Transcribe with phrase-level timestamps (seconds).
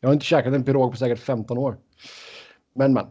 [0.00, 1.76] Jag har inte käkat en pirog på säkert 15 år.
[2.74, 3.06] Men men.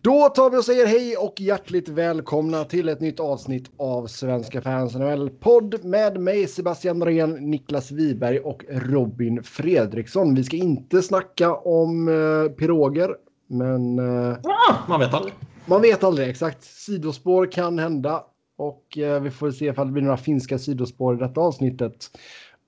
[0.00, 4.60] Då tar vi och säger hej och hjärtligt välkomna till ett nytt avsnitt av Svenska
[4.60, 10.34] fans NHL-podd med mig Sebastian Norén, Niklas Wiberg och Robin Fredriksson.
[10.34, 13.16] Vi ska inte snacka om uh, piroger,
[13.46, 13.98] men...
[13.98, 15.34] Uh, ah, man vet aldrig.
[15.66, 16.64] Man vet aldrig exakt.
[16.64, 18.22] Sidospår kan hända
[18.58, 22.10] och uh, vi får se ifall det blir några finska sidospår i detta avsnittet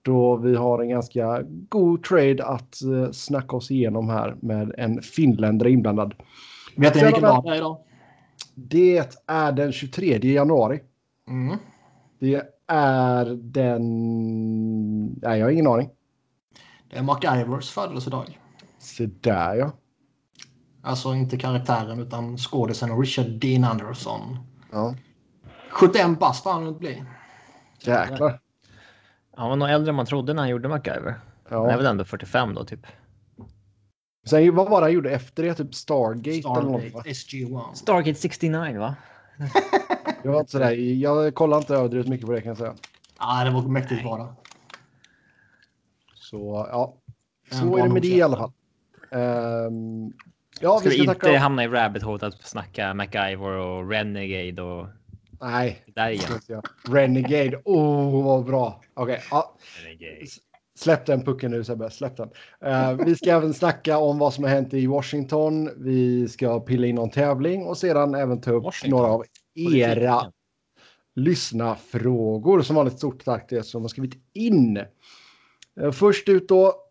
[0.07, 5.03] då vi har en ganska god trade att uh, snacka oss igenom här med en
[5.03, 6.15] finländare inblandad.
[6.77, 7.79] Vet ni vilken dag det är idag?
[8.55, 10.81] Det är den 23 januari.
[11.29, 11.59] Mm.
[12.19, 13.83] Det är den...
[15.07, 15.91] Nej, jag har ingen aning.
[16.91, 18.41] Det är MacGyvers födelsedag.
[18.79, 19.73] Se där ja.
[20.83, 24.39] Alltså inte karaktären utan skådisen Richard Dean Anderson.
[24.73, 24.95] Ja.
[25.71, 27.05] 71 bast får han bli.
[27.81, 28.41] Jäklar.
[29.37, 31.15] Han var nog äldre än man trodde när han gjorde MacGyver.
[31.49, 31.61] Ja.
[31.61, 32.87] Han är väl ändå 45 då typ.
[34.29, 35.55] Sen vad var det han gjorde efter det?
[35.55, 36.89] Typ Stargate, eller något va?
[36.89, 37.75] Stargate SG-1.
[37.75, 38.95] Stargate 69 va?
[40.23, 40.71] Jag var inte sådär.
[40.73, 42.75] Jag kollar inte överdrivet mycket på det kan jag säga.
[43.19, 44.35] Ja, det var mäktigt bra det.
[46.15, 46.95] Så ja.
[47.51, 48.53] Så är det med det i alla fall.
[49.11, 50.13] Ehm,
[50.61, 51.39] ja, Ska vi vi ska inte tacka...
[51.39, 54.87] hamna i rabbit hole att snacka MacGyver och Renegade och
[55.41, 55.85] Nej.
[55.95, 56.63] där igen?
[56.89, 57.61] Renegade.
[57.65, 58.83] Oh, vad bra.
[58.95, 59.57] Okej, ja.
[59.85, 60.27] Renegade.
[60.79, 62.31] Släpp den pucken nu Sebbe, släpp den.
[62.65, 65.71] Eh, vi ska även snacka om vad som har hänt i Washington.
[65.77, 68.99] Vi ska pilla in någon tävling och sedan även ta upp Washington?
[68.99, 70.33] några av era
[71.15, 72.63] lyssna frågor.
[72.63, 74.77] Som vanligt stort tack till er som har skrivit in.
[75.81, 76.83] Eh, först ut då.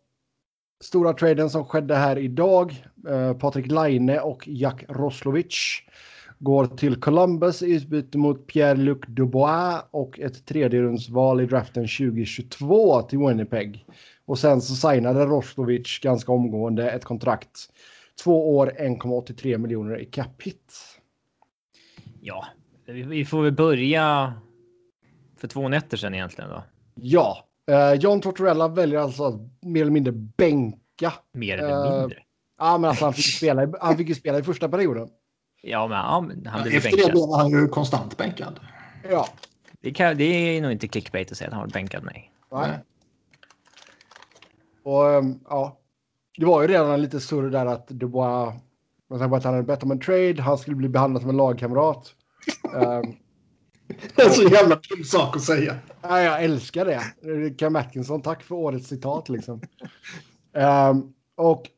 [0.83, 2.85] Stora traden som skedde här idag.
[3.09, 5.81] Eh, Patrik Laine och Jack Roslovic
[6.39, 13.19] går till Columbus i utbyte mot Pierre-Luc Dubois och ett tredjerumsval i draften 2022 till
[13.19, 13.85] Winnipeg.
[14.25, 17.59] Och sen så signade Roslovic ganska omgående ett kontrakt.
[18.23, 20.73] Två år, 1,83 miljoner i cap hit.
[22.21, 22.45] Ja,
[22.85, 24.33] vi- får väl börja
[25.37, 26.63] för två nätter sedan egentligen då.
[26.95, 31.13] Ja, eh, John Tortorella väljer alltså att mer eller mindre bänka.
[31.33, 32.17] Mer eller Eh, mindre.
[32.59, 35.07] Ja, men alltså han fick spela, i- han fick ju spela i första perioden.
[35.67, 37.11] Ja, men, men han blev Efter det bänkad.
[37.13, 38.59] blev han ju konstant bänkad.
[39.09, 39.27] Ja,
[39.81, 42.31] Det, kan, det är nog inte clickbait att säga att han var bänkad nej.
[42.51, 42.79] nej.
[44.83, 45.77] Och ehm, ja,
[46.37, 48.53] det var ju redan lite surr där att Dubois,
[49.09, 51.29] man sa bara att han hade bett om en trade, han skulle bli behandlad som
[51.29, 52.13] en lagkamrat.
[52.75, 53.15] Ehm,
[54.15, 55.75] Det är så jävla dum sak att säga.
[56.01, 57.01] Ja, jag älskar det.
[57.57, 59.61] Cam Atkinson, tack för årets citat liksom.
[60.53, 61.69] Ehm, och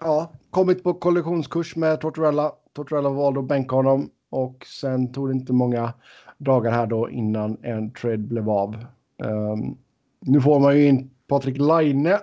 [0.00, 2.52] ja, kommit på kollektionskurs med Tortorella.
[2.74, 5.92] Tortorella valde att bänka honom och sen tog det inte många
[6.38, 8.76] dagar här då innan en trade blev av.
[9.24, 9.76] Ehm,
[10.20, 12.18] nu får man ju in Patrik Laine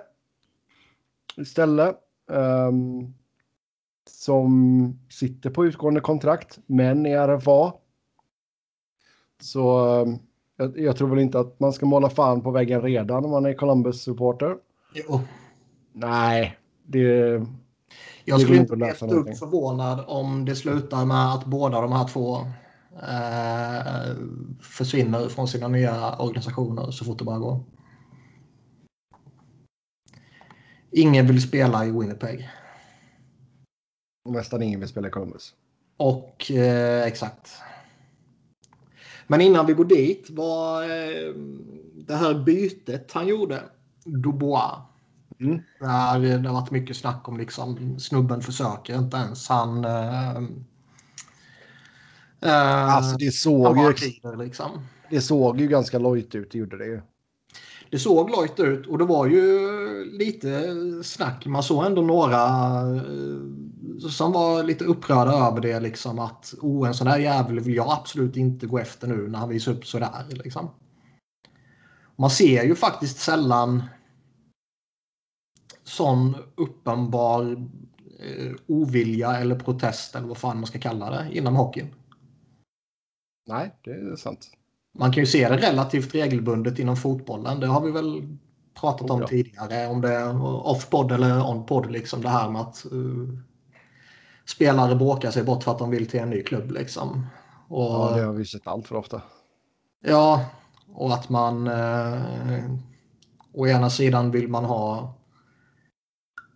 [1.36, 1.96] istället.
[2.30, 3.14] ehm,
[4.08, 7.74] som sitter på utgående kontrakt, men i RFA.
[9.40, 10.18] Så ehm,
[10.56, 13.46] jag, jag tror väl inte att man ska måla fan på väggen redan om man
[13.46, 14.56] är Columbus-supporter.
[14.94, 15.20] Jo.
[15.92, 17.42] Nej, det...
[18.24, 22.08] Jag skulle inte bli ett dugg förvånad om det slutar med att båda de här
[22.08, 22.36] två
[23.02, 24.16] eh,
[24.60, 27.64] försvinner från sina nya organisationer så fort det bara går.
[30.90, 32.50] Ingen vill spela i Winnipeg.
[34.28, 35.54] Nästan ingen vill spela i Columbus.
[35.96, 37.50] Och eh, exakt.
[39.26, 41.34] Men innan vi går dit var eh,
[41.94, 43.62] det här bytet han gjorde,
[44.04, 44.91] Dubois.
[45.42, 45.60] Mm.
[45.80, 49.48] Där det har varit mycket snack om liksom snubben försöker inte ens.
[49.48, 49.84] Han...
[49.84, 50.36] Eh,
[52.40, 54.70] eh, Alltså det såg, ju, glider, liksom.
[55.10, 57.00] det såg ju ganska lojt ut, det gjorde det ju.
[57.90, 59.58] Det såg lojt ut och det var ju
[60.04, 61.46] lite snack.
[61.46, 62.36] Man såg ändå några
[62.96, 65.80] eh, som var lite upprörda över det.
[65.80, 69.38] Liksom att oh, en sån här jävel vill jag absolut inte gå efter nu när
[69.38, 70.24] han visar upp sådär.
[70.30, 70.70] Liksom.
[72.16, 73.82] Man ser ju faktiskt sällan
[75.92, 77.52] sån uppenbar
[78.20, 81.94] eh, ovilja eller protest eller vad fan man ska kalla det inom hockeyn.
[83.46, 84.50] Nej, det är sant.
[84.98, 87.60] Man kan ju se det relativt regelbundet inom fotbollen.
[87.60, 88.38] Det har vi väl
[88.80, 89.28] pratat om Oh, ja.
[89.28, 89.86] tidigare.
[89.88, 91.90] Om det är off-podd eller on-podd.
[91.90, 93.28] Liksom det här med att uh,
[94.44, 96.70] spelare bråkar sig bort för att de vill till en ny klubb.
[96.70, 97.26] Liksom.
[97.68, 99.22] Och, Ja, det har vi sett allt för ofta.
[100.04, 100.44] Ja,
[100.94, 101.66] och att man...
[101.66, 102.64] Eh,
[103.54, 105.14] å ena sidan vill man ha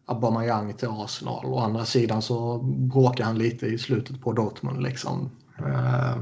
[0.07, 1.47] Aubameyang till Arsenal.
[1.47, 4.83] Å andra sidan så bråkar han lite i slutet på Dortmund.
[4.83, 5.31] Liksom.
[5.59, 6.17] Eh,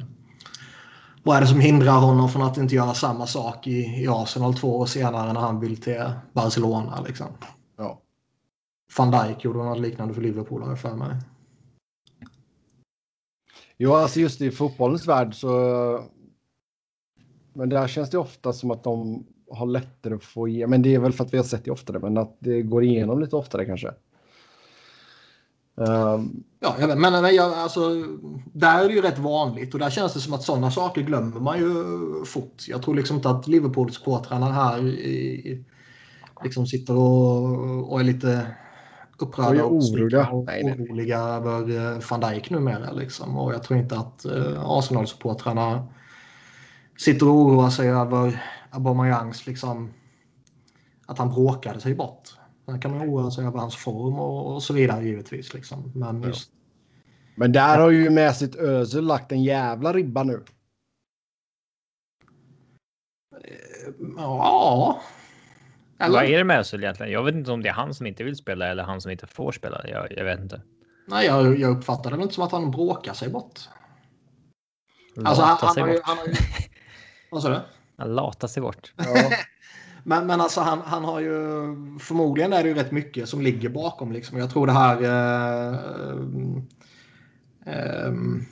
[1.22, 4.54] vad är det som hindrar honom från att inte göra samma sak i, i Arsenal
[4.54, 7.00] två år senare när han vill till Barcelona?
[7.00, 7.26] Liksom?
[7.76, 8.00] Ja.
[8.98, 11.16] van Dijk gjorde något liknande för Liverpool har jag för mig.
[13.76, 15.48] Jo, alltså just i fotbollens värld så.
[17.52, 20.70] Men där känns det ofta som att de har lättare att få igenom.
[20.70, 22.84] Men det är väl för att vi har sett det oftare, men att det går
[22.84, 23.88] igenom lite oftare kanske.
[25.76, 27.90] Um, ja, jag vet, men, men jag, alltså,
[28.52, 31.40] där är det ju rätt vanligt och där känns det som att sådana saker glömmer
[31.40, 31.74] man ju
[32.24, 32.62] fort.
[32.68, 35.64] Jag tror liksom inte att Liverpool-supportrarna här i,
[36.44, 38.46] liksom sitter och, och är lite
[39.18, 40.28] upprörda och, oroliga.
[40.28, 42.92] och oroliga över eh, van Dijk numera.
[42.92, 43.38] Liksom.
[43.38, 45.86] Och jag tror inte att uh, Arsenal-supportrarna
[46.98, 48.42] sitter och oroar sig över
[48.75, 49.93] Aubameyangs liksom,
[51.06, 52.29] att han bråkade sig bort.
[52.67, 55.55] Sen kan man oroa sig över hans form och, och så vidare givetvis.
[55.55, 55.93] Liksom.
[55.94, 56.50] Men, just...
[57.35, 60.44] Men där har ju med sitt Özil lagt en jävla ribba nu.
[63.44, 65.00] Eh, ja.
[65.99, 66.19] Eller?
[66.19, 67.12] Vad är det med Özil egentligen?
[67.12, 69.26] Jag vet inte om det är han som inte vill spela eller han som inte
[69.26, 69.88] får spela.
[69.88, 70.62] Jag, jag vet inte.
[71.06, 73.61] Nej, jag, jag uppfattar det inte som att han bråkar sig bort.
[75.17, 76.00] Lata alltså, han, han, sig bort.
[76.05, 76.26] Han, han,
[77.31, 77.61] vad sa du?
[77.96, 78.93] Han latar sig bort.
[78.96, 79.31] Ja.
[80.06, 81.31] Men, men alltså han, han har ju
[82.00, 84.38] förmodligen är det ju rätt mycket som ligger bakom liksom.
[84.38, 85.02] Jag tror det här.
[85.02, 85.75] Eh,
[87.67, 88.44] eh, ehm,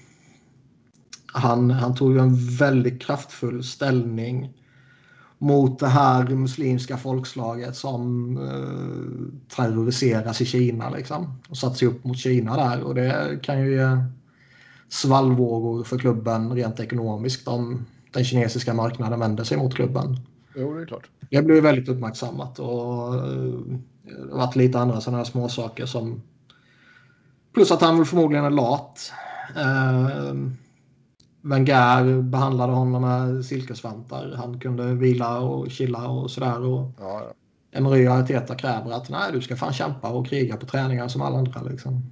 [1.32, 4.52] han, han tog ju en väldigt kraftfull ställning
[5.38, 11.40] mot det här muslimska folkslaget som eh, terroriseras i Kina liksom.
[11.48, 14.04] Och satt sig upp mot Kina där och det kan ju ge
[14.88, 20.16] svallvågor för klubben rent ekonomiskt om den kinesiska marknaden vänder sig mot klubben.
[20.56, 21.08] Jo, det är klart.
[21.30, 23.20] Det blev väldigt uppmärksammat och eh,
[24.04, 26.22] det har varit lite andra sådana här småsaker som
[27.54, 29.12] plus att han väl förmodligen är lat.
[29.56, 30.34] Eh,
[31.44, 34.34] Wenger behandlade honom med silkesvantar.
[34.36, 36.60] Han kunde vila och chilla och sådär.
[36.60, 37.32] Och ja, ja.
[37.78, 41.22] Emery och Arteta kräver att nej, du ska fan kämpa och kriga på träningar som
[41.22, 41.62] alla andra.
[41.62, 42.02] Liksom.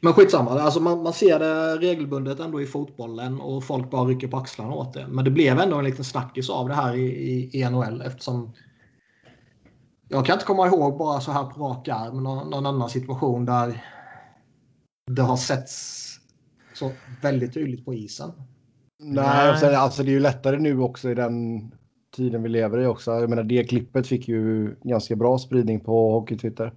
[0.00, 4.28] Men skitsamma, alltså man, man ser det regelbundet ändå i fotbollen och folk bara rycker
[4.28, 5.06] på axlarna åt det.
[5.08, 8.52] Men det blev ändå en liten snackis av det här i, i, i NHL eftersom
[10.08, 13.44] jag kan inte komma ihåg bara så här på rak arm någon, någon annan situation
[13.44, 13.84] där
[15.10, 16.06] det har setts
[16.74, 16.92] så
[17.22, 18.32] väldigt tydligt på isen.
[18.98, 21.70] Nej, sen, alltså det är ju lättare nu också i den
[22.16, 23.10] tiden vi lever i också.
[23.10, 26.72] Jag menar det klippet fick ju ganska bra spridning på Hockey-Twitter.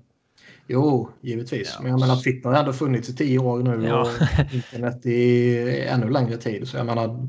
[0.68, 1.74] Jo, givetvis.
[1.76, 1.82] Ja.
[1.82, 4.02] Men jag menar Twitter har ändå funnits i tio år nu ja.
[4.02, 6.68] och internet i ännu längre tid.
[6.68, 7.28] Så jag menar...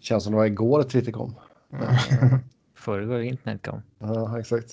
[0.00, 1.34] Känns som det var igår Twitter kom.
[2.76, 3.82] Förrgår internet kom.
[3.98, 4.72] Ja, exakt.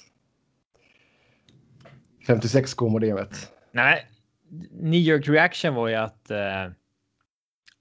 [2.28, 3.52] 56K-modemet.
[3.72, 4.08] Nej,
[4.72, 6.72] New York Reaction var ju att eh,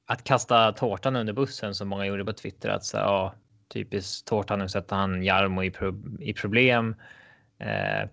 [0.07, 2.69] att kasta tårtan under bussen som många gjorde på Twitter.
[2.69, 3.35] Att så, ja,
[3.73, 6.97] typiskt tårtan, nu sätter han Jarmo i, pro i problem.
[7.59, 8.09] Eh,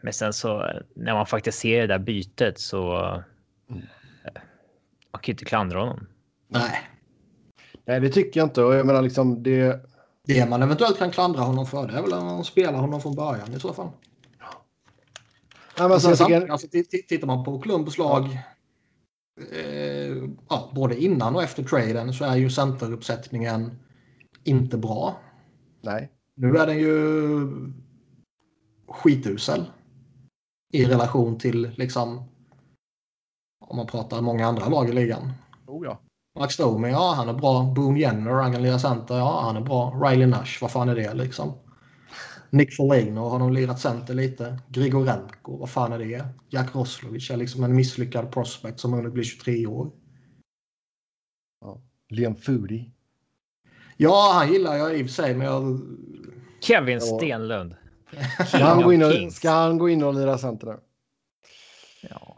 [0.00, 2.96] men sen så när man faktiskt ser det där bytet så.
[3.70, 3.82] Mm.
[4.24, 4.42] Eh,
[5.12, 6.06] man kan ju inte klandra honom.
[6.48, 6.90] Nej.
[7.84, 8.62] Nej, det tycker jag inte.
[8.62, 9.80] Och jag menar liksom det.
[10.26, 13.14] Det man eventuellt kan klandra honom för det är väl att man spelar honom från
[13.14, 13.88] början i så fall.
[15.78, 16.48] Ja, men alltså, tycker...
[16.48, 16.66] alltså,
[17.08, 18.24] tittar man på Columbus lag
[19.52, 20.16] eh,
[20.48, 23.78] ja, både innan och efter traden så är ju centeruppsättningen
[24.44, 25.20] inte bra.
[25.80, 26.10] Nej.
[26.34, 26.92] Nu är den ju
[28.88, 29.64] skitusel
[30.72, 32.28] i relation till liksom
[33.60, 35.32] om man pratar många andra lag i ligan.
[35.66, 36.00] Oh ja.
[36.38, 37.72] Max Domi, ja han är bra.
[37.74, 39.90] Boone Jenner, han kan lira center, ja han är bra.
[39.90, 41.52] Riley Nash, vad fan är det liksom?
[42.50, 44.58] Nick Foligno har de lirat center lite.
[44.68, 46.26] Grigorenko, vad fan är det?
[46.48, 49.90] Jack Roslovic är liksom en misslyckad prospect som hunnit bli 23 år.
[51.60, 51.80] Ja.
[52.08, 52.92] Liam Foodie.
[53.96, 55.80] Ja, han gillar jag i och för sig, men jag...
[56.60, 57.74] Kevin Stenlund.
[58.46, 60.76] Ska han, gå in och, ska han gå in och lira center nu?
[62.10, 62.36] Ja.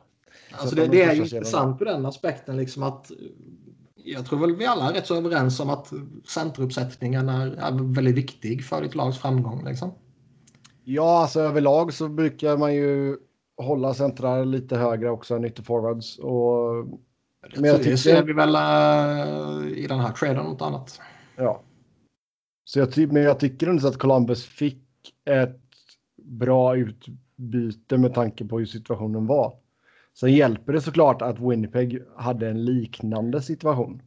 [0.52, 3.10] Alltså det, det är ju intressant på den aspekten liksom att
[3.96, 5.92] jag tror väl vi alla är rätt så överens om att
[6.28, 9.64] centeruppsättningen är, är väldigt viktig för ditt lags framgång.
[9.64, 9.94] Liksom.
[10.84, 13.16] Ja, alltså överlag så brukar man ju
[13.56, 16.18] hålla centrar lite högre också än ytterforwards.
[16.18, 16.86] Och...
[17.56, 17.90] Men jag tycker...
[17.90, 21.00] Det ser vi väl uh, i den här traden något annat.
[21.36, 21.62] Ja.
[22.64, 24.84] Så jag, men jag tycker ändå att Columbus fick
[25.24, 25.67] ett
[26.28, 29.56] bra utbyte med tanke på hur situationen var.
[30.20, 34.02] Sen hjälper det såklart att Winnipeg hade en liknande situation.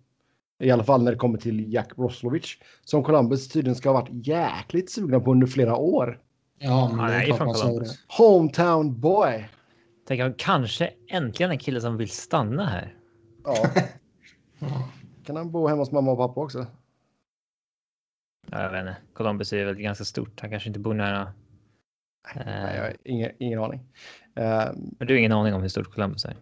[0.59, 2.57] I alla fall när det kommer till Jack Roslovic.
[2.85, 6.19] Som Columbus tydligen ska ha varit jäkligt sugna på under flera år.
[6.59, 7.89] Ja, men det är klart man sa det.
[8.17, 9.49] Hometown boy.
[10.07, 12.95] Tänk kanske äntligen en kille som vill stanna här.
[13.43, 14.89] Ja.
[15.25, 16.65] kan han bo hemma hos mamma och pappa också?
[18.51, 18.97] Ja, jag vet inte.
[19.13, 20.41] Columbus är väl ganska stort.
[20.41, 21.33] Han kanske inte bor nära
[22.35, 23.79] Nej, jag har ingen, ingen aning.
[24.39, 26.35] Uh, men du har ingen aning om hur stort Columbus är?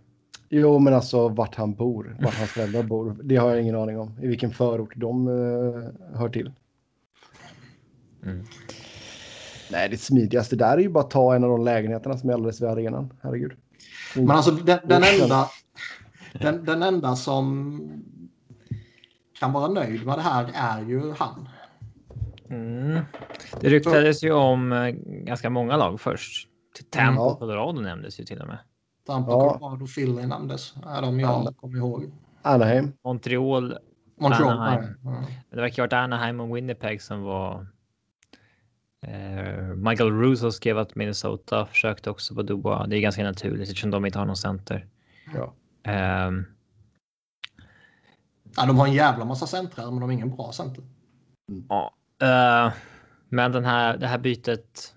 [0.50, 3.17] Jo, men alltså vart han bor, vart hans föräldrar bor.
[3.24, 4.19] Det har jag ingen aning om.
[4.21, 6.51] I vilken förort de uh, hör till.
[8.24, 8.45] Mm.
[9.71, 12.33] Nej, det smidigaste där är ju bara att ta en av de lägenheterna som är
[12.33, 13.13] alldeles vid arenan.
[13.21, 13.51] Herregud.
[14.15, 15.48] Men alltså den, den enda,
[16.33, 17.79] den, den enda som
[19.39, 21.50] kan vara nöjd med det här är ju han.
[22.50, 23.01] Mm.
[23.62, 26.48] Det ryktades ju om eh, ganska många lag först.
[26.89, 28.58] Tampa och Colorado nämndes ju till och med.
[29.08, 29.58] Tampa, ja.
[29.58, 30.75] Colorado, Philly nämndes.
[30.86, 32.12] Är de jag kommer ihåg.
[32.41, 32.94] Anaheim.
[33.03, 33.77] Montreal.
[34.20, 34.51] Montreal.
[34.51, 34.84] Anaheim.
[34.84, 35.24] Mm.
[35.50, 37.68] Det verkar ha varit Anaheim och Winnipeg som var.
[39.08, 42.89] Eh, Michael Russo skrev att Minnesota försökte också på Dubois.
[42.89, 44.88] Det är ganska naturligt eftersom de inte har någon center.
[45.34, 45.53] Ja.
[46.27, 46.46] Um,
[48.56, 50.84] ja, de har en jävla massa centrar, men de har ingen bra center.
[51.70, 52.74] Ja, uh,
[53.30, 54.96] men den här, det här bytet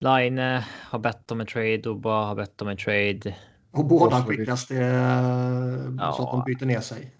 [0.00, 3.34] Line har bett om en trade och bara har bett om en trade.
[3.70, 4.84] Och båda skickas det
[5.98, 6.14] ja.
[6.16, 7.12] så att de byter ner sig.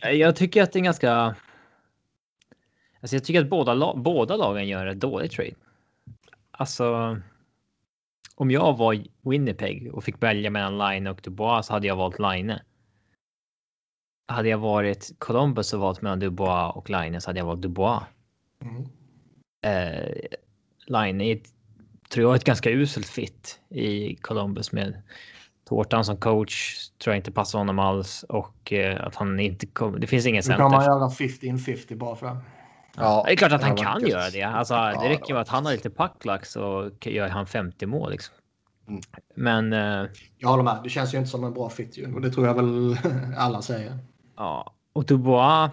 [0.18, 1.34] jag tycker att det är ganska.
[3.00, 5.54] Alltså jag tycker att båda, båda lagen gör ett dåligt trade.
[6.50, 7.18] Alltså.
[8.36, 12.18] Om jag var Winnipeg och fick välja mellan Line och Dubois så hade jag valt
[12.18, 12.54] Line.
[14.26, 18.02] Hade jag varit Columbus och valt mellan Dubois och Line så hade jag valt Dubois.
[18.62, 18.84] Mm.
[19.62, 20.14] Eh,
[20.86, 21.40] Line är
[22.10, 25.02] tror jag är ett ganska uselt fit i Columbus med
[25.68, 29.98] Tårtan som coach tror jag inte passar honom alls och eh, att han inte kommer.
[29.98, 30.64] Det finns ingen center.
[30.64, 32.36] Nu kan man göra 50-50 bara för det.
[32.96, 34.08] Ja, det är klart att han kan varit.
[34.08, 34.42] göra det.
[34.42, 38.10] Alltså, ja, det räcker med att han har lite packlack så gör han 50 mål.
[38.10, 38.34] Liksom.
[38.88, 39.00] Mm.
[39.34, 39.72] Men.
[39.72, 40.80] Eh, jag håller med.
[40.82, 42.14] Det känns ju inte som en bra fit ju.
[42.14, 42.96] Och det tror jag väl
[43.36, 43.98] alla säger.
[44.36, 45.70] Ja, och Dubois.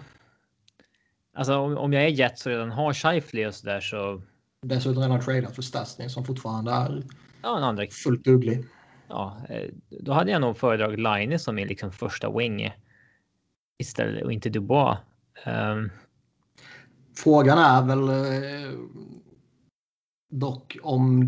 [1.34, 4.22] Alltså om, om jag är jet så redan har Scheifele och så där så
[4.62, 7.02] Dessutom redan tradat för Stastny som fortfarande är
[7.42, 7.86] ja, en andra.
[7.86, 8.64] fullt duglig.
[9.08, 12.74] Ja, eh, då hade jag nog föredragit Line som är liksom första wing
[13.78, 14.98] istället och inte Dubois.
[15.46, 15.90] Um...
[17.16, 18.78] Frågan är väl eh,
[20.30, 21.26] dock om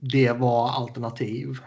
[0.00, 1.58] det var alternativ.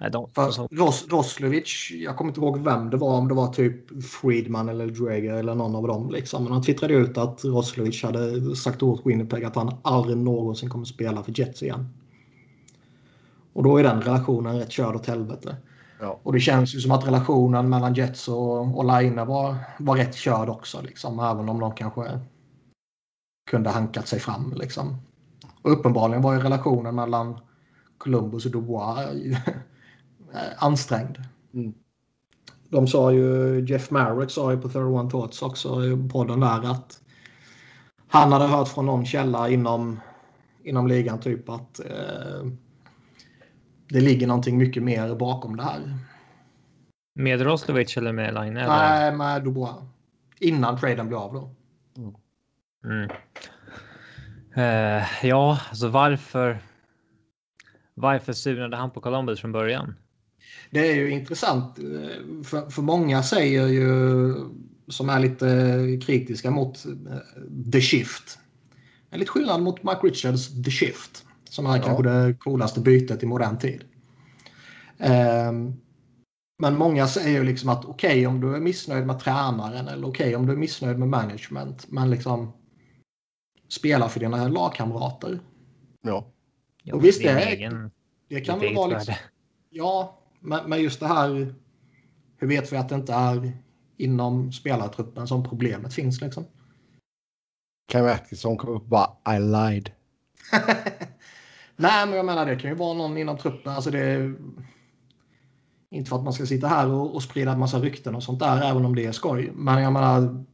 [0.00, 3.52] Nej, de, För Ros Roslovic, jag kommer inte ihåg vem det var, om det var
[3.52, 6.10] typ Friedman eller Drager eller någon av dem.
[6.10, 6.44] Liksom.
[6.44, 10.84] Men han twittrade ut att Roslovic hade sagt åt Winnipeg att han aldrig någonsin kommer
[10.84, 11.88] spela för Jets igen.
[13.52, 15.56] Och då är den relationen rätt körd åt helvete.
[16.00, 16.20] Ja.
[16.22, 20.14] Och det känns ju som att relationen mellan Jets och, och Line var, var rätt
[20.14, 20.82] körd också.
[20.82, 22.20] Liksom, även om de kanske
[23.50, 24.54] kunde hankat sig fram.
[24.56, 24.96] Liksom.
[25.62, 27.38] Och uppenbarligen var ju relationen mellan
[27.98, 29.08] Columbus och Dubois
[30.56, 31.18] ansträngd.
[31.54, 31.74] Mm.
[32.68, 37.00] De sa ju, Jeff Marek sa ju på 31 Thoughts också i podden där att
[38.08, 40.00] han hade hört från någon källa inom,
[40.62, 42.46] inom ligan typ att eh,
[43.88, 45.98] det ligger någonting mycket mer bakom det här.
[47.14, 48.54] Med Roslovic eller med Line?
[48.54, 49.76] Nej, med Dubois.
[50.40, 51.54] Innan traden blev av då.
[51.96, 52.14] Mm.
[52.84, 53.10] Mm.
[54.56, 56.58] Uh, ja, alltså varför?
[58.00, 59.94] Varför surnade han på Columbus från början?
[60.70, 61.76] Det är ju intressant.
[62.44, 64.34] För, för många säger ju,
[64.88, 68.38] som är lite kritiska mot eh, The Shift.
[69.10, 71.24] En lite skillnad mot Mike Richards The Shift.
[71.50, 71.82] Som är ja.
[71.82, 73.84] kanske det coolaste bytet i modern tid.
[74.98, 75.76] Um,
[76.62, 80.08] men många säger ju liksom att okej okay, om du är missnöjd med tränaren eller
[80.08, 81.86] okej okay, om du är missnöjd med management.
[81.88, 82.52] Men liksom
[83.68, 85.40] spela för dina lagkamrater.
[86.02, 86.32] Ja.
[86.92, 87.90] Och visst, det, egen,
[88.28, 89.14] det kan väl vara liksom,
[89.70, 91.54] Ja, men, men just det här.
[92.36, 93.52] Hur vet vi att det inte är
[93.96, 96.44] inom spelartruppen som problemet finns liksom?
[97.88, 99.90] Kan Atkinson komma upp och bara I lied.
[101.76, 103.72] Nej, men jag menar det kan ju vara någon inom truppen.
[103.72, 104.34] Alltså det är...
[105.90, 108.38] Inte för att man ska sitta här och, och sprida en massa rykten och sånt
[108.38, 109.52] där, även om det är skoj.
[109.54, 110.44] Men jag menar,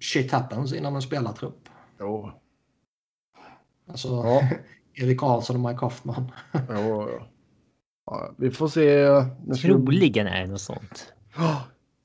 [0.00, 1.68] shit happens inom en spelartrupp.
[2.00, 2.30] Jo.
[3.88, 4.48] Alltså, ja.
[4.98, 6.30] Erik Karlsson och Mike Hoffman.
[6.52, 7.08] ja,
[8.06, 8.30] ja.
[8.36, 9.08] vi får se.
[9.46, 11.12] Nu Troligen är det något sånt.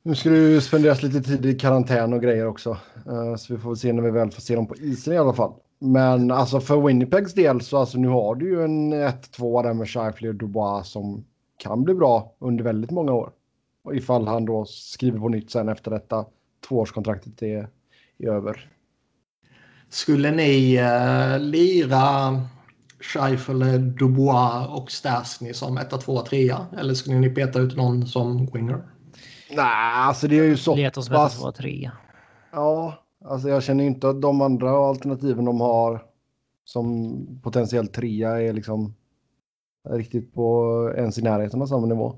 [0.03, 2.77] Nu ska det ju spenderas lite tid i karantän och grejer också.
[3.07, 5.33] Uh, så vi får se när vi väl får se dem på isen i alla
[5.33, 5.53] fall.
[5.79, 9.89] Men alltså för Winnipegs del så alltså nu har du ju en 1-2 där med
[9.89, 11.25] Scheifele och Dubois som
[11.57, 13.31] kan bli bra under väldigt många år.
[13.83, 16.25] Och ifall han då skriver på nytt sen efter detta
[16.67, 17.67] tvåårskontraktet är,
[18.17, 18.69] är över.
[19.89, 22.41] Skulle ni uh, lira
[23.03, 28.45] Scheifele, Dubois och Stasny som 1, 2, 3 Eller skulle ni peta ut någon som
[28.53, 28.87] winger?
[29.49, 31.91] Nej, alltså det är ju så Leta som 1, 2, 3
[32.51, 36.01] Ja, alltså jag känner inte att de andra alternativen de har
[36.65, 38.93] som potentiell trea är liksom
[39.89, 42.15] riktigt på ens i närheten av samma nivå.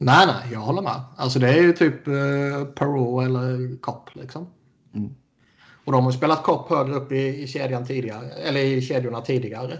[0.00, 1.00] Nej, nej, jag håller med.
[1.16, 4.46] Alltså det är ju typ eh, Perrault eller Kopp liksom.
[4.94, 5.14] Mm.
[5.84, 9.78] Och de har spelat Kopp högre upp i, i kedjan tidigare, eller i kedjorna tidigare.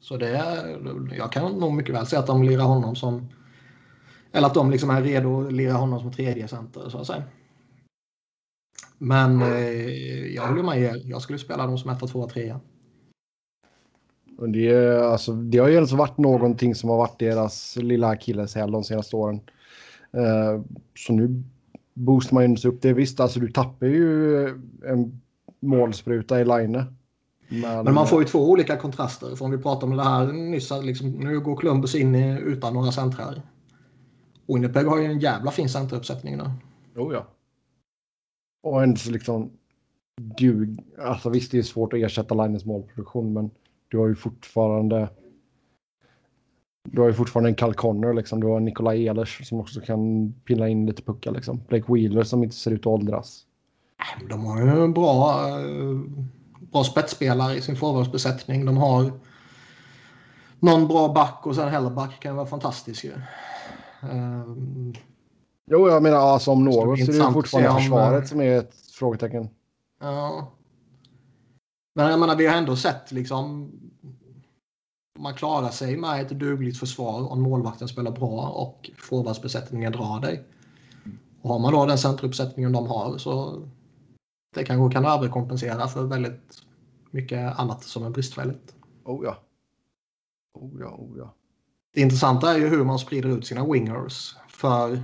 [0.00, 0.30] Så det
[1.16, 3.28] jag kan nog mycket väl säga att de lirar honom som,
[4.32, 7.22] eller att de liksom är redo att lira honom som tredje center så att säga.
[8.98, 11.02] Men eh, jag håller med er.
[11.04, 12.54] Jag skulle spela dem som 1, 2, 3.
[14.48, 18.84] Det, alltså, det har ju alltså varit någonting som har varit deras lilla akilleshäl de
[18.84, 19.40] senaste åren.
[20.12, 20.62] Eh,
[20.94, 21.42] så nu
[21.94, 22.92] boostar man ju upp det.
[22.92, 24.48] Visst, alltså du tappar ju
[24.84, 25.20] en
[25.60, 26.84] målspruta i line.
[27.48, 29.36] Men, Men, man får ju två olika kontraster.
[29.36, 32.74] För om vi pratar om det här nyss, liksom, nu går Columbus in i, utan
[32.74, 33.42] några centrar.
[34.46, 36.50] Winnipeg har ju en jävla fin centeruppsättning nu.
[36.96, 37.26] Oh ja.
[38.62, 39.50] Och ens liksom
[40.18, 40.84] dug.
[40.98, 43.50] Alltså visst, det är svårt att ersätta Linus målproduktion, men
[43.88, 45.08] du har ju fortfarande.
[46.90, 48.40] Du har ju fortfarande en Cal Connor liksom.
[48.40, 51.60] Du har Nikolaj Ehlers som också kan pilla in lite puckar liksom.
[51.68, 53.46] Blake Wheeler som inte ser ut att åldras.
[54.28, 55.44] De har ju en bra,
[56.72, 58.66] bra spetsspelare i sin forwardsbesättning.
[58.66, 59.12] De har
[60.60, 63.12] någon bra back och sen Hellerback kan vara fantastisk ju.
[64.02, 64.94] Um,
[65.66, 68.74] jo, jag menar alltså om något så är det fortfarande försvaret om, som är ett
[68.92, 69.48] frågetecken.
[70.00, 70.52] Ja.
[71.94, 73.72] Men jag menar, vi har ändå sett liksom
[75.18, 80.44] man klarar sig med ett dugligt försvar om målvakten spelar bra och forwardsbesättningen drar dig.
[81.42, 83.62] Och har man då den centeruppsättningen de har så
[84.58, 86.62] det kanske kan överkompensera för väldigt
[87.10, 88.74] mycket annat som är bristfälligt.
[89.04, 89.36] Oh ja.
[90.54, 91.34] Oh ja, oh ja.
[91.94, 94.36] Det intressanta är ju hur man sprider ut sina wingers.
[94.48, 95.02] För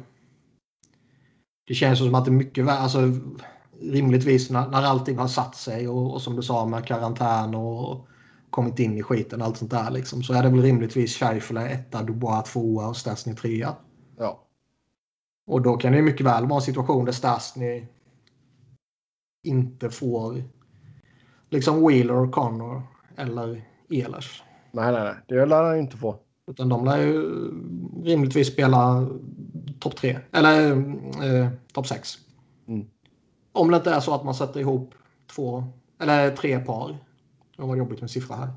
[1.67, 2.79] det känns som att det är mycket värre.
[2.79, 2.99] Alltså,
[3.81, 8.07] rimligtvis när, när allting har satt sig och, och som du sa med karantän och
[8.51, 11.69] kommit in i skiten och allt sånt där liksom, så är det väl rimligtvis Scheifele
[11.69, 13.75] etta, Dubois tvåa och Stasny trea.
[14.19, 14.41] Ja.
[15.47, 17.87] Och då kan det mycket väl vara en situation där Stasny
[19.45, 20.43] inte får
[21.51, 22.83] liksom Wheeler, Connor
[23.17, 24.43] eller Ehlers.
[24.73, 25.15] Nej, nej, nej.
[25.29, 26.17] Det lär han inte få.
[26.47, 27.23] Utan de lär ju
[28.05, 29.07] rimligtvis spela
[29.81, 30.19] topp tre.
[30.33, 30.71] Eller
[31.25, 32.15] eh, topp sex.
[32.69, 32.87] Mm.
[33.53, 34.95] Om det inte är så att man sätter ihop
[35.35, 35.65] två
[36.01, 36.99] eller tre par.
[37.57, 38.53] Det var jobbigt med siffror här.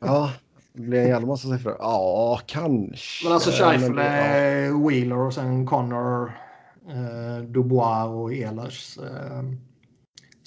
[0.00, 0.32] Ja,
[0.72, 1.76] det blir en jävla massa siffror.
[1.78, 3.26] Ja, kanske.
[3.26, 4.88] Men alltså Scheifele, ja.
[4.88, 6.32] Wheeler och sen Connor,
[6.88, 8.98] eh, Dubois och Ehlers.
[8.98, 9.42] Eh,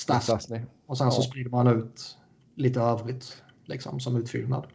[0.05, 0.61] Stasny.
[0.85, 1.11] Och sen ja.
[1.11, 2.17] så sprider man ut
[2.55, 4.67] lite övrigt liksom, som utfyllnad.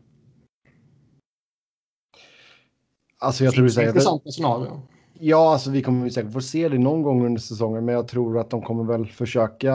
[3.19, 4.83] Alltså jag tror det är intressanta scenario.
[5.13, 8.39] Ja, alltså vi kommer säkert få se det någon gång under säsongen, men jag tror
[8.39, 9.75] att de kommer väl försöka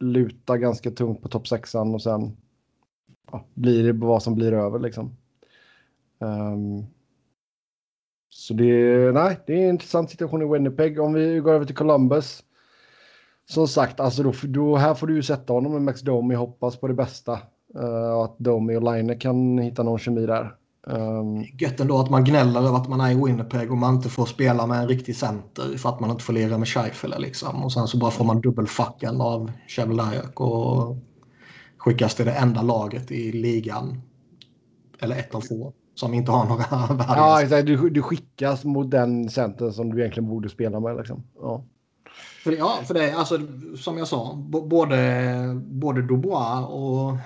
[0.00, 2.36] luta ganska tungt på topp sexan och sen
[3.32, 5.16] ja, blir det vad som blir över liksom.
[6.18, 6.86] Um,
[8.28, 11.00] så det, nej, det är en intressant situation i Winnipeg.
[11.00, 12.44] Om vi går över till Columbus.
[13.52, 16.34] Som sagt, alltså då, då här får du ju sätta honom med Max Domi.
[16.34, 17.32] Hoppas på det bästa.
[17.78, 20.54] Uh, att Domi och Line kan hitta någon kemi där.
[20.86, 24.08] Um, Gött ändå att man gnäller över att man är i Winnipeg och man inte
[24.08, 27.64] får spela med en riktig center för att man inte får lira med Scheifele liksom.
[27.64, 30.96] Och sen så bara får man dubbelfacken av Chevelajak och
[31.78, 34.02] skickas till det enda laget i ligan.
[35.00, 37.14] Eller ett av få som inte har några värden.
[37.16, 37.66] Ja, exakt.
[37.66, 40.96] Du, du skickas mot den center som du egentligen borde spela med.
[40.96, 41.22] Liksom.
[41.40, 41.64] Ja.
[42.14, 43.38] För, ja, för det alltså
[43.76, 47.16] som jag sa, både, både Dubois och,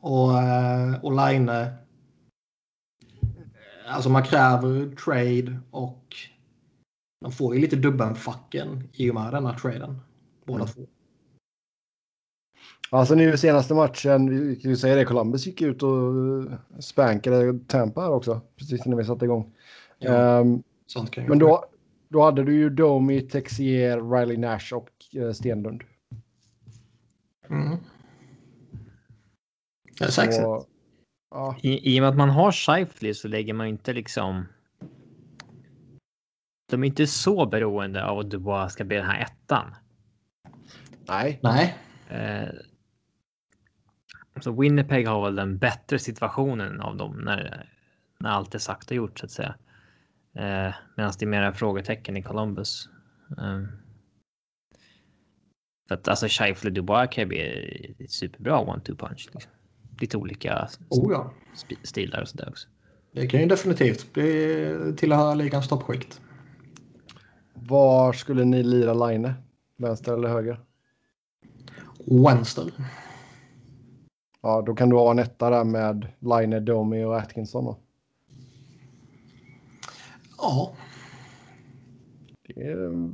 [0.00, 1.50] och, eh, och Line
[3.88, 6.16] Alltså man kräver trade och
[7.20, 10.00] de får ju lite dubbelfacken i och med denna traden.
[10.44, 10.74] Båda mm.
[10.74, 10.86] två.
[12.90, 16.14] Alltså nu senaste matchen, vi kan ju säga det, Columbus gick ut och
[16.78, 19.52] spankade Tampa här också, precis när vi satte igång.
[19.98, 20.62] Ja, um,
[21.16, 21.64] men då,
[22.08, 25.82] då hade du ju Domi, Texier, Riley Nash och uh, Stenlund.
[27.50, 27.78] Mm.
[29.98, 30.42] Det är sexigt.
[31.30, 31.56] Ja.
[31.62, 34.46] I, I och med att man har Scheifly så lägger man inte liksom.
[36.70, 39.74] De är inte så beroende av att Dubois ska bli den här ettan.
[41.08, 41.40] Nej.
[41.42, 41.76] Nej.
[42.08, 42.48] Eh,
[44.40, 47.68] så Winnipeg har väl den bättre situationen av dem när,
[48.18, 49.54] när allt är sagt och gjort så att säga.
[50.38, 52.88] Eh, Medan det är mera frågetecken i Columbus.
[53.38, 53.62] Eh,
[55.88, 59.30] för att alltså Scheifly Dubois kan bli ett superbra one-two punch.
[59.32, 59.52] Liksom
[60.00, 61.32] lite olika oh ja.
[61.82, 62.68] stilar och sådär också.
[63.12, 66.20] Det kan ju definitivt bli tillhöra ligans toppskikt.
[67.54, 69.32] Var skulle ni lira Line?
[69.76, 70.60] Vänster eller höger?
[72.24, 72.64] Vänster.
[74.42, 77.64] Ja, då kan du ha en etta där med Line, Domi och Atkinson.
[77.64, 77.78] Då.
[80.38, 80.74] Ja.
[82.42, 83.10] Det är,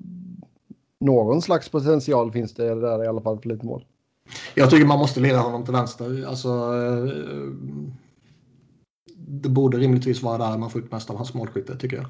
[1.01, 3.85] någon slags potential finns det där i alla fall för lite mål.
[4.55, 6.27] Jag tycker man måste leda honom till vänster.
[6.27, 7.15] Alltså, eh,
[9.17, 12.07] det borde rimligtvis vara där man får ut mest av hans målskytte, tycker jag.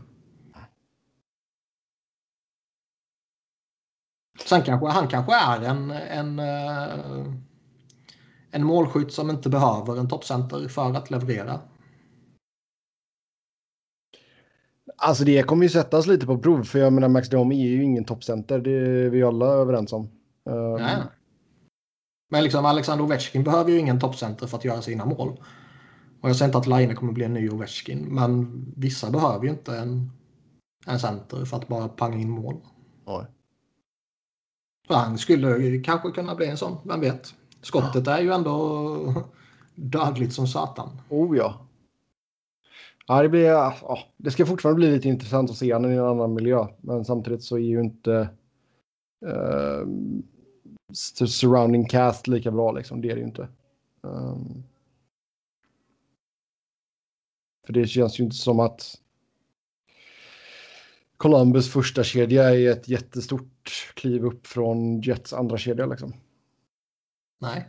[4.47, 7.35] Sen kanske han kanske är en, en, eh,
[8.51, 11.61] en målskytt som inte behöver en toppcenter för att leverera.
[14.97, 17.83] Alltså det kommer ju sättas lite på prov för jag menar Max Domi är ju
[17.83, 18.59] ingen toppcenter.
[18.59, 20.09] Det är vi alla överens om.
[20.45, 20.97] Um, Nej.
[22.31, 25.41] Men liksom Alexander Ovechkin behöver ju ingen toppcenter för att göra sina mål.
[26.21, 29.51] Och jag säger inte att Line kommer bli en ny Ovechkin, men vissa behöver ju
[29.51, 30.11] inte en,
[30.87, 32.57] en center för att bara panga in mål.
[34.89, 37.35] Så han skulle kanske kunna bli en sån, vem vet?
[37.63, 39.25] Skottet är ju ändå
[39.75, 41.01] dödligt som satan.
[41.09, 41.64] Oh ja.
[43.07, 46.05] Ja, det, blir, ja, det ska fortfarande bli lite intressant att se honom i en
[46.05, 46.67] annan miljö.
[46.81, 48.29] Men samtidigt så är ju inte
[49.27, 49.87] uh,
[51.27, 52.73] surrounding cast lika bra.
[52.73, 53.01] Liksom.
[53.01, 53.49] Det är det ju inte.
[54.01, 54.63] Um,
[57.67, 59.01] för det känns ju inte som att
[61.17, 65.87] Columbus första kedja är ett jättestort kliv upp från Jets andra kedja.
[65.87, 66.13] Liksom.
[67.41, 67.69] Nej.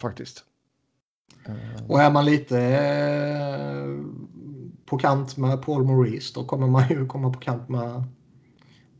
[0.00, 0.44] Faktiskt.
[1.88, 3.86] Och är man lite eh,
[4.88, 8.04] på kant med Paul Maurice då kommer man ju komma på kant med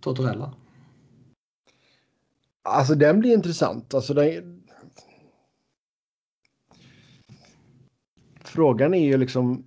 [0.01, 0.55] Tortorella.
[2.63, 3.95] Alltså den blir intressant.
[3.95, 4.63] Alltså den...
[8.41, 9.65] Frågan är ju liksom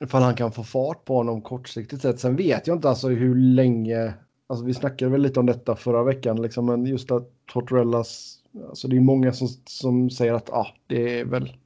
[0.00, 2.20] ifall han kan få fart på honom kortsiktigt sett.
[2.20, 4.14] Sen vet jag inte alltså hur länge.
[4.46, 8.38] Alltså vi snackade väl lite om detta förra veckan liksom, men just att Tortorellas.
[8.68, 11.56] Alltså det är många som, som säger att ah, det är väl.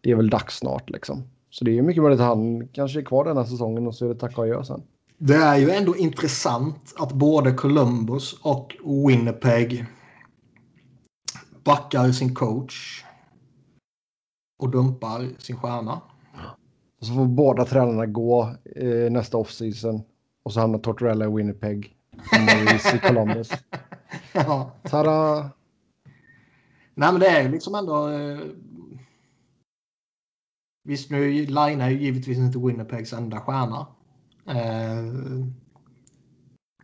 [0.00, 1.22] Det är väl dags snart liksom.
[1.50, 4.08] Så det är mycket möjligt att han kanske är kvar denna säsongen och så är
[4.08, 4.82] det tack och adjö sen.
[5.18, 8.76] Det är ju ändå intressant att både Columbus och
[9.08, 9.86] Winnipeg
[11.64, 13.04] backar sin coach
[14.58, 16.00] och dumpar sin stjärna.
[17.00, 20.02] Och så får båda tränarna gå eh, nästa offseason
[20.42, 23.50] och så hamnar Tortorella i Winnipeg och Maurice i Columbus.
[24.32, 24.70] ja.
[24.82, 25.50] Tada!
[26.94, 28.08] Nej men det är ju liksom ändå...
[28.08, 28.38] Eh...
[30.88, 33.86] Visst nu Line är ju givetvis inte Winnipegs enda stjärna.
[34.46, 35.04] Eh,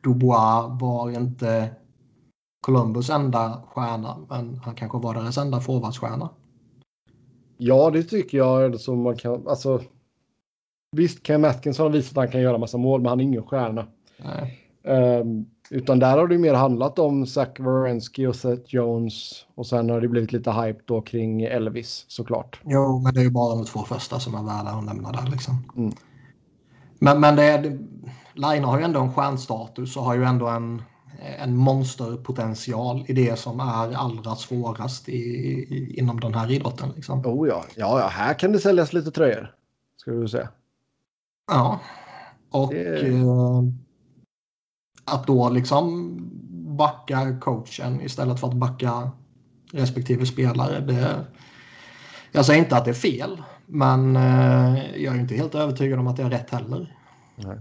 [0.03, 1.71] Dubois var inte
[2.61, 6.31] Columbus enda stjärna, men han kanske var deras enda forwardsstjärna.
[7.57, 8.81] Ja, det tycker jag.
[8.81, 9.83] Som man kan, alltså,
[10.97, 13.43] visst, Ken Atkinson har visat att han kan göra massa mål, men han är ingen
[13.43, 13.87] stjärna.
[14.83, 19.47] Um, utan där har det mer handlat om Zach Wierenski och Seth Jones.
[19.55, 22.61] Och sen har det blivit lite hype då kring Elvis såklart.
[22.65, 25.31] Jo, men det är ju bara de två första som är värda att nämna där
[25.31, 25.65] liksom.
[25.77, 25.93] Mm.
[26.99, 27.79] Men, men det är,
[28.35, 30.83] Line har ju ändå en stjärnstatus och har ju ändå en,
[31.39, 36.89] en monsterpotential i det som är allra svårast i, i, inom den här idrotten.
[36.97, 37.27] Liksom.
[37.27, 37.65] Oh ja.
[37.75, 39.55] ja, ja, här kan det säljas lite tröjor.
[39.97, 40.49] Ska du säga.
[41.47, 41.81] Ja,
[42.51, 43.09] och det...
[43.09, 43.25] eh,
[45.05, 46.17] att då liksom
[46.77, 49.11] backa coachen istället för att backa
[49.73, 50.81] respektive spelare.
[50.81, 51.25] Det,
[52.33, 56.07] jag säger inte att det är fel, men eh, jag är inte helt övertygad om
[56.07, 56.97] att det är rätt heller.
[57.37, 57.59] Nej.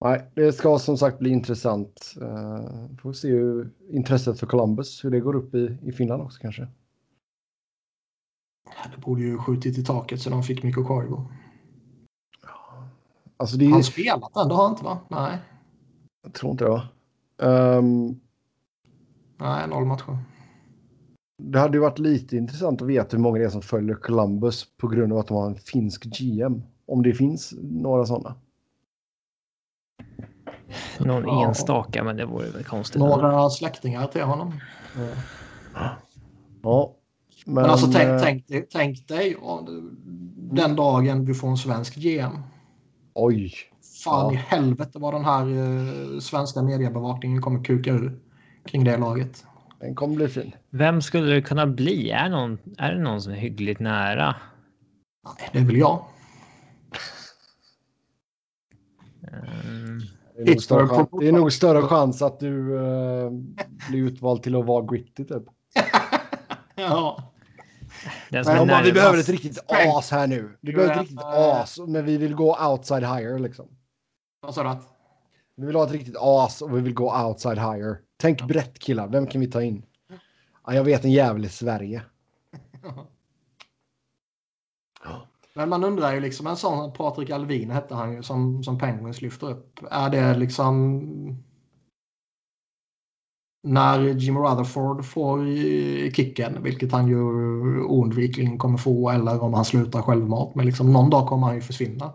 [0.00, 2.14] Nej, det ska som sagt bli intressant.
[2.22, 6.40] Uh, får se hur intresset för Columbus, hur det går upp i, i Finland också
[6.40, 6.68] kanske.
[8.94, 11.16] Det borde ju skjutit i taket så de fick Mikko Koivu.
[13.38, 13.70] Alltså det är...
[13.70, 14.98] Han spelat ändå har han inte va?
[15.08, 15.38] Nej.
[16.22, 16.88] Jag tror inte det va?
[17.36, 18.20] Um...
[19.36, 20.18] Nej, noll matcher.
[21.42, 24.66] Det hade ju varit lite intressant att veta hur många det är som följer Columbus
[24.76, 26.62] på grund av att de har en finsk GM.
[26.86, 28.34] Om det finns några sådana.
[30.98, 31.46] Någon ja.
[31.46, 32.98] enstaka, men det vore väl konstigt.
[32.98, 34.60] Några släktingar till honom.
[35.74, 35.88] Ja.
[36.62, 36.94] ja
[37.44, 39.36] men, men alltså tänk, tänk, dig, tänk dig
[40.36, 42.32] den dagen du får en svensk GM.
[43.20, 43.54] Oj.
[44.04, 44.32] Fan ja.
[44.32, 48.18] i helvete vad den här uh, svenska mediebevakningen kommer kuka ur
[48.64, 49.44] kring det laget.
[49.80, 50.54] Den kommer bli fin.
[50.70, 52.10] Vem skulle det kunna bli?
[52.10, 54.34] Är, någon, är det någon som är hyggligt nära?
[55.24, 56.04] Nej, det är väl jag.
[59.22, 60.00] Um...
[60.36, 63.30] Det är, nog större, chans, det är nog större chans att du uh,
[63.88, 65.42] blir utvald till att vara gritty typ.
[66.74, 67.32] ja.
[68.30, 70.58] Men bara, vi behöver ett riktigt as här nu.
[70.60, 73.68] Vi behöver ett riktigt as, men vi vill gå outside higher liksom.
[74.40, 74.76] Vad sa du?
[75.56, 78.00] Vi vill ha ett riktigt as och vi vill gå outside higher.
[78.16, 79.84] Tänk brett killar, vem kan vi ta in?
[80.66, 82.02] Ja, jag vet en jävel i Sverige.
[85.54, 89.22] Men man undrar ju liksom en sån Patrik Alvin hette han ju som, som Penguins
[89.22, 89.80] lyfter upp.
[89.90, 91.42] Är det liksom
[93.62, 95.44] när Jim Rutherford får
[96.12, 97.20] kicken, vilket han ju
[97.82, 100.54] oundvikligen kommer få eller om han slutar självmant.
[100.54, 102.12] Men liksom någon dag kommer han ju försvinna.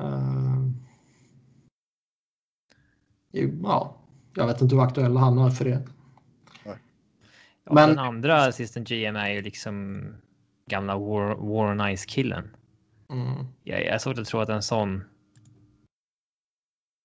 [0.00, 0.70] Uh,
[3.62, 3.96] ja,
[4.34, 5.82] jag vet inte hur aktuell han är för det.
[7.66, 10.04] Ja, men den andra assistent GM är ju liksom
[10.66, 12.56] gamla War, War Nice killen.
[13.10, 13.46] Mm.
[13.62, 15.04] Jag, jag är svårt att tro att en sån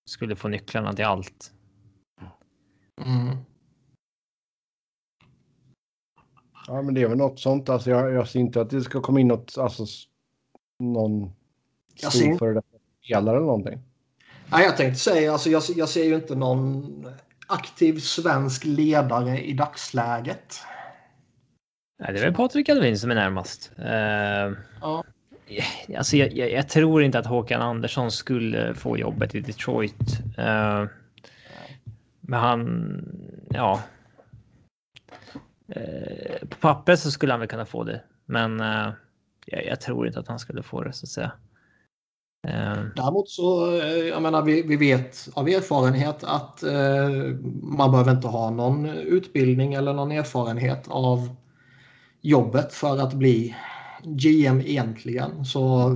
[0.10, 1.54] skulle få nycklarna till allt.
[3.06, 3.38] Mm.
[6.68, 7.70] Ja, men det är väl något sånt.
[7.70, 9.86] Alltså, jag, jag ser inte att det ska komma in något, alltså
[10.80, 11.32] någon
[12.02, 12.62] jag stor för det
[13.06, 13.80] spelare eller någonting.
[14.52, 17.06] Nej, jag tänkte säga, alltså jag, jag ser ju inte någon
[17.48, 20.56] aktiv svensk ledare i dagsläget.
[22.00, 23.72] Nej, det är väl Patrik Alvin som är närmast.
[23.80, 25.04] Uh, ja.
[25.98, 30.20] Alltså, jag, jag, jag, tror inte att Håkan Andersson skulle få jobbet i Detroit.
[30.40, 30.86] Uh,
[32.30, 33.02] men han,
[33.50, 33.82] ja.
[35.78, 38.60] Uh, på papper så skulle han väl kunna få det, men
[39.46, 41.32] jag, jag, tror inte att han skulle få det så att säga.
[42.96, 47.10] Däremot så, jag menar, vi, vi vet av erfarenhet att eh,
[47.62, 51.36] man behöver inte ha någon utbildning eller någon erfarenhet av
[52.22, 53.56] jobbet för att bli
[54.04, 55.46] GM egentligen.
[55.46, 55.89] Så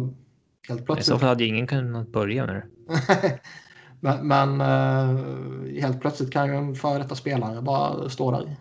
[0.67, 1.07] helt plötsligt...
[1.07, 2.65] I så fall hade ingen kunnat börja med det.
[4.03, 8.55] men, men uh, helt plötsligt kan ju en före detta spelare bara stå där.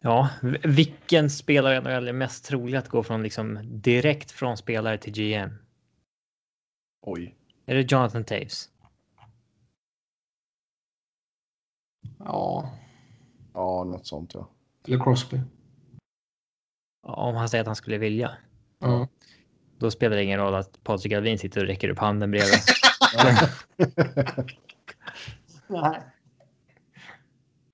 [0.00, 0.28] Ja,
[0.62, 1.76] vilken spelare
[2.08, 5.50] är mest trolig att gå från liksom direkt från spelare till GM?
[7.02, 7.36] Oj.
[7.66, 8.68] Är det Jonathan Taves?
[12.18, 12.72] Ja.
[13.54, 14.48] Ja, något sånt ja.
[14.86, 15.40] Eller Crosby
[17.02, 18.30] om han säger att han skulle vilja.
[18.80, 19.06] Mm.
[19.80, 22.58] Då spelar det ingen roll att Patrik Alvin sitter och räcker upp handen bredvid.
[25.66, 26.00] Nej.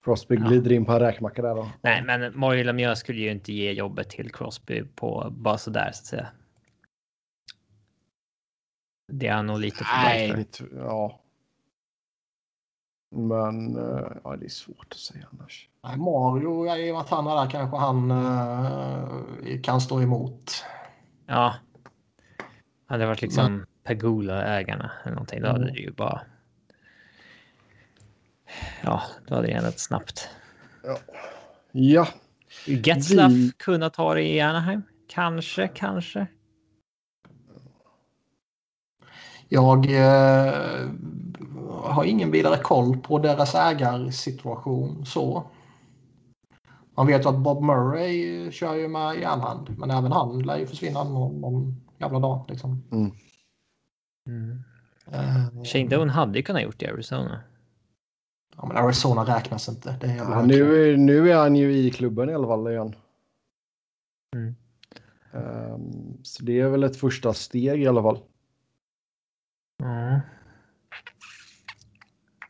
[0.04, 1.70] Crosby glider in på en räkmacka där då.
[1.80, 5.90] Nej, men Mario Lemieux skulle ju inte ge jobbet till Crosby på bara så där
[5.92, 6.28] så att säga.
[9.12, 11.20] Det är han nog lite för Nej, det, ja.
[13.16, 15.68] Men uh, ja, det är svårt att säga annars.
[15.84, 20.64] Nej, Mario, i och med att han är där kanske han uh, kan stå emot.
[21.26, 21.54] Ja.
[22.86, 23.66] Hade det varit liksom mm.
[23.84, 25.74] Pegula-ägarna eller någonting, då hade mm.
[25.74, 26.20] det ju bara...
[28.82, 30.28] Ja, då hade det hänt snabbt.
[30.84, 30.98] Ja.
[31.72, 32.08] ja.
[32.66, 33.52] Getzlaff Vi...
[33.56, 34.82] kunna ta det i Anaheim?
[35.08, 36.26] Kanske, kanske.
[39.48, 40.88] Jag eh,
[41.82, 45.50] har ingen vidare koll på deras ägarsituation så.
[46.94, 51.04] Man vet att Bob Murray kör ju med järnhand, men även han lär ju försvinna
[51.04, 52.44] någon, någon jävla dag.
[52.48, 52.82] Liksom.
[52.92, 53.12] Mm.
[54.28, 54.62] Mm.
[55.08, 57.42] Uh, Shane Doan hade ju kunnat gjort det i Arizona.
[58.56, 59.96] Ja, men Arizona räknas inte.
[60.00, 62.94] Det är ja, nu, nu är han ju i klubben i alla fall igen.
[64.34, 64.54] Mm.
[65.32, 68.18] Um, så det är väl ett första steg i alla fall.
[69.82, 70.20] Mm.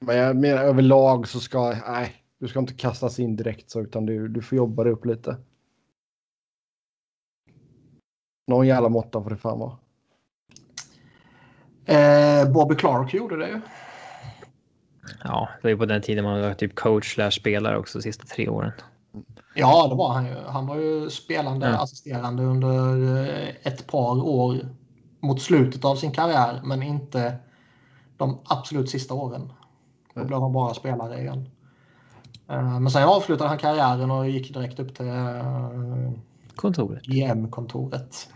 [0.01, 4.07] Men jag menar överlag så ska, nej, du ska inte kastas in direkt så utan
[4.07, 5.37] du, du får jobba dig upp lite.
[8.47, 9.77] Någon jävla måtta får det fan vara.
[11.87, 13.61] Eh, Bobby Clark gjorde det ju.
[15.25, 18.03] Ja, det var ju på den tiden man var typ coach slash spelare också de
[18.03, 18.73] sista tre åren.
[19.55, 20.35] Ja, det var han ju.
[20.47, 21.83] Han var ju spelande ja.
[21.83, 24.57] assisterande under eh, ett par år
[25.21, 27.37] mot slutet av sin karriär, men inte
[28.17, 29.53] de absolut sista åren.
[30.15, 31.49] Då blev han bara spelare igen.
[32.49, 36.13] Eh, men sen avslutade han karriären och gick direkt upp till eh,
[36.57, 37.03] kontoret.
[37.03, 38.29] GM-kontoret.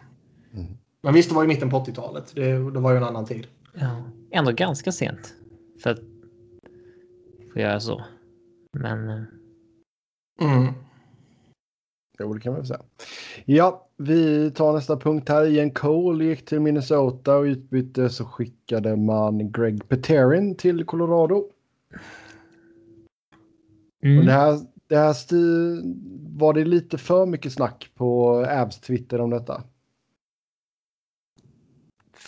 [0.54, 0.66] Mm.
[1.02, 2.32] Men visst, det var i mitten på 80-talet.
[2.34, 3.46] Det, det, var ju en annan tid.
[3.74, 5.34] Ja, ändå ganska sent
[5.82, 6.00] för att
[7.52, 8.04] få göra så.
[8.72, 9.08] Men.
[9.08, 9.24] Eh,
[10.40, 10.74] mm.
[12.18, 12.80] Jo, det kan man säga.
[13.44, 15.46] Ja, vi tar nästa punkt här.
[15.46, 21.44] Ian Cole gick till Minnesota och utbytte så skickade man Greg Peterin till Colorado.
[24.02, 24.18] Mm.
[24.18, 25.14] Och det här, det här
[26.38, 29.62] var det lite för mycket snack på Avs Twitter om detta?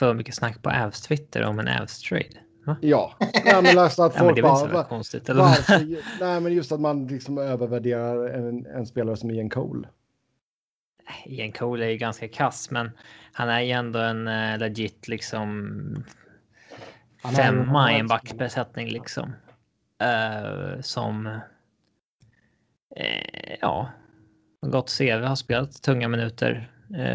[0.02, 2.40] För mycket snack på Avs Twitter om en Avs trade?
[2.64, 2.76] Va?
[2.80, 5.42] Ja, nej, men alltså att folk ja, bara, konstigt, eller?
[5.42, 9.88] Varför, nej, men just att man liksom övervärderar en, en spelare som Ian Cole.
[11.24, 12.90] Ian Cole är ju ganska kass, men
[13.32, 16.04] han är ju ändå en uh, legit liksom
[17.36, 19.32] femma i en backbesättning liksom.
[20.02, 21.40] Uh, som
[22.96, 23.90] Eh, ja,
[24.60, 26.70] gott CV, har spelat tunga minuter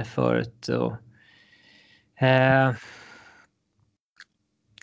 [0.06, 0.67] förut.
[0.67, 0.93] Och,
[2.17, 2.73] eh,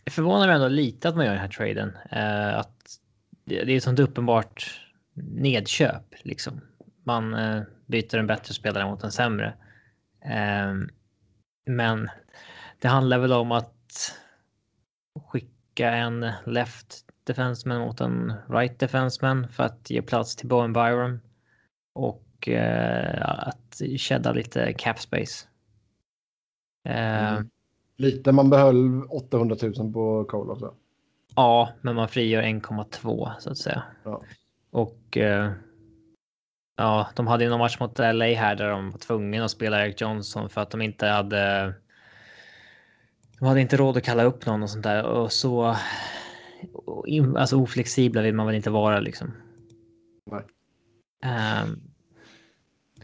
[0.04, 1.96] det förvånar mig ändå lite att man gör den här traden.
[2.10, 3.00] Eh, att
[3.44, 4.80] det, det är ett sånt uppenbart
[5.14, 6.60] nedköp liksom.
[7.04, 9.54] Man eh, byter en bättre spelare mot en sämre.
[10.24, 10.74] Eh,
[11.66, 12.10] men
[12.80, 14.14] det handlar väl om att
[15.26, 21.20] skicka en left defenseman mot en right defenseman för att ge plats till Bowen Byron.
[21.94, 25.46] Och eh, att kedda lite cap space.
[26.84, 27.50] Eh, Mm.
[27.96, 30.74] Lite, man behöll 800 000 på Cole också.
[31.36, 33.82] Ja, men man frigör 1,2 så att säga.
[34.04, 34.22] Ja.
[34.70, 35.52] Och eh,
[36.76, 39.86] ja, de hade ju någon match mot LA här där de var tvungna att spela
[39.86, 41.74] Eric Johnson för att de inte hade.
[43.38, 45.76] De hade inte råd att kalla upp någon och sånt där och så.
[47.36, 49.32] Alltså oflexibla vill man väl inte vara liksom.
[50.30, 50.42] Nej.
[51.24, 51.80] Ehm,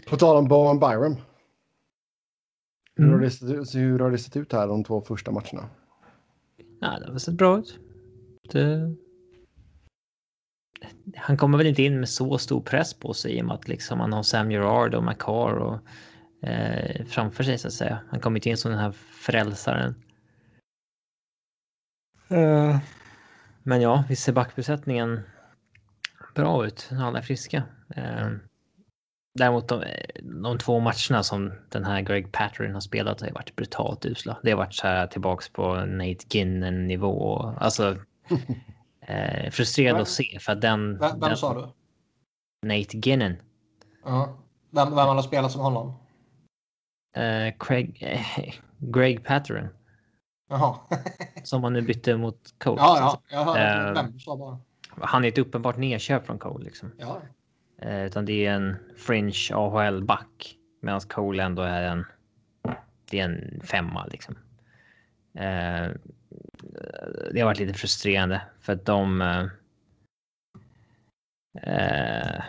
[0.09, 1.17] På tal om Bowen
[3.01, 3.09] Byron.
[3.09, 3.25] Hur, har Mm.
[3.25, 5.69] det sett ut, hur har det sett ut här de två första matcherna?
[6.81, 7.79] ja, det har sett bra ut.
[8.53, 8.95] Det...
[11.17, 13.69] Han kommer väl inte in med så stor press på sig i och med att
[13.69, 15.79] liksom han har Sam Gerard och McCarr och
[16.49, 18.01] eh, framför sig så att säga.
[18.09, 19.95] Han kommer inte in som den här frälsaren.
[22.29, 22.79] Eh,
[23.63, 25.21] men ja, visst ser backbesättningen
[26.35, 26.89] bra ut.
[26.93, 27.63] Alla är friska.
[27.97, 28.29] Eh,
[29.35, 29.85] däremot de,
[30.43, 34.39] de två matcherna som den här Greg Patterin har spelat har ju varit brutalt usla.
[34.43, 37.39] Det har varit så här tillbaks på Nate Ginnen nivå.
[37.61, 37.97] Alltså
[39.01, 40.99] eh, frustrerande Vem- att se för att den...
[40.99, 41.61] Vem, den vem sa du?
[42.69, 43.37] Nate Ginnen.
[44.05, 44.37] Ja.
[44.71, 45.95] Vem, vem han har spelat som honom?
[47.17, 49.69] Eh, Craig, eh, Greg Patterin.
[50.49, 50.77] Jaha.
[51.45, 52.77] Som han nu bytte mot Cole.
[52.81, 54.59] ja, ja, jag hörde Eh, vem du sa bara.
[55.07, 56.93] Han är ett uppenbart nedköp från Cole liksom.
[56.99, 57.23] Ja.
[57.83, 60.57] Eh, utan det är en fringe AHL-back.
[60.81, 62.05] Medan Cole ändå är en...
[63.11, 64.39] Det är en femma liksom.
[65.35, 65.89] Eh,
[67.33, 69.21] det har varit lite frustrerande för att de...
[69.23, 69.47] Eh,
[71.63, 72.43] eh,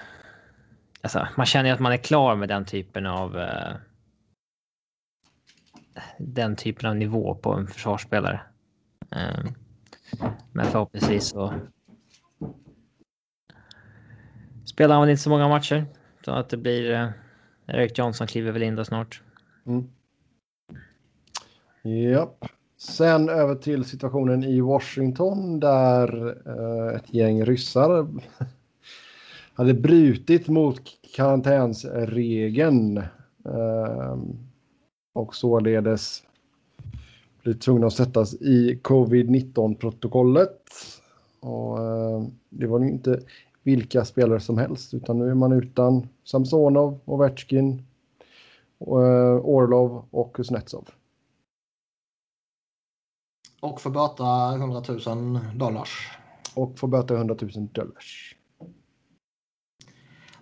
[1.02, 3.40] alltså, man känner ju att man är klar med den typen av...
[3.40, 3.76] Eh,
[6.18, 8.42] den typen av nivå på en försvarsspelare.
[9.12, 9.46] Eh,
[10.52, 11.54] men förhoppningsvis så
[14.72, 15.86] spelar han väl inte så många matcher.
[16.26, 16.92] Så att det blir...
[16.92, 17.10] Eh,
[17.68, 19.22] Erik Johnson kliver väl in då snart.
[19.66, 19.90] Mm.
[22.12, 22.46] Japp.
[22.78, 28.08] Sen över till situationen i Washington där eh, ett gäng ryssar
[29.54, 30.82] hade brutit mot
[31.16, 32.98] karantänsregeln
[33.46, 34.18] eh,
[35.14, 36.24] och således
[37.44, 40.58] blivit tvungna att sättas i covid-19-protokollet.
[41.40, 43.22] Och eh, det var ju inte
[43.64, 47.86] vilka spelare som helst utan nu är man utan Samsonov, Ovechkin,
[48.80, 50.90] eh, Orlov och Kuznetsov.
[53.62, 56.18] Och får böta 100 000 dollars.
[56.56, 58.36] Och får böta 100 000 dollars.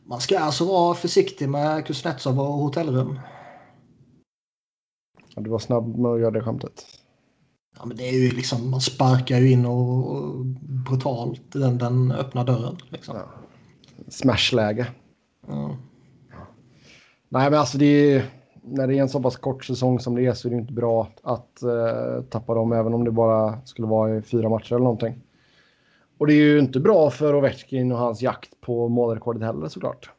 [0.04, 3.20] Man ska alltså vara försiktig med Kuznetsov och hotellrum.
[5.36, 6.99] Ja, du var snabb med att göra det skämtet.
[7.80, 10.46] Ja, men det är ju liksom, man sparkar ju in och, och
[10.86, 12.78] brutalt den, den öppna dörren.
[12.90, 13.16] Liksom.
[13.16, 13.26] Ja.
[14.08, 14.88] Smashläge.
[15.48, 15.78] Ja.
[17.30, 18.26] Nej, men alltså det är,
[18.62, 20.74] när det är en så pass kort säsong som det är så är det inte
[20.74, 24.84] bra att eh, tappa dem även om det bara skulle vara i fyra matcher eller
[24.84, 25.22] någonting.
[26.18, 30.12] Och det är ju inte bra för Ovechkin och hans jakt på målrekordet heller såklart.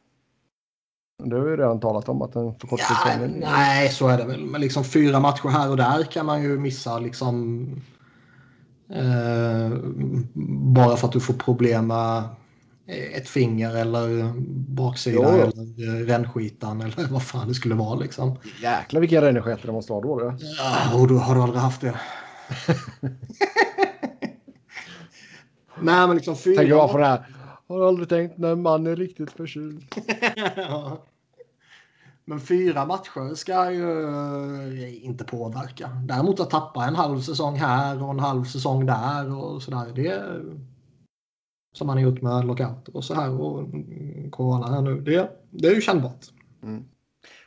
[1.29, 3.39] Det har vi redan talat om att en förkortad Ja, säsong.
[3.39, 4.45] nej, så är det väl.
[4.45, 7.67] Men liksom fyra matcher här och där kan man ju missa liksom.
[8.89, 9.71] Eh,
[10.73, 12.23] bara för att du får problem med
[13.15, 14.33] ett finger eller
[14.75, 18.37] baksida Jo, eller eh, rännskitan eller vad fan det skulle vara liksom.
[18.61, 20.19] Jäklar vilka rännskiter det måste vara då.
[20.19, 20.37] Det.
[20.57, 21.93] Ja, och då har du aldrig haft det.
[25.81, 26.55] Nej, men liksom fyra.
[26.57, 27.25] Tänker bara på det här.
[27.67, 29.83] Har aldrig tänkt när man är riktigt förkyld.
[30.55, 31.03] Ja.
[32.25, 35.89] Men fyra matcher ska ju eh, inte påverka.
[36.05, 39.91] Däremot att tappa en halv säsong här och en halv säsong där och sådär.
[39.95, 40.43] Det är,
[41.73, 45.01] som man har gjort med lockout och så här och mm, corona här nu.
[45.01, 46.25] Det, det är ju kännbart.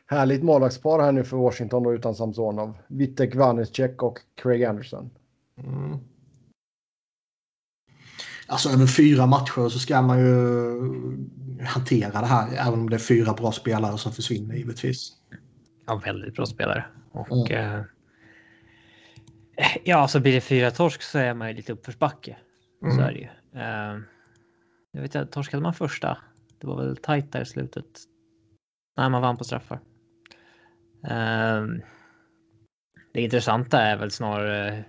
[0.07, 2.79] Härligt målvaktspar här nu för Washington då utan Samsonov.
[2.87, 5.11] Vitek Vanecek och Craig Anderson.
[5.57, 5.99] Mm.
[8.55, 10.34] Alltså över fyra matcher så ska man ju
[11.64, 12.68] hantera det här.
[12.68, 15.12] Även om det är fyra bra spelare som försvinner givetvis.
[15.86, 16.84] Ja, väldigt bra spelare.
[17.12, 17.82] Och eh,
[19.84, 22.36] ja, så blir det fyra torsk så är man ju lite uppförsbacke.
[22.80, 22.98] Så Mm.
[22.98, 23.28] är det ju.
[23.61, 24.00] Eh,
[24.92, 26.18] jag vet inte, torskade man första?
[26.61, 27.86] Det var väl tajt där i slutet.
[28.96, 29.80] Nej, man vann på straffar.
[31.02, 31.82] Um,
[33.14, 34.84] det intressanta är väl snarare.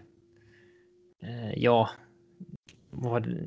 [1.23, 1.89] Uh, ja.
[2.95, 3.37] Var,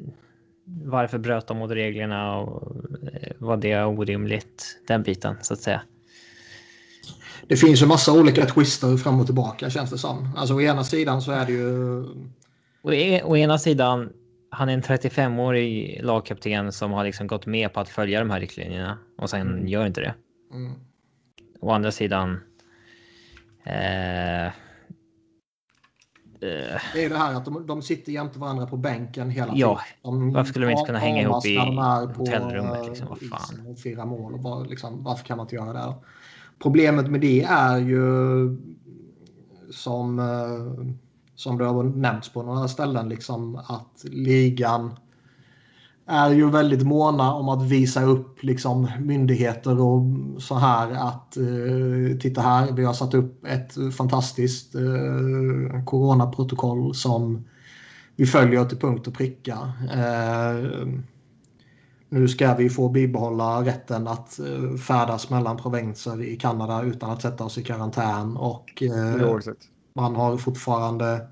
[0.84, 4.80] varför bröt de mot reglerna och uh, var det orimligt?
[4.86, 5.82] Den biten så att säga.
[7.46, 10.34] Det finns ju massa olika twister fram och tillbaka känns det som.
[10.36, 12.04] Alltså å ena sidan så är det ju.
[12.82, 14.12] Å, e å ena sidan
[14.50, 18.40] han är en 35-årig lagkapten som har liksom gått med på att följa de här
[18.40, 19.68] riktlinjerna och sen mm.
[19.68, 20.14] gör inte det.
[20.52, 20.72] Mm.
[21.60, 22.40] Å andra sidan.
[23.64, 24.52] Eh, eh,
[26.40, 29.58] det är det här att de, de sitter jämte varandra på bänken hela tiden.
[29.58, 31.58] Ja, varför skulle de inte kunna hänga ihop i
[32.16, 32.86] hotellrummet?
[32.88, 33.66] Liksom, vad fan.
[33.66, 35.94] Och fira mål och bara, liksom, varför kan man inte göra det?
[36.58, 38.56] Problemet med det är ju
[39.70, 40.94] som eh,
[41.38, 44.96] som det har nämnts på några ställen, liksom att ligan
[46.08, 50.02] är ju väldigt måna om att visa upp liksom, myndigheter och
[50.38, 57.44] så här att eh, titta här, vi har satt upp ett fantastiskt eh, coronaprotokoll som
[58.16, 59.72] vi följer till punkt och pricka.
[59.94, 60.88] Eh,
[62.08, 67.22] nu ska vi få bibehålla rätten att eh, färdas mellan provinser i Kanada utan att
[67.22, 69.38] sätta oss i karantän och eh,
[69.94, 71.26] man har fortfarande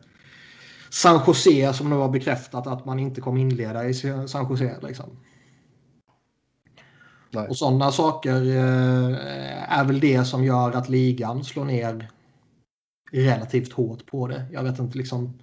[0.97, 4.77] San Jose som nu har bekräftat att man inte kommer inleda i San Jose.
[4.83, 5.11] Liksom.
[7.31, 7.49] Nej.
[7.49, 12.11] Och sådana saker eh, är väl det som gör att ligan slår ner
[13.13, 14.47] relativt hårt på det.
[14.53, 15.39] Jag vet inte, liksom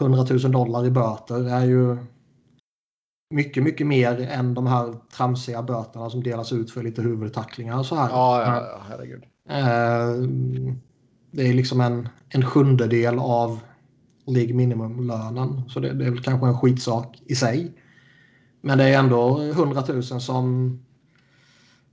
[0.00, 1.96] 100 000 dollar i böter är ju
[3.34, 7.86] mycket, mycket mer än de här tramsiga böterna som delas ut för lite huvudtacklingar och
[7.86, 8.08] så här.
[8.08, 9.22] Ja, ja, ja herregud.
[9.48, 10.28] Eh,
[11.30, 13.60] det är liksom en, en sjundedel av
[14.28, 15.62] League minimum-lönen.
[15.68, 17.72] Så det, det, är väl kanske en skitsak i sig.
[18.60, 20.78] Men det är ändå 100 000 som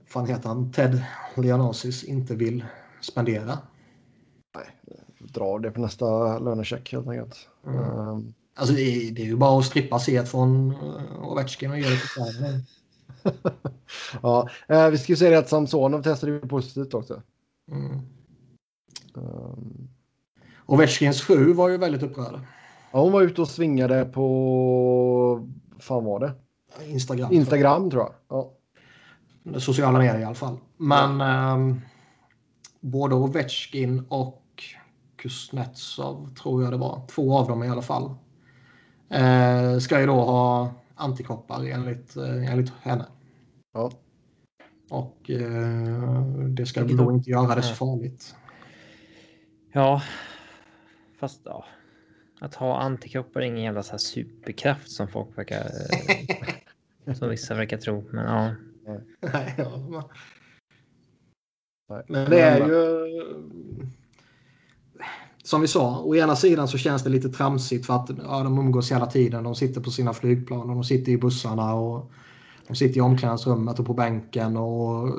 [0.06, 1.04] fan heter han, Ted
[1.36, 2.64] Leonosis inte vill
[3.00, 3.58] spendera.
[4.54, 4.66] Nej,
[5.18, 7.48] dra det på nästa lönecheck helt enkelt.
[7.66, 7.78] Mm.
[7.78, 8.34] Um.
[8.58, 11.84] Alltså det är, det är ju bara att strippa set från uh, Ovechkin och ge
[11.84, 12.60] det till Sverige.
[14.22, 17.22] ja, eh, vi ska ju säga det att Samsonov testade ju positivt också.
[17.70, 18.00] Mm.
[19.14, 19.88] Um.
[20.66, 22.40] Ovechkins fru var ju väldigt upprörd.
[22.92, 25.48] Ja, hon var ute och svingade på,
[25.78, 26.32] fan var det?
[26.84, 27.32] Instagram.
[27.32, 28.12] Instagram tror jag.
[28.28, 28.52] Ja.
[29.58, 30.56] Sociala medier i alla fall.
[30.76, 31.58] Men ja.
[31.58, 31.76] eh,
[32.80, 34.42] både Ovechkin och
[35.16, 37.06] Kuznetsov tror jag det var.
[37.06, 38.14] Två av dem i alla fall.
[39.10, 43.06] Eh, ska ju då ha antikroppar enligt, eh, enligt henne.
[43.74, 43.90] Ja.
[44.90, 48.34] Och eh, det ska då inte göra det så farligt.
[49.72, 50.02] Ja,
[51.18, 51.64] Fast ja,
[52.40, 55.66] att ha antikroppar är ingen jävla så här superkraft som folk verkar...
[57.14, 58.04] som vissa verkar tro.
[58.10, 58.54] Men ja.
[59.20, 60.10] Nej, ja.
[62.08, 63.06] Men det är ju...
[65.42, 68.58] Som vi sa, å ena sidan så känns det lite tramsigt för att ja, de
[68.58, 69.44] umgås hela tiden.
[69.44, 72.10] De sitter på sina flygplan och de sitter i bussarna och
[72.66, 75.16] de sitter i omklädningsrummet och på bänken och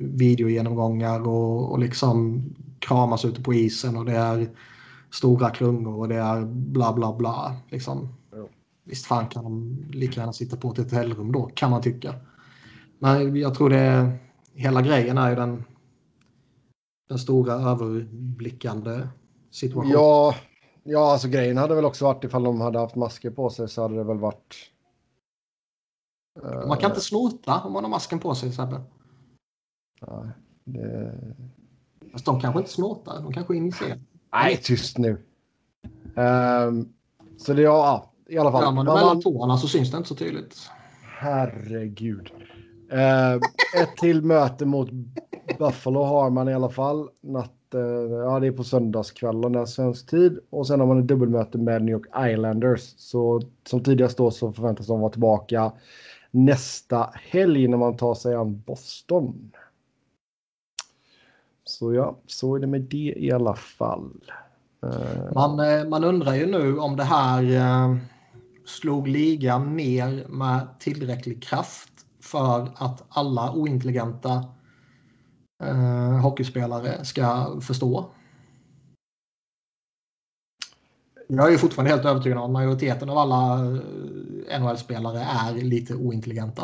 [0.00, 2.42] videogenomgångar och, och liksom
[2.78, 4.48] kramas ute på isen och det är
[5.14, 7.56] stora klungor och det är bla bla bla.
[7.68, 8.08] Liksom.
[8.30, 8.48] Ja.
[8.84, 12.14] Visst fan kan de lika gärna sitta på ett hotellrum då, kan man tycka.
[12.98, 14.12] Men jag tror det
[14.54, 15.64] hela grejen är ju den,
[17.08, 19.08] den stora överblickande
[19.50, 19.92] situationen.
[19.92, 20.34] Ja,
[20.82, 23.82] ja, alltså grejen hade väl också varit ifall de hade haft masker på sig så
[23.82, 24.54] hade det väl varit.
[26.44, 26.68] Uh...
[26.68, 28.80] Man kan inte snorta om man har masken på sig Sebbe.
[30.06, 30.30] Nej,
[30.64, 31.14] det...
[32.12, 34.00] Fast de kanske inte snortar, de kanske injicerar.
[34.34, 35.10] Nej, tyst nu.
[36.16, 36.88] Um,
[37.36, 38.62] så det, ja, i alla fall.
[38.62, 40.56] Ja, men mellan tårna så syns det inte så tydligt.
[41.18, 42.30] Herregud.
[42.92, 43.34] Uh,
[43.82, 44.90] ett till möte mot
[45.58, 47.08] Buffalo har man i alla fall.
[47.20, 47.80] Natt, uh,
[48.12, 50.38] ja, det är på söndagskvällen, svensk tid.
[50.50, 52.94] Och sen har man ett dubbelmöte med New York Islanders.
[52.96, 55.72] Så som tidigast då så förväntas de vara tillbaka
[56.30, 59.52] nästa helg när man tar sig an Boston.
[61.64, 64.10] Så ja, så är det med det i alla fall.
[64.82, 67.96] Eh, man, eh, man undrar ju nu om det här eh,
[68.64, 71.90] slog ligan ner med tillräcklig kraft
[72.20, 74.44] för att alla ointelligenta
[75.64, 78.10] eh, hockeyspelare ska förstå.
[81.28, 83.62] Jag är ju fortfarande helt övertygad om att majoriteten av alla
[84.58, 86.62] NHL-spelare är lite ointelligenta.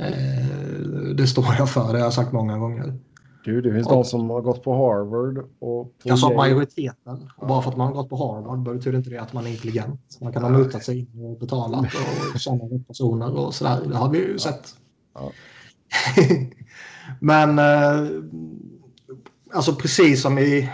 [0.00, 2.98] Eh, det står jag för, det har jag sagt många gånger.
[3.44, 5.38] Du, det finns och, de som har gått på Harvard.
[5.38, 7.30] Och på jag sa majoriteten.
[7.36, 9.50] Och bara för att man har gått på Harvard betyder inte det att man är
[9.50, 10.18] intelligent.
[10.20, 11.86] Man kan ha mutat sig och betalat
[12.34, 13.80] och känna personer och sådär.
[13.88, 14.76] Det har vi ju sett.
[15.14, 15.32] Ja.
[17.20, 18.10] Men eh,
[19.52, 20.70] alltså precis som i,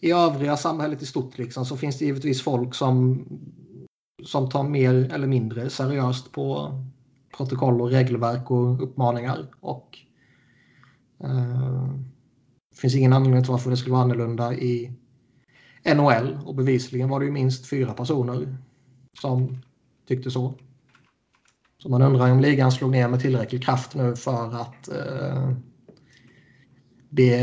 [0.00, 3.24] i övriga samhället i stort liksom, så finns det givetvis folk som,
[4.24, 6.72] som tar mer eller mindre seriöst på
[7.36, 9.46] protokoll och regelverk och uppmaningar.
[9.60, 9.98] Och
[11.24, 11.88] Eh,
[12.70, 14.92] det finns ingen anledning till varför det skulle vara annorlunda i
[15.94, 18.56] NHL och bevisligen var det ju minst fyra personer
[19.20, 19.58] som
[20.08, 20.54] tyckte så.
[21.78, 25.52] Så man undrar om ligan slog ner med tillräcklig kraft nu för att eh,
[27.10, 27.40] det,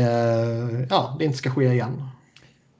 [0.90, 2.02] ja, det inte ska ske igen.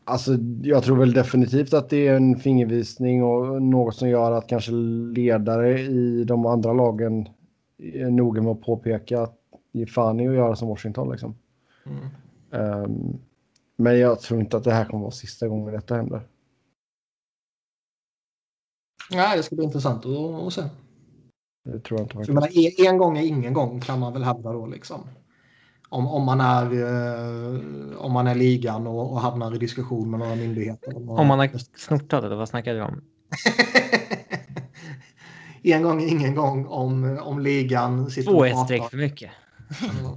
[0.05, 0.33] Alltså,
[0.63, 4.73] jag tror väl definitivt att det är en fingervisning och något som gör att kanske
[5.13, 7.29] ledare i de andra lagen
[7.79, 9.36] är noga med att påpeka att
[9.77, 11.11] ge fan i att göra som Washington.
[11.11, 11.37] Liksom.
[11.87, 12.83] Mm.
[12.83, 13.19] Um,
[13.77, 16.27] men jag tror inte att det här kommer vara sista gången detta händer.
[19.11, 20.63] Nej, det ska bli intressant att, att se.
[21.65, 22.35] Det tror jag inte faktiskt.
[22.35, 25.01] menar, en- gång är ingen gång kan man väl hävda då liksom.
[25.89, 27.61] Om, om, man är, eh,
[27.99, 30.97] om man är ligan och, och hamnar i diskussion med några myndigheter.
[30.97, 33.03] Om man har snortat eller vad snackar du om?
[35.63, 39.31] en gång är ingen gång om, om ligan sitter Två och ett streck för mycket.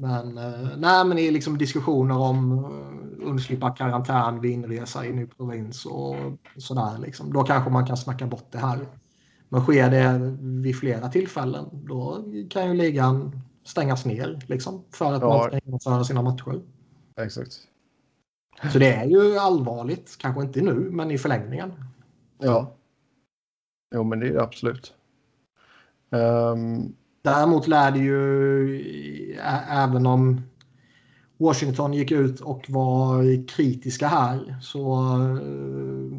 [0.00, 5.26] Men, eh, nej, men i liksom diskussioner om uh, undslippa karantän vid inresa i ny
[5.26, 6.16] provins och
[6.56, 6.98] sådär.
[6.98, 7.32] Liksom.
[7.32, 8.88] Då kanske man kan snacka bort det här.
[9.48, 15.22] Men sker det vid flera tillfällen då kan ju ligan stängas ner liksom, för att
[15.22, 15.28] Ja.
[15.28, 16.60] man ska genomföra sina matcher.
[17.20, 17.52] Exakt.
[18.72, 20.16] Så det är ju allvarligt.
[20.18, 21.72] Kanske inte nu, men i förlängningen.
[22.38, 22.74] Ja.
[23.94, 24.94] Jo, men det är det absolut.
[26.10, 29.34] Ehm, Däremot lär det ju,
[29.70, 30.40] även om
[31.38, 34.92] Washington gick ut och var kritiska här, så
[35.36, 36.18] eh,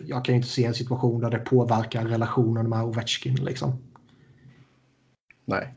[0.00, 3.34] jag kan ju inte se en situation där det påverkar relationen med Ovechkin.
[3.34, 3.72] Liksom.
[5.44, 5.74] nej.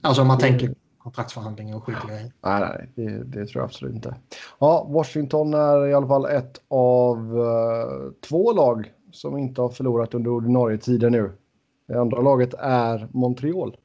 [0.00, 2.32] Alltså om man tänker kontraktsförhandlingar och skitgrejer.
[2.42, 4.16] Nej, nej, det, det tror jag absolut inte.
[4.58, 10.14] Ja, Washington är i alla fall ett av eh, två lag som inte har förlorat
[10.14, 11.32] under ordinarie tider nu.
[11.88, 13.76] Det andra laget är Montreal.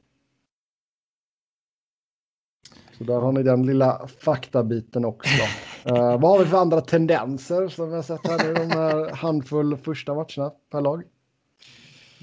[2.98, 5.30] Så där har ni den lilla faktabiten också.
[5.86, 9.14] Eh, vad har vi för andra tendenser som vi har sett här nu de här
[9.14, 11.02] handfull första matcherna per lag?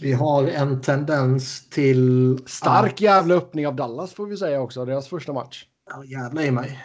[0.02, 2.38] Vi har en tendens till...
[2.46, 5.66] Stark jävla öppning av Dallas får vi säga också, deras första match.
[5.90, 6.80] Ja, jävlar i mig.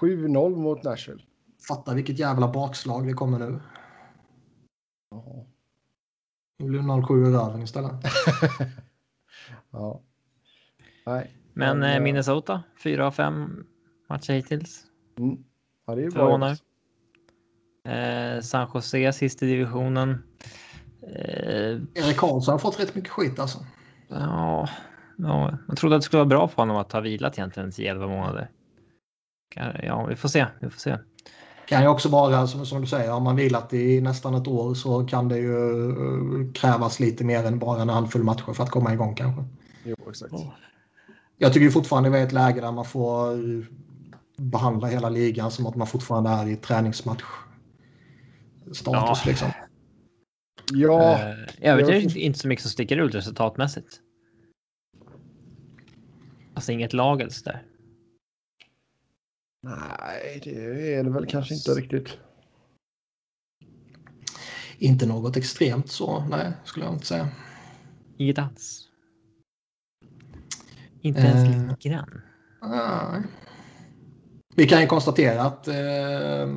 [0.00, 1.22] 7-0 mot Nashville.
[1.68, 3.60] Fatta vilket jävla bakslag det kommer nu.
[5.10, 5.46] Nu
[6.58, 7.92] blir det 0-7 i röven istället.
[9.70, 10.02] Ja.
[11.06, 11.30] Nej.
[11.52, 13.66] Men Men, eh, eh, Minnesota, fyra av fem
[14.08, 14.84] matcher hittills.
[15.18, 15.38] Mm.
[15.86, 16.56] Ja, det är ju bra.
[17.92, 20.22] Eh, San Jose sist i divisionen.
[21.02, 23.58] Eh, Erik Karlsson har fått rätt mycket skit alltså.
[24.08, 24.68] ja,
[25.18, 28.08] ja, jag trodde att det skulle vara bra för honom att ha vilat egentligen 10-11
[28.08, 28.50] månader.
[29.50, 30.46] Kan- Ja, vi får se.
[30.60, 30.98] Vi får se.
[31.66, 34.74] Kan ju också vara som, som du säger, har man vilat i nästan ett år
[34.74, 38.70] så kan det ju eh, krävas lite mer än bara en handfull matcher för att
[38.70, 39.44] komma igång kanske.
[39.84, 40.32] Jo, exakt.
[41.38, 43.64] Jag tycker ju fortfarande vi är i ett läge där man får eh,
[44.36, 47.24] behandla hela ligan som att man fortfarande är i träningsmatch.
[48.72, 49.30] Status Ja.
[49.30, 49.48] liksom.
[50.72, 51.18] Ja,
[51.58, 54.00] I övrigt är jag inte så mycket som sticker ut resultatmässigt.
[56.54, 57.62] Alltså inget lag eller sådär.
[59.66, 62.18] Nej, det är det väl kanske inte riktigt.
[64.78, 67.28] Inte något extremt så, nej, skulle jag inte säga.
[68.16, 68.82] Inget alls.
[71.00, 71.68] Inte ens Eh.
[71.70, 72.22] lite grann.
[72.62, 73.22] Nej.
[74.56, 76.48] Vi kan ju konstatera att eh,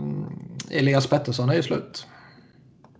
[0.71, 2.07] Elias Pettersson är ju slut.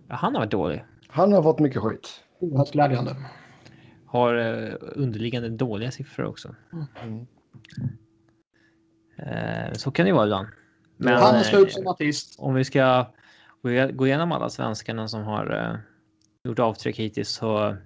[0.08, 0.84] Ja, han har varit dålig.
[1.08, 2.08] Han har fått mycket skit.
[2.38, 3.16] Oerhört glädjande.
[4.06, 6.54] Har eh, underliggande dåliga siffror också.
[7.02, 7.26] Mm.
[9.26, 10.48] Eh, så kan det ju vara ibland.
[10.96, 12.34] Men Han är eh, slut som artist.
[12.38, 13.06] om vi ska
[13.92, 15.78] gå igenom alla svenskarna som har eh,
[16.48, 17.76] gjort avtryck hittills så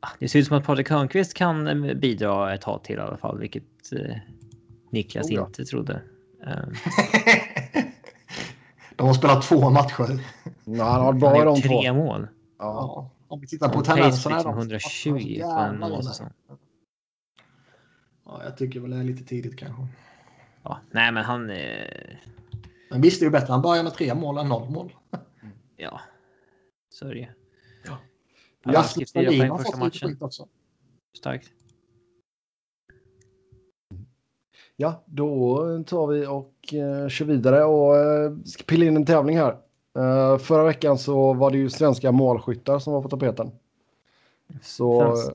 [0.00, 3.00] ah, det ser ut som att Patrik Hörnqvist kan eh, bidra ett tag till i
[3.00, 4.16] alla fall, vilket eh,
[4.90, 5.46] Niklas Oh ja.
[5.46, 6.02] inte trodde.
[6.46, 6.56] Eh,
[8.96, 10.20] De har spelat två matcher.
[10.64, 11.80] Ja, han har har de två.
[11.82, 12.28] tre mål.
[12.58, 13.10] Ja.
[13.28, 14.36] Om vi tittar på tendenserna.
[14.36, 16.30] liksom är de- 120 på en målsäsong.
[18.24, 19.82] Ja, jag tycker väl det är lite tidigt kanske.
[20.62, 21.50] Ja, nej, men han.
[21.50, 22.16] Eh,
[22.90, 24.92] Men visst är det bättre han börjar med tre mål än noll mål.
[25.76, 26.00] ja,
[26.90, 27.26] så är det ju.
[27.84, 28.82] Ja.
[28.82, 30.48] Stalin poäng har fått lite skit också.
[31.18, 31.50] Starkt.
[34.76, 39.38] Ja, då tar vi och eh, kör vidare och eh, ska pilla in en tävling
[39.38, 39.56] här.
[39.98, 43.50] Eh, förra veckan så var det ju svenska målskyttar som var på tapeten.
[44.62, 45.32] Så Fast-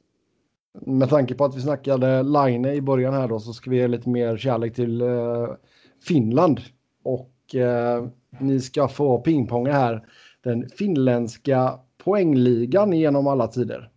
[0.81, 3.87] med tanke på att vi snackade Line i början här då så ska vi ge
[3.87, 5.47] lite mer kärlek till eh,
[6.07, 6.61] Finland.
[7.03, 8.05] Och eh,
[8.39, 10.05] ni ska få pingponga här
[10.43, 13.89] den finländska poängligan genom alla tider.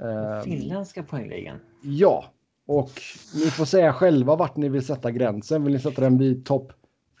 [0.00, 1.56] Eh, Finländska poängligan.
[1.82, 2.24] Ja,
[2.66, 2.90] och
[3.34, 5.64] ni får säga själva vart ni vill sätta gränsen.
[5.64, 6.72] Vill ni sätta den vid topp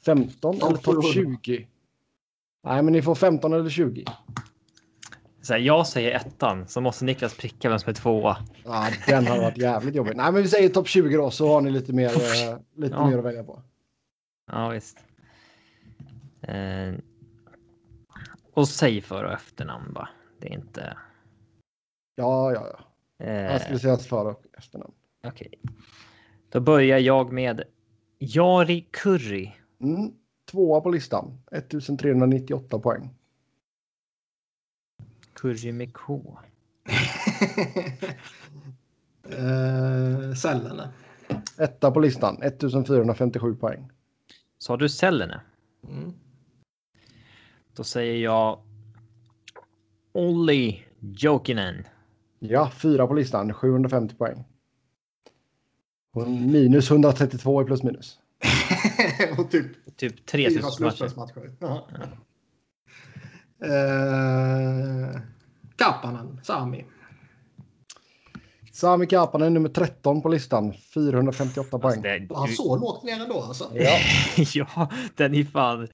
[0.06, 1.38] 15 Topp eller topp 700.
[1.44, 1.66] 20?
[2.64, 4.04] Nej, men ni får 15 eller 20.
[5.44, 8.36] Så här, jag säger ettan, så måste Niklas pricka vem som är tvåa.
[8.64, 10.16] Ja, den har varit jävligt jobbig.
[10.16, 13.06] Nej, men vi säger topp 20 då så har ni lite mer, eh, lite Ja.
[13.10, 13.62] mer att välja på.
[14.52, 14.98] Ja, visst.
[16.42, 16.94] Eh,
[18.54, 20.08] och säg för och efternamn bara.
[20.40, 20.96] Det är inte...
[22.14, 22.66] Ja, ja,
[23.18, 23.24] ja.
[23.26, 24.92] Eh, Jag skulle säga för och efternamn.
[25.26, 25.60] Okej.
[26.48, 27.62] Då börjar jag med
[28.18, 29.56] Jari Kurri.
[29.80, 30.12] Mm.
[30.50, 31.38] Tvåa på listan.
[31.52, 33.10] 1398 poäng.
[35.34, 36.38] Kurri med K.
[39.28, 40.88] eh, Sällene.
[41.58, 42.42] Etta på listan.
[42.42, 43.90] 1457 poäng.
[44.58, 45.40] Sa du Sellene?
[45.88, 46.12] Mm.
[47.76, 48.58] Då säger jag
[50.12, 51.84] Olli Jokinen.
[52.38, 53.52] Ja, fyra på listan.
[53.54, 54.44] 750 poäng.
[56.12, 58.18] Och minus 132 i plus minus.
[59.38, 60.74] och typ Typ fyra 3000 matcher.
[60.76, 61.52] slutspelsmatcher.
[61.58, 61.88] Ja.
[63.64, 65.20] Eh,
[65.76, 66.84] Kappanen, Sami.
[68.72, 70.72] Sami Kapanen nummer 13 på listan.
[70.94, 71.84] 458 poäng.
[71.84, 73.70] Alltså, det, han så lågt ner ändå alltså?
[73.74, 73.98] Ja.
[74.54, 75.88] ja, den är fan...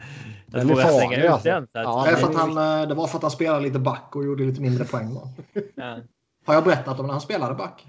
[0.46, 1.48] Den Jag är farlig, alltså.
[1.48, 1.66] den.
[1.72, 3.30] Så att, Ja, det, är för men- att han, eh, det var för att han
[3.30, 5.14] spelade lite back och gjorde lite mindre poäng.
[5.14, 5.28] Då.
[5.74, 5.98] ja.
[6.46, 7.86] Har jag berättat om när han spelade back?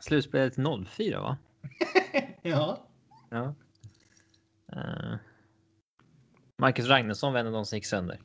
[0.00, 0.54] Slutspelet
[0.96, 1.36] 04 va?
[2.42, 2.78] Ja.
[3.30, 3.54] Ja.
[4.72, 5.14] Eh,
[6.58, 8.20] Marcus Ragnarsson var en av de som gick sönder.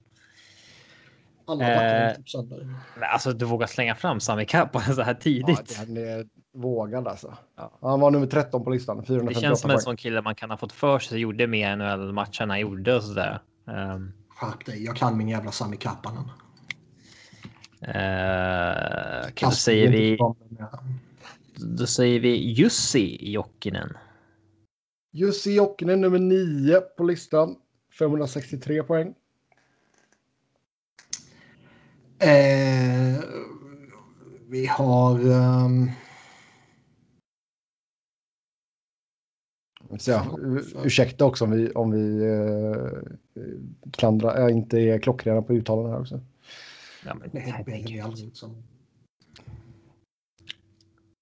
[1.46, 2.16] Alla backar Eh.
[2.26, 2.76] sönder.
[2.96, 5.78] Men alltså du vågar slänga fram Sami Kappanen så här Ja, tidigt.
[5.78, 7.38] han är vågad alltså.
[7.58, 7.78] Ja.
[7.82, 8.98] Han var nummer 13 på listan.
[8.98, 11.78] det 458 känns som en sån kille man kan ha fått för sig gjorde med
[11.78, 13.42] NHL-matchen han gjorde och sådär.
[13.66, 16.24] Um, Skärp dig, jag kan min jävla Sami Kappanen.
[16.24, 16.30] uh,
[17.90, 20.16] okay, då Kasper säger vi.
[20.18, 20.70] det.
[21.78, 23.98] Då säger vi Jussi Jokinen.
[25.14, 27.56] Jussi Jokinen nummer 9 på listan.
[27.92, 29.16] 563 poäng.
[32.20, 33.20] Eh,
[34.48, 35.20] vi har...
[35.32, 35.89] ehm,
[40.00, 40.39] Så,
[40.84, 43.44] ursäkta också om vi, om vi eh,
[43.92, 46.22] klandrar, äh, inte är klockrena på uttalen här också.
[47.06, 48.02] Ja, men, det är herregud.
[48.04, 48.64] aldrig ut som.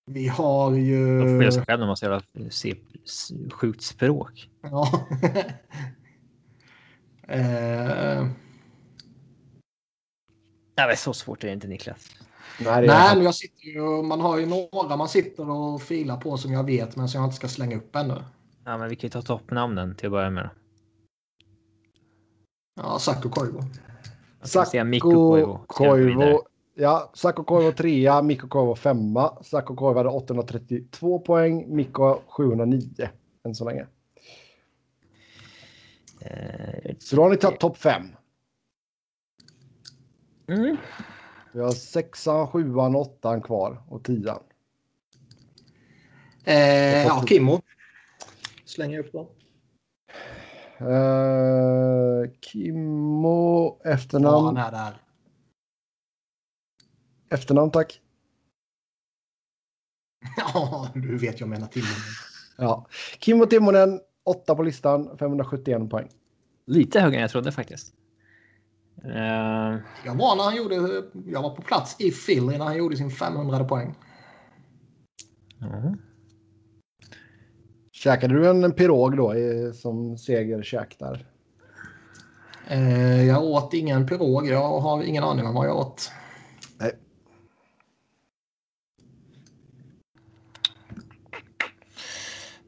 [0.06, 1.20] Vi har ju...
[1.20, 4.50] De får sig själv när man ska se s- sjukt språk.
[4.62, 5.08] Ja.
[7.30, 8.28] eh,
[10.78, 12.10] Nej, men så svårt är det inte Niklas.
[12.60, 16.38] Nej, nej, men jag sitter ju, man har ju några man sitter och filar på
[16.38, 18.24] som jag vet men som jag inte ska slänga upp ännu.
[18.66, 20.44] Ja, men vi kan ju ta toppnamnen till att börja med.
[20.44, 20.50] då.
[22.82, 23.60] Ja, Sacco Koivu.
[25.38, 25.60] Vidare?
[25.68, 26.40] Koivu.
[26.76, 29.44] Ja, Sakko Koivu trea, Mikko Koivu femma.
[29.44, 33.10] Sakko Koivu hade 832 poäng, Mikko 709
[33.46, 33.88] än så länge.
[36.20, 38.16] Eh, Så då har ni tagit topp fem.
[40.48, 40.78] Mm.
[41.54, 44.44] Vi har sexan, sjuan, åttan kvar och tian.
[46.44, 47.62] Eh, ja, Kimmo.
[48.66, 49.28] Slänger upp dem.
[50.82, 54.46] Uh, Kimmo, Ja, efternamn.
[54.46, 55.02] han är där.
[57.30, 58.02] Efternamn tack.
[60.38, 61.88] Ja, du vet jag menar Timmo.
[62.58, 62.88] Ja.
[63.20, 66.08] Kimmo Timonen, åtta på listan, 571 poäng.
[66.66, 67.94] Lite högre än jag trodde faktiskt.
[69.04, 70.76] Eh, Jag var när han gjorde...
[71.26, 73.96] Jag var på plats i Philly när han gjorde sin 500 poäng.
[75.60, 75.96] ja.
[77.92, 81.26] Käkade du en pirog då i, som segerkäk där?
[82.68, 84.48] Eh, jag åt ingen pirog.
[84.48, 86.12] Jag har ingen aning om vad jag åt.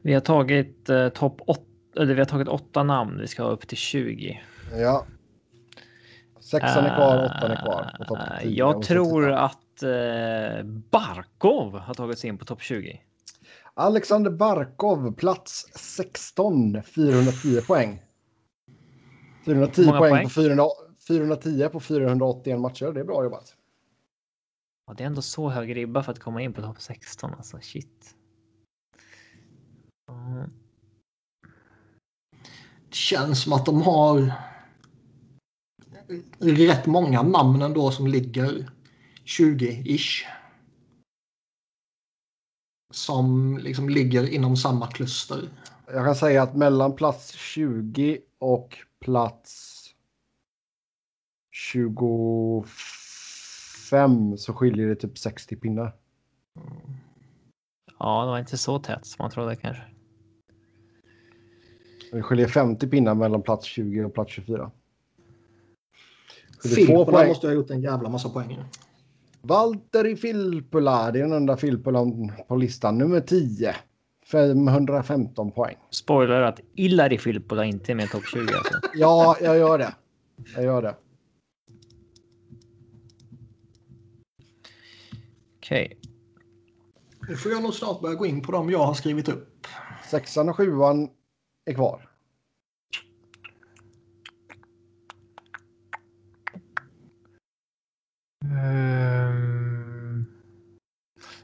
[0.02, 1.62] Vi har tagit eh, topp 8.
[1.96, 3.18] Eller vi har tagit åtta namn.
[3.20, 4.40] Vi ska ha upp till 20.
[4.72, 5.06] Ja.
[6.40, 7.94] Sexan är kvar, åttan är kvar.
[7.98, 8.58] På topp Eh, 10.
[8.58, 13.00] Jag Och så tror att eh, Barkov har tagit sig in på topp 20.
[13.74, 18.02] Alexander Barkov, plats 16, 410 poäng.
[19.44, 20.24] 410 Många poäng, poäng?
[20.24, 20.64] På 400,
[21.08, 22.92] 410 på 481 matcher.
[22.92, 23.54] Det är bra jobbat.
[24.86, 27.34] Ja, det är ändå så hög ribba för att komma in på topp 16.
[27.34, 28.14] Alltså shit.
[32.88, 34.32] Det känns som att de har
[36.38, 38.70] rätt många namn ändå som ligger
[39.24, 40.26] 20-ish.
[42.90, 45.48] Som liksom ligger inom samma kluster.
[45.86, 49.78] Jag kan säga att mellan plats 20 och plats
[51.50, 52.66] 25
[54.38, 55.96] så skiljer det typ 60 pinnar.
[57.98, 59.91] Ja, det var inte så tätt som man trodde kanske.
[62.12, 64.70] Det skiljer 50 pinnar mellan plats 20 och plats 24.
[66.74, 68.64] Filppula måste ha gjort en jävla massa poäng.
[69.42, 73.74] Valtteri Filppula, det är den enda Filppulan på listan, nummer 10.
[74.32, 75.76] 515 poäng.
[75.90, 78.40] Spoiler att Ilari Filppula inte är med i topp 20.
[78.40, 78.80] Alltså.
[78.94, 79.94] Ja, jag gör det.
[80.54, 80.96] Jag gör det.
[85.56, 85.98] Okej.
[86.00, 86.12] Okay.
[87.28, 89.66] Nu får jag nog snart börja gå in på dem jag har skrivit upp.
[90.10, 91.08] Sexan och sjuan
[91.64, 92.08] är kvar.
[98.44, 100.26] Um,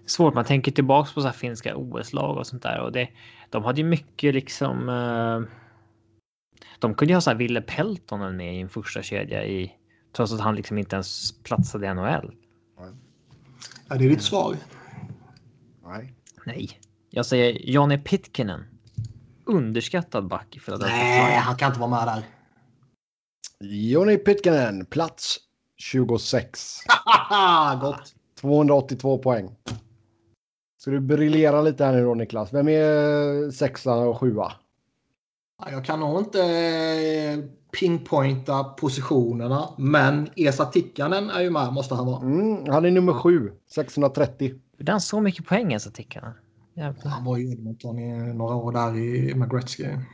[0.06, 0.34] svårt.
[0.34, 3.08] Man tänker tillbaka på så finska OS-lag och sånt där och det.
[3.50, 4.88] De hade ju mycket liksom.
[4.88, 5.42] Uh,
[6.78, 9.72] de kunde ju ha så här Ville Peltonen med i en första kedja i
[10.12, 12.34] trots att han liksom inte ens platsade i NHL.
[13.88, 14.56] Ja, det är ditt svar.
[15.84, 16.14] Nej.
[16.46, 18.77] Nej, jag säger Johnny Pitkinen.
[19.48, 20.96] Underskattad back i Philadelphia.
[20.96, 22.22] Nej, han kan inte vara med där.
[23.60, 25.36] Johnny Pitkinen, plats
[25.76, 26.78] 26.
[27.80, 28.14] Gott.
[28.40, 29.50] 282 poäng.
[30.80, 32.52] Ska du briljera lite här nu då Niklas?
[32.52, 34.52] Vem är sexa och sjua?
[35.70, 37.38] Jag kan nog inte eh,
[37.80, 42.22] pinpointa positionerna, men Esa Tikkanen är ju med, måste han vara.
[42.22, 44.54] Mm, han är nummer sju, 630.
[44.78, 46.32] Gjorde han så mycket poäng Esa Tikkanen?
[46.78, 47.10] Jävlar.
[47.10, 49.84] Han var ju Edmonton i några år där i McGretzky.
[49.84, 50.04] Mm.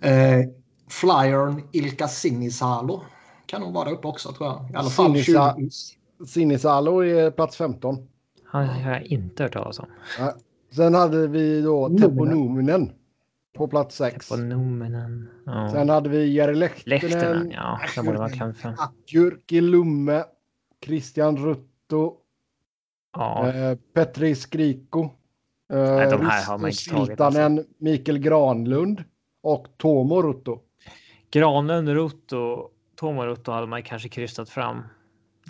[0.00, 0.48] Eh,
[0.88, 3.02] Flyern Ilka Sinisalo
[3.46, 4.70] kan nog vara där uppe också tror jag.
[4.72, 6.26] I alla fall Sinisa, 20.
[6.26, 8.08] Sinisalo är plats 15.
[8.44, 9.86] Han har jag inte hört talas om.
[10.18, 10.34] Ja.
[10.70, 12.92] Sen hade vi då Teppo Numinen
[13.56, 14.28] på plats 6.
[14.28, 15.28] Teppo Numinen.
[15.46, 15.68] Ja.
[15.72, 17.00] Sen hade vi Jari Lehtinen.
[17.00, 17.80] Lehtinen, ja.
[17.96, 18.74] Det borde vara kanske.
[19.06, 20.24] Jyrki Lumme.
[20.84, 22.16] Christian Rutto.
[23.14, 23.48] Ja.
[23.48, 25.02] Eh, Petri Skriko.
[25.72, 27.20] Eh, Nej, de här har man inte tagit.
[27.20, 27.70] Alltså.
[27.78, 29.04] Mikael Granlund
[29.42, 30.60] och Tomo Rutto.
[31.30, 34.82] Granlund, Rutto, Tomo Rutto hade man kanske krystat fram.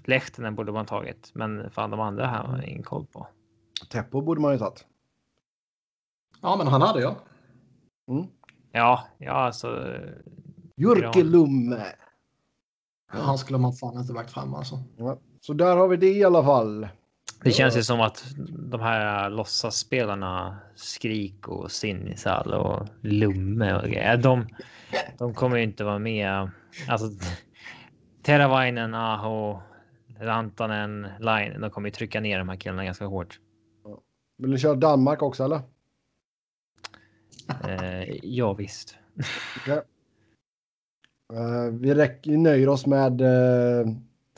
[0.04, 3.26] Lehtinen borde man tagit, men fan de andra här har jag ingen koll på.
[3.90, 4.86] Teppo borde man ju tagit.
[6.42, 7.14] Ja, men han hade jag.
[8.08, 8.26] Mm.
[8.72, 9.96] Ja, ja alltså.
[10.76, 11.84] Jurke Lumme.
[13.12, 14.78] Ja, han skulle man fan inte vägt fram alltså.
[14.96, 16.88] Ja, så där har vi det i alla fall.
[17.42, 18.24] Det känns ju som att
[18.70, 24.16] de här låtsasspelarna Skrik och Sinisal och Lumme och grejer.
[24.16, 24.46] De,
[25.18, 26.50] de kommer ju inte vara med.
[26.88, 27.06] Alltså
[28.22, 29.60] Teravainen, Aho,
[30.20, 31.60] Rantanen, Line.
[31.60, 33.40] De kommer ju trycka ner de här killarna ganska hårt.
[34.38, 35.60] Vill du köra Danmark också eller?
[37.64, 38.98] Eh, ja visst.
[39.62, 39.80] Okay.
[41.32, 43.86] Uh, vi, räcker, vi nöjer oss med uh,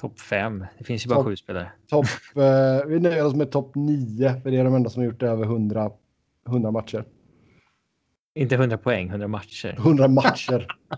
[0.00, 0.66] Topp fem.
[0.78, 1.72] Det finns ju bara top, sju spelare.
[1.88, 4.40] Top, uh, vi nöjer oss med topp nio.
[4.40, 5.90] För det är de enda som har gjort över 100,
[6.48, 7.04] 100 matcher.
[8.34, 9.74] Inte 100 poäng, 100 matcher.
[9.78, 10.66] 100 matcher.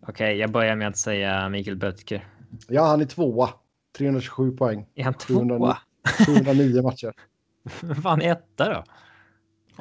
[0.00, 2.28] Okej, okay, jag börjar med att säga Mikael Böttger.
[2.68, 3.50] Ja, han är tvåa.
[3.98, 4.86] 327 poäng.
[4.94, 5.78] Är han tvåa?
[6.26, 7.12] 709 matcher.
[7.82, 8.84] Vad fan är etta då?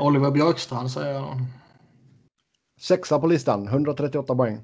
[0.04, 1.46] Oliver Björkstrand säger jag.
[2.80, 4.56] Sexa på listan, 138 poäng.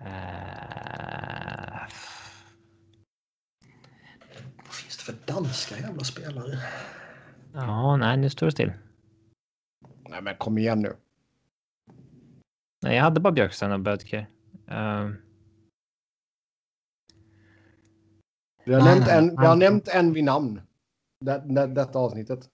[0.00, 0.06] Uh...
[4.56, 6.58] Vad finns det för danska jävla spelare?
[7.52, 8.72] Ja, nej, nu står det still.
[10.08, 10.96] Nej, men kom igen nu.
[12.82, 14.26] Nej, jag hade bara Björkstrand och Bödker.
[14.70, 15.10] Uh...
[18.64, 20.60] Vi har, nej, nämnt, en, vi har nämnt en vid namn.
[21.20, 22.48] Det, det, detta avsnittet.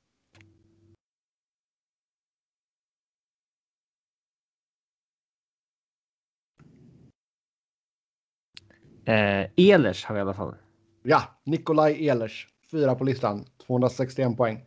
[9.04, 10.54] Eh, Ehlers har vi i alla fall.
[11.08, 12.48] Ja, Nikolaj Ehlers.
[12.70, 13.44] Fyra på listan.
[13.66, 14.64] 261 poäng.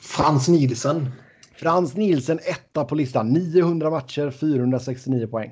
[0.00, 1.08] Frans Nielsen.
[1.54, 3.32] Frans Nielsen etta på listan.
[3.32, 5.50] 900 matcher, 469 poäng.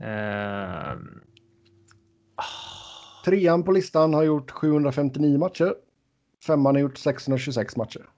[0.00, 0.98] Uh...
[3.24, 5.74] Trean på listan har gjort 759 matcher.
[6.46, 8.10] Femman har gjort 626 matcher.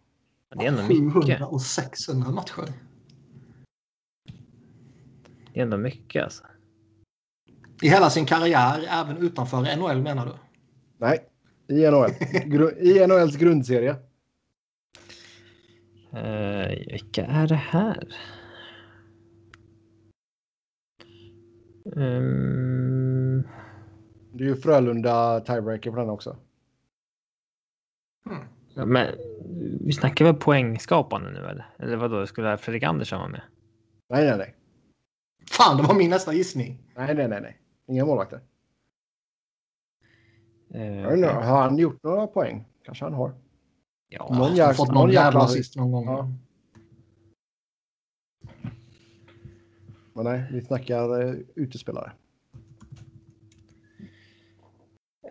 [0.56, 1.12] Det är ändå mycket.
[1.12, 2.72] 700 och 600 matcher.
[5.52, 6.44] Det är ändå mycket alltså.
[7.82, 10.32] I hela sin karriär, även utanför NHL menar du?
[10.98, 11.18] Nej,
[11.68, 12.10] i NHL.
[12.80, 13.96] I NHLs grundserie.
[16.14, 18.08] Uh, vilka är det här?
[21.84, 23.42] Um,
[24.32, 26.36] Det är ju Frölunda tiebreaker på den också.
[28.26, 28.42] Mm.
[28.74, 29.06] ja, men
[29.80, 31.66] vi snackar väl poängskapande nu eller?
[31.78, 33.42] Eller vadå, skulle Fredrik Andersson vara med?
[34.08, 34.54] Nej, nej, nej.
[35.50, 36.78] Fan, det var min nästa gissning.
[36.96, 37.59] Nej, nej, nej, nej.
[37.90, 38.40] Inga målvakter.
[40.74, 42.64] Eh, Jag inte, Har han gjort några poäng?
[42.84, 43.34] Kanske han har.
[44.08, 46.04] ja, Någon Han har fått någon någon jävla assist någon gång.
[46.04, 46.28] Ja.
[50.12, 52.12] Men nej, vi snackar uh, utespelare.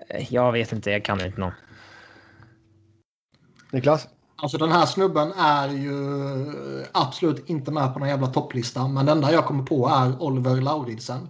[0.10, 1.51] Eh, jag vet inte, jag kan inte någon.
[3.72, 4.07] Niklas?
[4.36, 5.95] Alltså den här snubben är ju
[6.91, 8.88] absolut inte med på någon jävla topplista.
[8.88, 11.30] Men det enda jag kommer på är Oliver Lauridsen.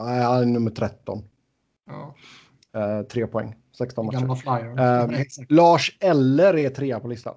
[0.00, 1.22] Nej, han är nummer 13.
[1.86, 2.14] Ja,
[2.76, 3.54] Uh, tre poäng.
[3.78, 4.18] 16 matcher.
[4.18, 5.20] gamla flyer.
[5.20, 5.50] Exakt.
[5.50, 7.34] Lars Eller är trea på listan.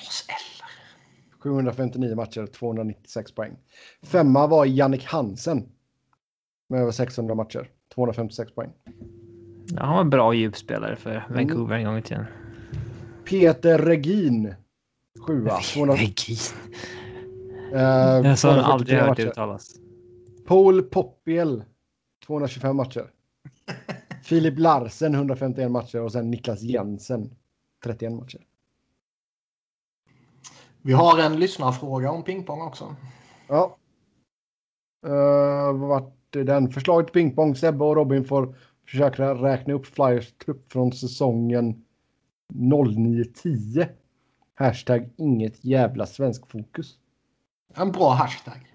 [0.00, 1.42] Lars Eller.
[1.42, 3.56] 759 matcher, 296 poäng.
[4.02, 5.68] Femma var Jannik Hansen.
[6.68, 8.70] Med över 600 matcher, 256 poäng.
[9.76, 12.24] Ja, han var en bra djupspelare för Vancouver en gång i tiden.
[13.24, 14.54] Peter Regin.
[15.26, 15.58] Sjua.
[15.74, 16.36] 200, Regin.
[17.74, 19.26] eh, Jag 273 aldrig hört matcher.
[19.28, 19.70] uttalas.
[20.46, 21.64] Paul Poppiel.
[22.28, 23.10] 225 matcher.
[24.22, 27.34] Filip Larsen 151 matcher och sen Niklas Jensen
[27.84, 28.46] 31 matcher.
[30.82, 32.96] Vi har en lyssnarfråga om pingpong också.
[33.48, 33.76] Ja.
[35.06, 36.70] Uh, vart är den?
[36.70, 37.56] Förslag till pingpong.
[37.56, 38.56] Sebbe och Robin får
[38.86, 41.84] försöka räkna upp Flyers trupp från säsongen
[42.54, 43.88] 09-10.
[44.54, 46.98] Hashtag inget jävla svensk fokus.
[47.74, 48.74] En bra hashtag.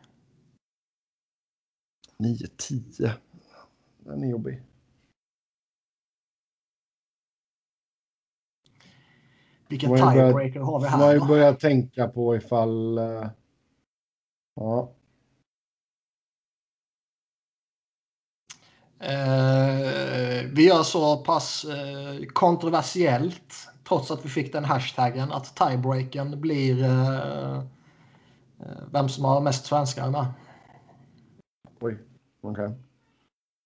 [2.17, 3.11] 9-10.
[4.05, 4.61] Den är jobbig.
[9.67, 11.13] Vilken tiebreaker har vi man här?
[11.13, 11.25] ju då?
[11.25, 12.97] börja tänka på ifall...
[12.97, 13.29] eh,
[14.55, 14.91] ja.
[18.99, 26.41] Eh, vi gör så pass eh, kontroversiellt, trots att vi fick den hashtaggen, att tiebreaken
[26.41, 27.63] blir eh,
[28.91, 30.25] vem som har mest svenskar med.
[31.79, 31.97] Oj.
[32.41, 32.73] Okej.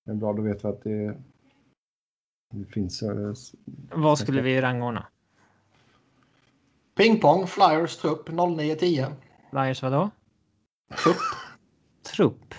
[0.08, 1.18] Det är bra, då vet vi att det,
[2.54, 3.02] det finns...
[3.04, 3.34] eh,
[3.92, 5.08] Vad skulle vi rangordna?
[6.96, 9.06] Pingpong, Flyers trupp 0910.
[9.50, 10.10] Flyers vadå?
[11.04, 11.16] Trupp.
[12.16, 12.54] Trupp.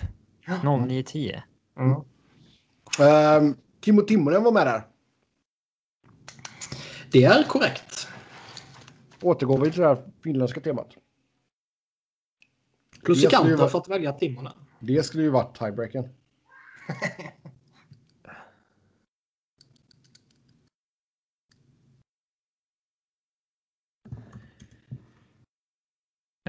[0.63, 1.41] 0910.
[1.79, 2.01] Mm.
[2.99, 4.81] Ehm, Kimmo Timonen var med där.
[7.11, 8.07] Det är korrekt.
[9.21, 10.87] Återgår vi till det här finländska temat.
[13.03, 14.53] Plus i Det skulle ju kanten vara- för att välja Timonen.
[14.79, 16.09] Det skulle ju varit tiebreaken.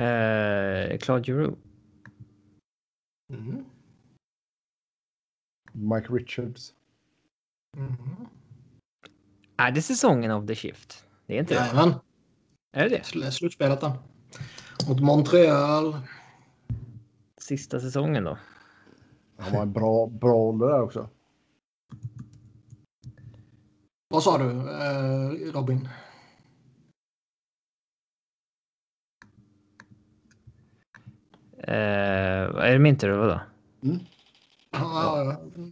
[0.01, 1.59] Eh, Claude Giroux.
[3.33, 3.65] Mm.
[5.73, 6.75] Mike Richards.
[7.77, 7.93] Mm.
[9.57, 11.07] Är det säsongen of the shift?
[11.27, 11.61] Det är inte det?
[11.61, 11.95] Jajamän.
[12.73, 13.03] Är det det?
[13.03, 13.97] Sl- Slutspelet då.
[14.89, 15.97] Mot Montreal.
[17.41, 18.39] Sista säsongen då?
[19.37, 21.09] Han var en bra, bra ålder där också.
[24.09, 25.89] Vad sa du eh, Robin?
[31.75, 33.11] Är det min tur?
[33.11, 33.41] Vadå?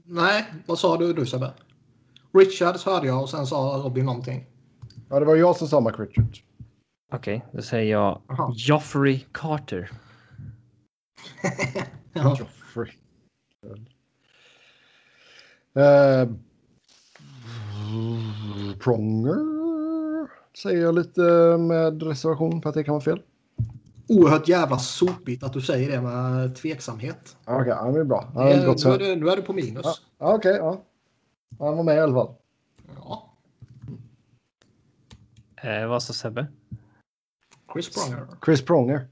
[0.05, 1.53] Nej, vad sa du du Sebbe?
[2.33, 4.47] Richards hörde jag och sen sa Robin någonting.
[5.09, 6.43] Ja, det var jag som sa Mike Richards.
[7.13, 8.53] Okej, då säger jag Aha.
[8.57, 9.91] Joffrey Carter.
[12.13, 12.37] Ja.
[12.39, 12.93] Joffrey.
[15.77, 16.35] Uh,
[18.79, 19.59] Pronger
[20.63, 21.21] säger jag lite
[21.59, 23.23] med reservation för att det kan vara fel.
[24.09, 27.37] Oerhört jävla sopigt att du säger det med tveksamhet.
[27.45, 28.31] Okej, ja, det är bra.
[28.35, 28.97] Han har Eh, nu, är så...
[28.97, 30.03] du, nu är du på minus.
[30.19, 30.83] Ja, Okej, ja.
[31.59, 32.35] Han var med i alla fall.
[32.97, 33.35] Ja.
[35.63, 36.47] Eh, vad sa Sebbe?
[37.73, 38.27] Chris Pronger.
[38.45, 39.09] Chris Pronger.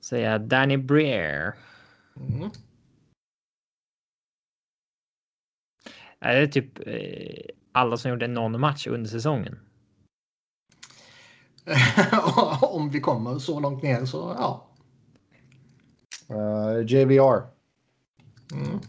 [0.00, 1.54] Säger jag Danny Breer.
[2.16, 2.50] Mm.
[6.18, 9.58] Är det typ eh, alla som gjorde någon match under säsongen?
[12.62, 14.66] Om vi kommer så långt ner så ja.
[16.30, 17.42] Uh, JVR.
[18.52, 18.80] Mm.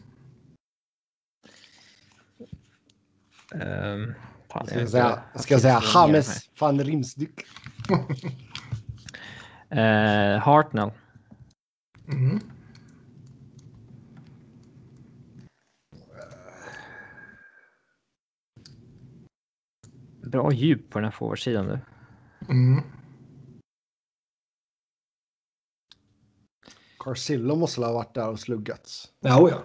[3.53, 4.13] Um,
[4.53, 7.45] fan, Ska jag säga, ska jag säga James van Rimsdyk.
[9.71, 10.91] Uh, Hartnell.
[12.07, 12.39] Mm.
[20.23, 21.79] Bra djup på den här forwardsidan du.
[22.51, 22.81] Mm.
[26.99, 29.11] Carcillo måste ha varit där och sluggats.
[29.19, 29.63] Ja, ja.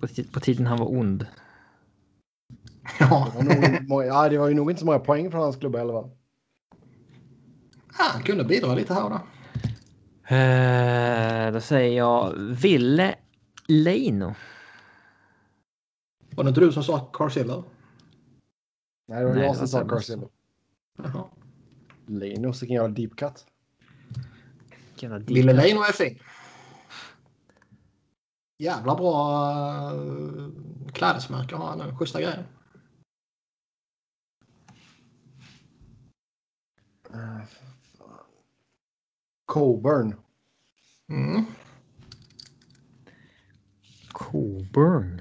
[0.00, 1.26] På, på tiden han var ond.
[3.00, 5.78] Ja, Det var, ja, det var ju nog inte så många poäng från hans klubba
[5.78, 6.10] i alla fall.
[7.92, 9.20] han kunde bidra lite här och där.
[11.46, 13.14] Eh, då säger jag Ville
[13.68, 14.34] Leino.
[16.34, 17.64] Var det inte du som sa Carcillo?
[19.12, 19.88] Nej, det var Nej, jag som sa.
[19.88, 20.30] Carcillo.
[20.98, 21.28] Jaha.
[22.06, 23.46] Linus kan göra deep cut.
[25.26, 26.18] Ville Leino är fin.
[28.58, 29.52] Jävla bra
[29.92, 30.48] uh,
[30.92, 31.96] klädesmärke har han nu.
[31.96, 32.46] Schyssta grejer.
[37.14, 37.42] Uh,
[39.44, 40.14] Coburn.
[41.08, 41.44] Mm.
[44.12, 45.20] Coburn.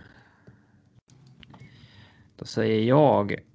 [2.36, 3.51] Då säger jag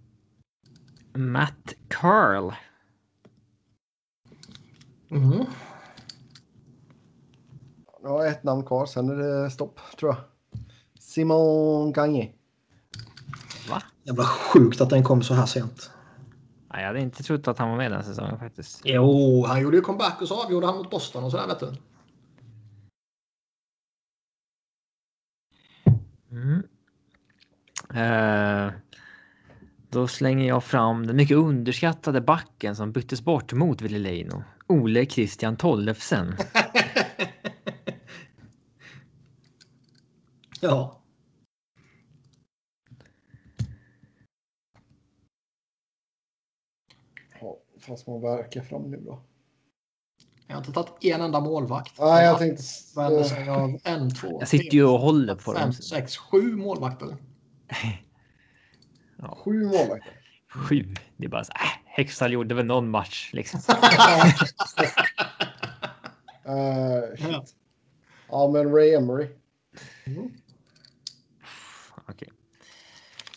[1.16, 2.52] Matt Carl.
[5.10, 5.44] Mm.
[8.02, 10.24] Jag har ett namn kvar, sen är det stopp tror jag.
[11.00, 12.32] Simon Gagné.
[13.70, 13.82] Va?
[14.02, 15.90] Jävla sjukt att den kom så här sent.
[16.72, 18.80] Nej, jag hade inte trott att han var med den säsongen faktiskt.
[18.84, 21.72] Jo, han gjorde ju comeback och så avgjorde han mot Boston och sådär vet du.
[26.30, 26.62] Mm.
[27.94, 28.72] Eh,
[29.90, 34.42] då slänger jag fram den mycket underskattade backen som byttes bort mot Ville Leino.
[34.66, 36.36] Ole Christian Tollefsen.
[40.60, 41.02] Ja.
[47.40, 49.22] Ja, ska man verka fram nu då?
[50.46, 51.98] Jag har inte tagit en enda målvakt.
[51.98, 52.62] Nej, jag tänkte...
[52.96, 53.12] Men
[53.46, 55.72] jag en, två, Jag sitter ju och håller på fem, dem.
[55.72, 57.16] sex, sju målvakter.
[59.36, 60.12] Sju målvakter.
[60.48, 60.94] Sju.
[61.16, 63.60] Det är bara så äh, Hextall gjorde väl någon match liksom.
[66.46, 67.54] Eh, shit.
[68.28, 69.28] Ja, men Ray Emery.
[72.08, 72.28] Okej.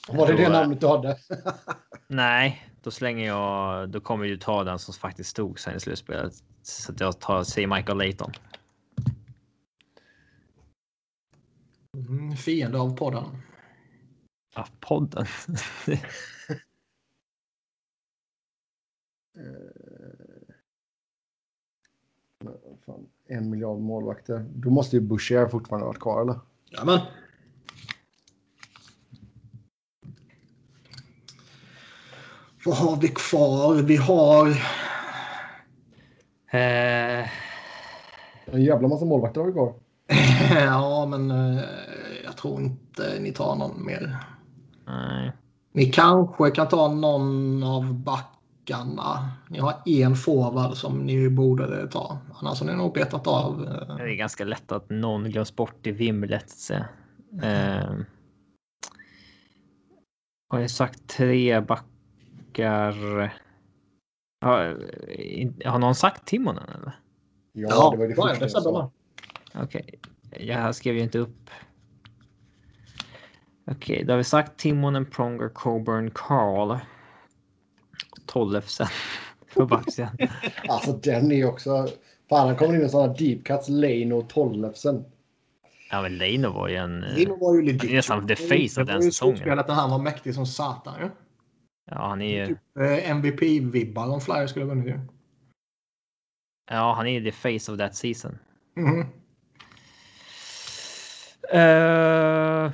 [0.08, 1.18] Var det Då, det eh, namnet du hade?
[2.08, 3.90] Nej, då slänger jag.
[3.90, 6.34] Då kommer du ta den som faktiskt stod sen i slutspelet.
[6.62, 8.32] Så att jag tar, säger Michael Layton.
[11.94, 13.42] Mm, fiende av podden.
[14.80, 15.26] Podden.
[22.86, 24.46] Fan, en miljard målvakter.
[24.56, 26.40] Då måste ju Boucher fortfarande varit kvar, eller?
[26.70, 27.00] Ja, men.
[32.66, 33.76] Vad har vi kvar?
[33.76, 34.48] Vi har...
[36.52, 37.30] eh,
[38.46, 39.74] En jävla massa målvakter har vi kvar.
[40.66, 41.64] ja, men eh,
[42.24, 44.18] jag tror inte ni tar någon mer.
[44.90, 45.32] Nej.
[45.72, 49.32] Ni kanske kan ta någon av backarna.
[49.50, 52.18] Ni har en forward som ni borde ta.
[52.34, 53.64] Annars har ni nog betat av.
[53.68, 56.50] eh, Det är ganska lätt att någon glöms bort i vimlet.
[56.50, 56.74] Så.
[57.44, 57.94] Eh,
[60.50, 62.94] har jag sagt tre backar?
[64.42, 64.78] Har,
[65.12, 67.00] in- har någon sagt Timonen eller?
[67.54, 68.92] Ja, det var det första jag sa.
[69.54, 70.00] Okej,
[70.40, 71.50] jag skrev ju inte upp.
[73.72, 76.78] Okej, då har vi sagt Timonen, Pronger, Coburn, Carl.
[78.26, 78.88] Tollefsen
[79.54, 80.18] på backsidan.
[80.68, 81.88] Alltså den är också...
[82.30, 85.06] Fan, han kommer in med sådana deep cuts, Lane och Tollefsen.
[85.92, 87.00] Ja, men Leino var ju en...
[87.00, 87.82] Lino var ju legit.
[87.82, 89.38] Det är nästan the face av Det den var ju säsongen.
[89.38, 91.10] slutspelet när han var mäktig som satan ju.
[91.92, 92.56] Ja, han är ju...
[92.86, 95.00] Eh, MVP-vibbar om Flyers skulle ha vunnit ju.
[96.72, 98.38] Ja, han är ju the face of that season.
[98.76, 99.06] Mhm.
[101.54, 102.72] Eh,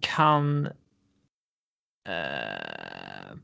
[0.00, 0.66] kan...
[2.08, 3.36] eh,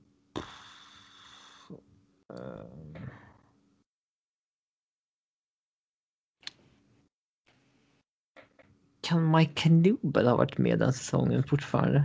[9.01, 12.05] kan Mike Knubel ha varit med den säsongen fortfarande?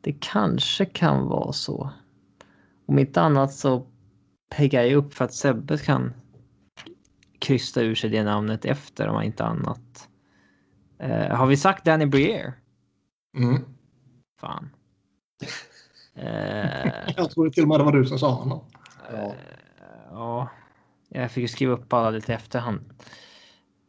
[0.00, 1.90] Det kanske kan vara så.
[2.86, 3.86] Om inte annat så
[4.56, 6.12] peggar jag upp för att Sebbe kan
[7.38, 10.08] krysta ur sig det namnet efter om inte annat.
[10.98, 12.54] Eh, har vi sagt Danny Breer?
[13.36, 13.64] Mm.
[14.40, 14.70] Fan.
[16.18, 18.64] Eh, Jag tror till och med det var du som sa honom.
[19.12, 19.34] Ja.
[20.10, 20.48] ja,
[21.08, 23.02] jag fick ju skriva upp alla lite efterhand.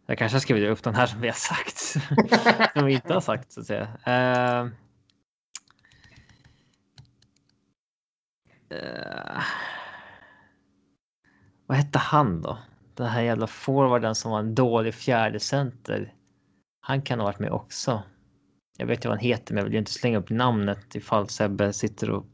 [0.05, 1.77] Jag kanske skriver upp den här som vi har sagt.
[2.73, 3.87] som vi inte har sagt så att säga.
[4.05, 4.59] Eh,
[8.77, 9.41] eh,
[11.65, 12.57] vad hette han då?
[12.93, 16.13] Den här jävla forwarden som var en dålig fjärde center.
[16.79, 18.03] Han kan ha varit med också.
[18.77, 21.29] Jag vet inte vad han heter, men jag vill ju inte slänga upp namnet ifall
[21.29, 22.25] Sebbe sitter och...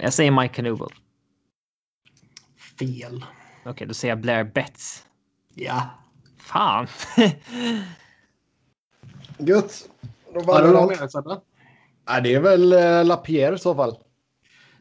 [0.00, 0.88] Jag säger Mike Canuvel.
[2.78, 3.24] fel.
[3.60, 5.06] Okej, okay, då säger jag Blair Betts.
[5.54, 5.90] Ja.
[6.38, 6.86] Fan.
[9.38, 9.88] Gött.
[10.34, 11.30] Då var det någon
[12.08, 13.96] Nej, det är väl äh, Lapierre i så fall.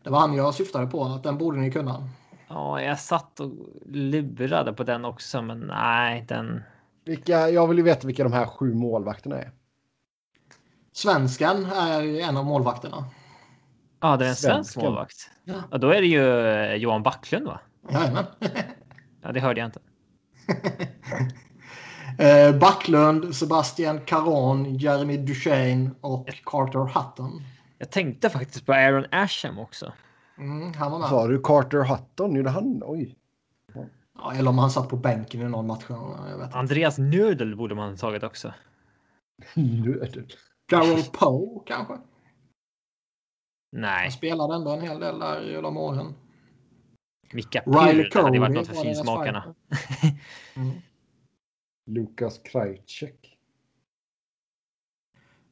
[0.04, 1.04] Det var han jag syftade på.
[1.04, 2.10] Att den borde ni kunna.
[2.48, 3.52] Ja, jag satt och
[3.86, 6.64] lurade på den också, men nej, den.
[7.06, 9.52] Vilka, jag vill ju veta vilka de här sju målvakterna är.
[11.00, 13.06] Svenskan är en av målvakterna.
[14.00, 15.30] Ja, det är en svensk målvakt.
[15.44, 15.54] Ja.
[15.72, 15.78] ja.
[15.78, 17.60] då är det ju eh, Johan Backlund, va?
[17.90, 18.26] Jajamän.
[19.22, 19.80] ja, det hörde jag inte.
[22.24, 27.44] eh, Backlund, Sebastian Caron, Jeremy Duchene och Carter Hutton.
[27.78, 29.94] Jag tänkte faktiskt på Aaron Asham också.
[30.38, 31.10] Mm, han var med.
[31.10, 32.36] Sa du Carter Hutton?
[32.36, 32.82] Gjorde han?
[32.86, 33.16] Oj.
[34.16, 35.84] Ja, eller om han satt på bänken i någon match.
[36.54, 38.54] Andreas Nödel borde man ha tagit också.
[39.54, 40.26] Nödel.
[40.70, 41.98] Carol Poe kanske?
[43.72, 44.02] Nej.
[44.02, 46.14] Han spelade ändå en hel del där i de åren.
[47.34, 49.56] Micka Riley Det hade varit något för finsmakarna.
[50.56, 50.72] mm.
[51.86, 53.38] Lukas Krajcek.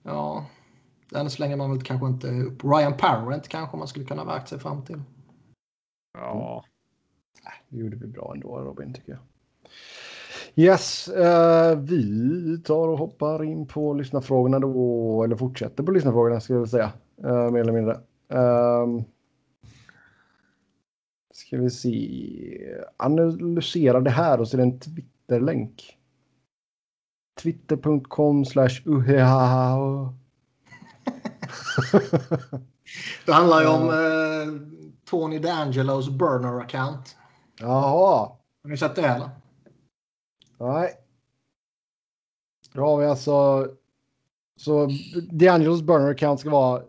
[0.03, 0.45] Ja,
[1.09, 2.63] den slänger man väl kanske inte upp.
[2.63, 5.01] Ryan Parent kanske man skulle kunna verka sig fram till.
[6.13, 6.63] Ja.
[7.43, 7.53] Mm.
[7.69, 9.21] Det gjorde vi bra ändå Robin tycker jag.
[10.59, 16.53] Yes, uh, vi tar och hoppar in på lyssnarfrågorna då, eller fortsätter på lyssnarfrågorna ska
[16.53, 16.91] jag säga,
[17.25, 17.99] uh, mer eller mindre.
[18.27, 19.03] Um,
[21.33, 25.97] ska vi se, analysera det här och så är det en Twitterlänk.
[27.41, 28.81] Twitter.com slash
[33.25, 34.61] det handlar ju om uh,
[35.09, 37.15] Tony D'Angelos burner account.
[37.59, 38.31] Jaha.
[38.63, 39.29] Har ni sett det eller?
[40.59, 40.93] Nej.
[42.73, 43.67] Då har vi alltså...
[44.55, 44.89] Så
[45.31, 46.83] DeAngelos burner account ska vara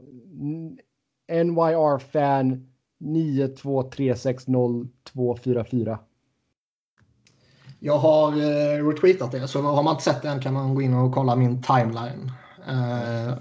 [1.29, 2.69] NYR fan
[3.01, 5.97] 92360
[7.79, 10.83] Jag har eh, retweetat det, så har man inte sett det än kan man gå
[10.83, 12.33] in och kolla min timeline.
[12.69, 13.35] Eh,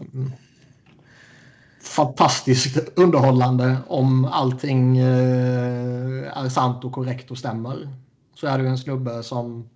[1.81, 7.89] fantastiskt underhållande om allting eh, är sant och korrekt och stämmer.
[8.35, 9.69] Så är det ju en snubbe som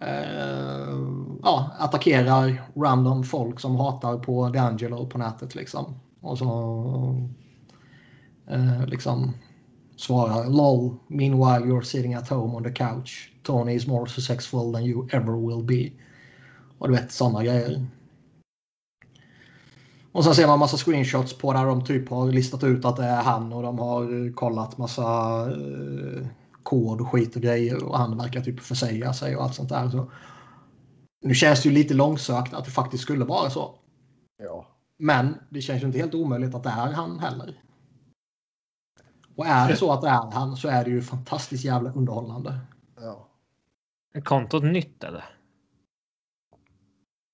[0.00, 0.98] eh,
[1.42, 5.94] ja, attackerar random folk som hatar på D'Angelo på nätet liksom.
[6.20, 7.30] Och så
[8.46, 9.34] eh, liksom
[9.96, 10.96] svarar LOL.
[11.08, 13.32] Meanwhile you're sitting at home on the couch.
[13.42, 15.92] Tony is more successful than you ever will be.
[16.78, 17.86] Och du vet sådana grejer.
[20.12, 23.04] Och sen ser man massa screenshots på där de typ har listat ut att det
[23.04, 26.26] är han och de har kollat massa eh,
[26.68, 29.90] kod och skit och grejer och han verkar typ försäga sig och allt sånt där.
[29.90, 30.10] Så
[31.20, 33.74] nu känns det ju lite långsökt att det faktiskt skulle vara så.
[34.42, 34.66] Ja.
[34.98, 37.62] Men det känns ju inte helt omöjligt att det är han heller.
[39.36, 42.58] Och är det så att det är han så är det ju fantastiskt jävla underhållande.
[42.96, 43.28] Ja.
[44.12, 45.24] Är kontot nytt eller?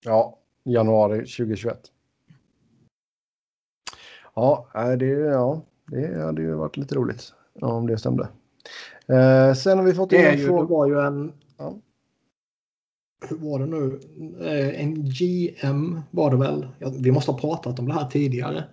[0.05, 1.93] Ja, januari 2021.
[4.35, 4.69] Ja,
[4.99, 8.29] det, ja, det hade ju varit lite roligt om det stämde.
[9.09, 11.33] Eh, sen har vi fått det, ju, det var ju en...
[11.57, 11.79] Ja.
[13.29, 14.01] Hur var det nu?
[14.41, 16.69] Eh, en GM var det väl.
[17.01, 18.65] Vi måste ha pratat om det här tidigare.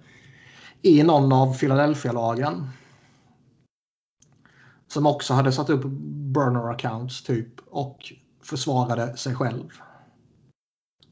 [0.81, 2.67] I någon av Philadelphia-lagen.
[4.87, 5.83] Som också hade satt upp
[6.33, 8.13] burner accounts typ och
[8.43, 9.69] försvarade sig själv.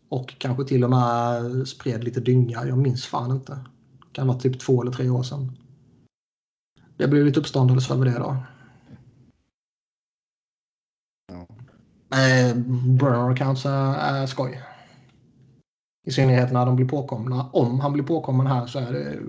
[0.10, 2.66] Och kanske till och med spred lite dynga.
[2.66, 3.60] Jag minns fan inte.
[4.12, 5.52] Kan vara typ två eller tre år sedan.
[6.98, 8.38] Det blev lite uppståndelse över det då.
[12.12, 12.56] Eh,
[13.00, 14.62] burner accounts är, är skoj.
[16.06, 17.50] I synnerhet när de blir påkomna.
[17.54, 19.20] Om han blir påkommen här så är det eh,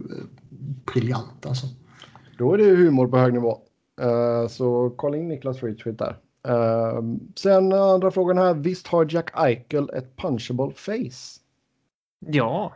[0.94, 1.66] briljant alltså.
[2.38, 3.58] Då är det humor på hög nivå.
[4.02, 6.16] Uh, så kolla in Niklas Retweet där.
[6.48, 8.54] Uh, sen andra frågan här.
[8.54, 11.40] Visst har Jack Eichel ett punchable face?
[12.18, 12.72] Ja,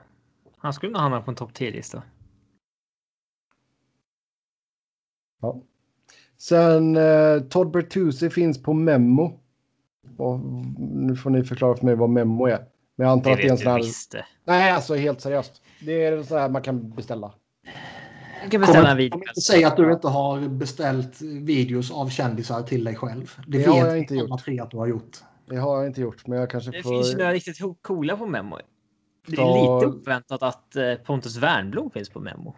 [0.56, 2.02] han skulle nog hamna på en topp 10-lista.
[5.40, 5.60] Ja.
[6.36, 9.40] Sen uh, Todd Bertuzzi finns på Memo.
[10.16, 10.40] Och
[10.78, 12.58] nu får ni förklara för mig vad memo är.
[12.96, 13.78] Men jag antar det att det är en sån här...
[13.78, 14.26] Visste.
[14.44, 15.62] Nej, alltså helt seriöst.
[15.80, 17.34] Det är så här man kan beställa.
[18.44, 19.20] Du kan beställa en video.
[19.46, 23.34] Säg att du inte har beställt videos av kändisar till dig själv.
[23.46, 24.44] Det, det har jag inte gjort.
[24.44, 25.18] Tre att du har gjort.
[25.46, 26.90] Det har jag inte gjort, men jag kanske det får...
[26.90, 28.58] finns ju några riktigt coola på Memo.
[29.26, 32.54] Det är lite uppväntat att eh, Pontus Wernbloom finns på Memo.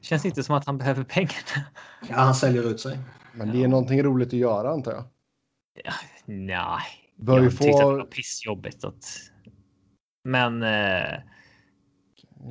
[0.00, 1.66] Känns inte som att han behöver pengarna.
[2.08, 2.98] Ja, han säljer ut sig.
[3.32, 5.04] Men det är någonting roligt att göra antar jag.
[6.24, 6.82] Nej.
[7.16, 7.64] Bör jag få...
[7.64, 8.84] tyckte att det var pissjobbigt.
[8.84, 9.04] Att...
[10.24, 11.20] Men eh...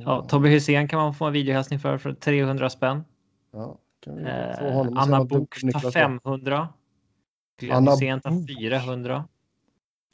[0.00, 3.04] ja, Tobbe Hysén kan man få en videohälsning för för 300 spänn.
[3.52, 3.78] Ja.
[4.06, 5.90] Eh, Anna Bok tar Niklas då?
[5.90, 6.68] 500.
[7.60, 8.50] Glenn Hysén tar Book.
[8.58, 9.28] 400.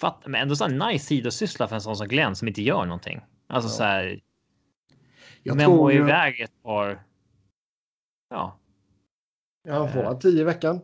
[0.01, 2.85] Fatt, men ändå så en nice sidosyssla för en sån som Glenn som inte gör
[2.85, 3.21] någonting.
[3.47, 3.73] Alltså Ja.
[3.73, 4.21] så här.
[5.43, 7.03] Jag Memo tror iväg ett par.
[8.31, 8.59] Ja,
[9.67, 10.81] Ja, han får vara 10 i veckan.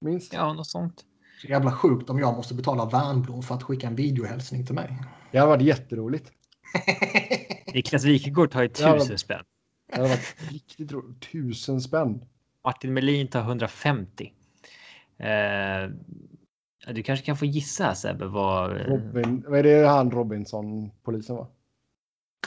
[0.00, 0.32] Minst.
[0.32, 1.04] ja, något sånt.
[1.40, 4.98] Så jävla sjukt om jag måste betala värnblom för att skicka en videohälsning till mig.
[5.32, 6.32] Det hade varit jätteroligt.
[7.74, 9.42] Niklas Wikegård tar ju tusen spänn.
[9.88, 11.20] Det hade varit riktigt roligt.
[11.32, 12.24] Tusen spänn.
[12.64, 14.32] Martin Melin tar 150.
[15.18, 15.26] Eh,
[16.94, 18.70] du kanske kan få gissa Sebbe vad...
[18.86, 21.48] Robin, vad är det han Robinson, polisen va?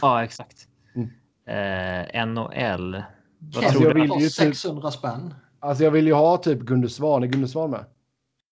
[0.01, 0.67] Ja, exakt.
[0.95, 1.07] Mm.
[1.45, 3.03] Eh, NHL.
[3.39, 4.01] Vad Alltså, tror jag du?
[4.01, 5.33] vill ju typ- 600 spänn.
[5.59, 7.23] Alltså jag vill ju ha typ Gunde Svan.
[7.23, 7.85] Är Gunde Svan med?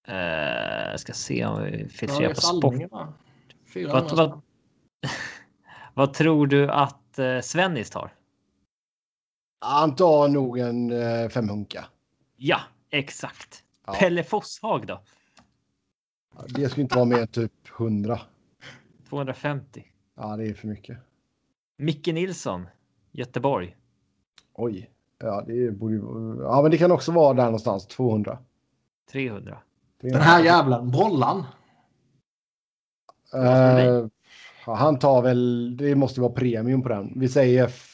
[0.07, 2.61] Eh, ska se om vi Ja, filtrerar är på sport.
[2.63, 3.13] Salmingen, va?
[3.73, 4.41] 400 Vad- vad-.
[5.93, 8.13] Vad tror du att eh, Svennis tar?
[9.59, 11.85] Han tar nog en eh, femhunka.
[12.35, 12.59] Ja,
[12.89, 13.63] exakt.
[13.85, 13.93] Ja.
[13.93, 15.01] Pelle Fosshag då?
[16.49, 18.19] Det skulle inte vara mer typ 100.
[19.09, 19.83] 250.
[20.15, 20.97] Ja, det är för mycket.
[21.77, 22.67] Micke Nilsson,
[23.11, 23.77] Göteborg.
[24.53, 24.91] Oj.
[25.19, 26.01] Ja, det borde ju...
[26.43, 27.87] Ja, men det kan också vara där någonstans.
[27.87, 28.39] 200.
[29.11, 29.57] 300.
[30.01, 31.43] Den här jävlen, Brollan.
[33.33, 34.07] Eh,
[34.65, 35.77] ja, han tar väl...
[35.77, 37.13] Det måste vara premium på den.
[37.15, 37.93] Vi säger f-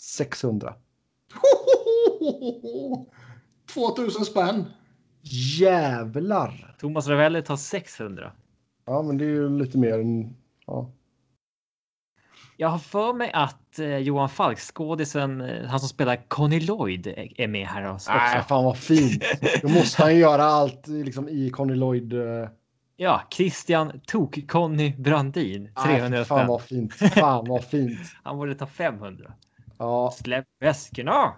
[0.00, 0.74] 600.
[3.74, 4.64] 2000 spänn.
[5.58, 6.76] Jävlar!
[6.78, 8.32] Thomas Ravelli tar 600.
[8.86, 10.36] Ja, men det är ju lite mer än...
[10.66, 10.90] Ja.
[12.60, 17.06] Jag har för mig att eh, Johan Falk, skådisen, eh, han som spelar Conny Lloyd,
[17.06, 18.12] är är med här också.
[18.12, 19.24] Nej, fan vad fint.
[19.62, 22.12] Då måste han göra allt liksom i Conny Lloyd.
[22.12, 22.48] eh,
[22.96, 26.46] Ja, Christian Tok-Conny Brandin, nej, 300 Fan spänn.
[26.48, 26.94] vad fint.
[26.94, 27.98] Fan vad fint.
[28.22, 29.32] Han borde ta 500.
[29.78, 31.34] Ja, Släpp väskorna!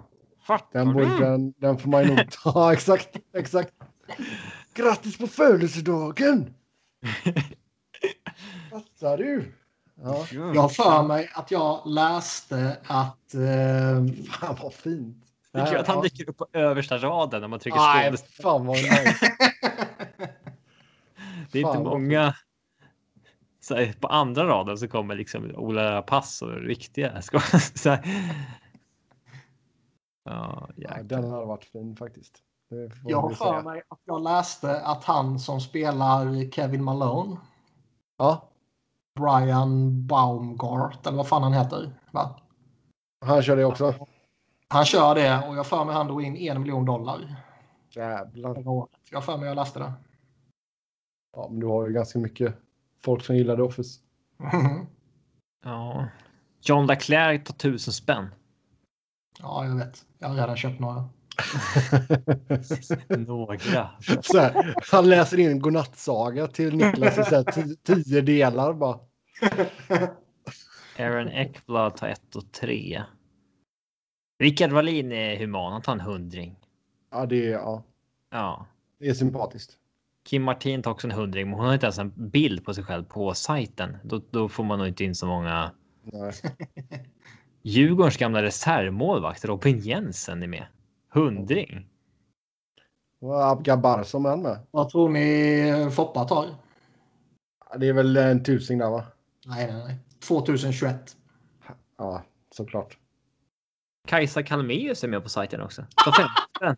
[0.47, 1.19] Fattar den, borde, du?
[1.25, 2.73] den, den får man ju nog ta.
[2.73, 3.73] exakt, exakt.
[4.75, 6.55] Grattis på födelsedagen!
[8.71, 9.53] Fattar du?
[10.05, 13.35] Ja, Jag har för mig att jag läste att...
[13.35, 15.25] Eh, fan vad fint.
[15.55, 18.23] Tycker att han dyker upp på översta raden när man trycker skådis.
[18.43, 19.37] fan vad nice.
[21.53, 22.35] Det är fan inte många.
[23.61, 27.11] Så här, på andra raden så kommer liksom Ola Pass och riktiga
[27.85, 28.01] här.
[30.25, 32.39] Ja, Ja, den hade varit fin faktiskt.
[32.71, 37.37] Det jag har för mig att jag läste att han som spelar Kevin Malone,
[38.19, 38.52] Ja,
[39.15, 41.93] Brian Baumgart, eller vad fan han heter.
[42.11, 42.41] Va?
[43.25, 43.95] han kör det också.
[44.69, 47.37] Han kör det och jag för mig han drog in en miljon dollar.
[47.91, 48.63] Jävlar.
[49.11, 49.93] Jag för mig jag läste det.
[51.37, 52.55] Ja, men du har ju ganska mycket
[53.05, 54.01] folk som gillar The Office.
[55.65, 56.07] Ja.
[56.63, 58.27] John Leclerc tar tusen spänn.
[59.41, 60.05] ja, jag vet.
[60.19, 61.09] Jag har redan köpt några.
[63.09, 63.91] Några.
[64.23, 68.99] så här, han läser in godnattsaga till Niklas i så här, tio, tio delar bara.
[70.99, 73.03] Aaron Ekblad tar ett och tre.
[74.39, 75.73] Rickard Wallin är human.
[75.73, 76.57] Han tar en hundring.
[77.11, 77.83] Ja, det är, ja,
[78.31, 78.67] Ja.
[78.99, 79.79] det är sympatiskt.
[80.25, 82.85] Kim Martin tar också en hundring, men hon har inte ens en bild på sig
[82.85, 83.97] själv på sajten.
[84.05, 85.71] Då, då får man nog inte in så många.
[86.03, 86.33] Nej.
[87.63, 90.67] Djurgårdens gamla reservmålvakt Robin Jensen är med.
[91.13, 91.89] Hundring.
[93.21, 94.59] Och Abgar Barsom är med.
[94.71, 96.47] Vad tror ni Foppa tar?
[97.77, 99.05] Det är väl en tusing där va?
[99.47, 99.99] Nej, nej, nej.
[100.29, 101.17] 2021.
[101.99, 102.23] Ja,
[102.55, 102.99] såklart.
[104.09, 105.85] Kajsa Kalmeus är med på sajten också.
[106.05, 106.77] Tar 50 spänn.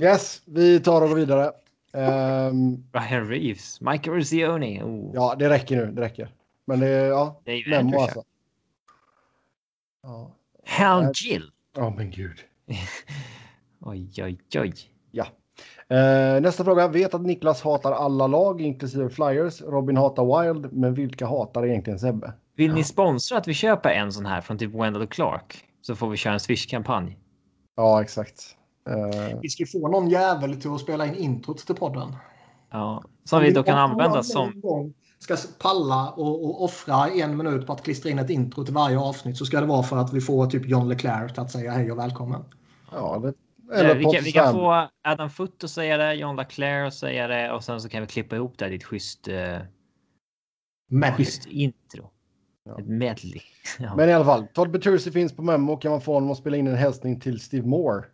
[0.00, 1.52] Yes, vi tar och går vidare.
[1.92, 3.80] Ehm, Ryan Reeves.
[3.80, 4.82] Michael Rosioni.
[4.82, 5.10] Oh.
[5.14, 5.92] ja, det räcker nu.
[5.92, 6.34] Det räcker.
[6.64, 8.24] Men det är, ja, Dave memo alltså.
[10.08, 10.30] Ja,
[10.66, 11.50] Hal Gill.
[11.76, 12.36] Ja, men gud.
[13.80, 14.74] Oj, oj, oj.
[15.10, 15.26] Ja.
[15.96, 16.88] Eh, nästa fråga.
[16.88, 19.62] Vet att Niklas hatar alla lag, inklusive Flyers.
[19.62, 22.32] Robin hatar Wild, men vilka hatar egentligen Sebbe?
[22.56, 25.64] Vill ni sponsra att vi köper en sån här från typ Wendell Clark?
[25.80, 27.18] Så får vi köra en Swish-kampanj.
[27.76, 28.56] Ja, exakt.
[28.88, 32.16] Eh, Vi ska få någon jävel till att spela in introt till podden.
[32.70, 34.62] Ja, som vi då kan använda som.
[35.18, 38.98] Ska palla och, och offra en minut på att klistra in ett intro till varje
[38.98, 41.92] avsnitt så ska det vara för att vi får typ John Leclerc att säga hej
[41.92, 42.44] och välkommen.
[42.92, 43.34] ja, det,
[43.74, 47.28] Eller vi, kan, vi kan få Adam Foot att säga det, John Leclerc att säga
[47.28, 49.58] det och sen så kan vi klippa ihop det i ett schysst, eh,
[51.16, 52.10] schysst intro.
[52.64, 52.78] Ja.
[52.78, 53.40] Ett medley.
[53.78, 53.96] Ja.
[53.96, 55.76] Men i alla fall, Todd Bertuzzi finns på Memo.
[55.76, 58.04] Kan man få honom att spela in en hälsning till Steve Moore?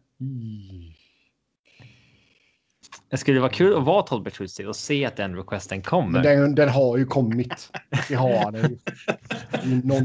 [3.09, 6.23] Det skulle vara kul att vara Todd Bertuzzi och se att den requesten kommer.
[6.23, 7.73] Den, den har ju kommit.
[8.09, 8.79] Det har den ju.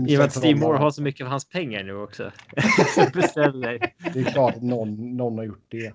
[0.07, 2.31] I och med att Steve Moore har så mycket av hans pengar nu också.
[3.13, 3.93] Beställer.
[4.13, 5.93] Det är klart att någon, någon har gjort det.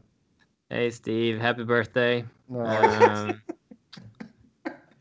[0.71, 2.25] Hej Steve, happy birthday.
[2.47, 3.33] Ja, Um,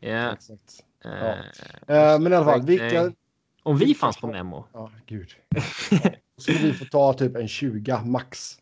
[0.00, 0.32] ja.
[0.32, 0.84] exakt.
[1.04, 3.12] eh, Eh, men i alla fall, vilka...
[3.62, 4.64] Om vi fanns på Memo.
[4.72, 5.28] Ja, gud.
[6.38, 8.58] Skulle vi få ta typ en 20 max.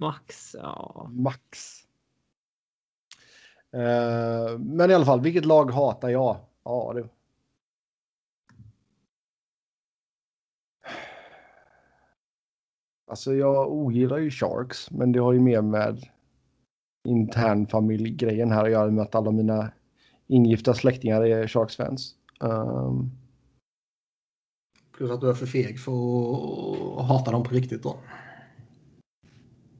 [0.00, 1.08] Max, ja.
[1.12, 1.83] Max.
[3.74, 6.36] Eh, men i alla fall, vilket lag hatar jag?
[6.64, 7.08] Ja, det...
[13.06, 16.08] Alltså jag ogillar ju Sharks, men det har ju mer med
[17.08, 19.72] intern familjgrejen här att göra med att alla mina
[20.26, 22.14] ingifta släktingar är Sharks-fans.
[22.40, 23.10] Um,
[24.96, 25.92] Plus att du är för feg för
[27.00, 27.96] att hata dem på riktigt då.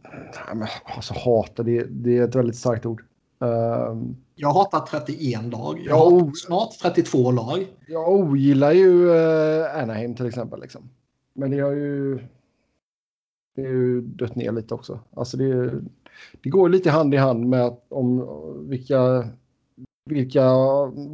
[0.03, 3.05] nej, men, alltså hata, det, det är ett väldigt starkt ord.
[3.45, 5.79] Um, Jag hatar 31 lag.
[5.79, 7.67] Jag Ja, hatar snart 32 lag.
[7.89, 10.61] Jag ogillar ju uh, Anaheim till exempel.
[10.61, 10.91] Liksom.
[11.33, 12.19] Men det har ju,
[13.57, 15.01] det är ju dött ner lite också.
[15.17, 15.71] Alltså det,
[16.43, 18.29] det går lite hand i hand med att om
[18.69, 19.29] vilka,
[20.05, 20.45] vilka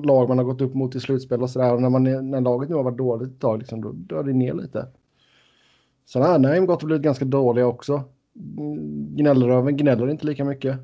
[0.04, 1.74] lag man har gått upp mot i slutspel och sådär.
[1.74, 4.32] Och när, man, när laget nu har varit dåligt ett tag, liksom, då dör det
[4.32, 4.86] ner lite.
[6.06, 8.02] Sen har Anaheim gått och blivit ganska dåliga också.
[8.58, 10.78] Mm, Gnällröven gnäller inte lika mycket.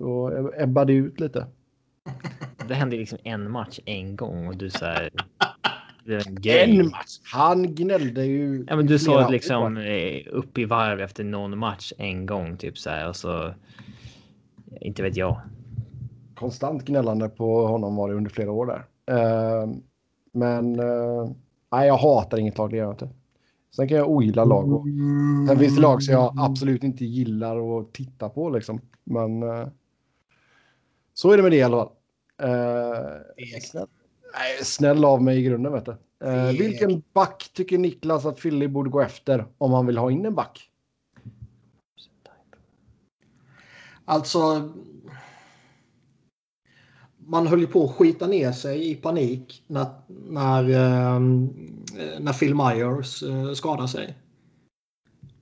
[0.00, 1.46] Då ebbar det ut lite.
[2.68, 5.10] Det hände liksom en match en gång och du så här.
[6.44, 7.20] En match.
[7.32, 8.64] Han gnällde ju.
[8.68, 12.78] Ja, men du sa liksom eh, upp i varv efter någon match en gång typ
[12.78, 13.54] så här och så.
[14.80, 15.40] Inte vet jag.
[16.34, 18.84] Konstant gnällande på honom var det under flera år där.
[19.16, 19.70] Eh,
[20.32, 21.30] men eh,
[21.72, 23.08] nej, jag hatar inget lag, det gör jag inte.
[23.76, 24.72] Sen kan jag ogilla lag.
[24.72, 24.86] Och,
[25.48, 28.80] sen finns det lag som jag absolut inte gillar att titta på liksom.
[29.04, 29.68] Men eh,
[31.20, 31.92] så är det med det i alla fall.
[32.42, 33.86] Eh, snäll,
[34.34, 35.96] nej, snäll av mig i grunden vet du.
[36.26, 40.26] Eh, vilken back tycker Niklas att Philly borde gå efter om han vill ha in
[40.26, 40.70] en back?
[44.04, 44.70] Alltså.
[47.16, 51.48] Man höll ju på att skita ner sig i panik när, när, ehm,
[52.20, 54.14] när Phil Myers eh, skadade sig.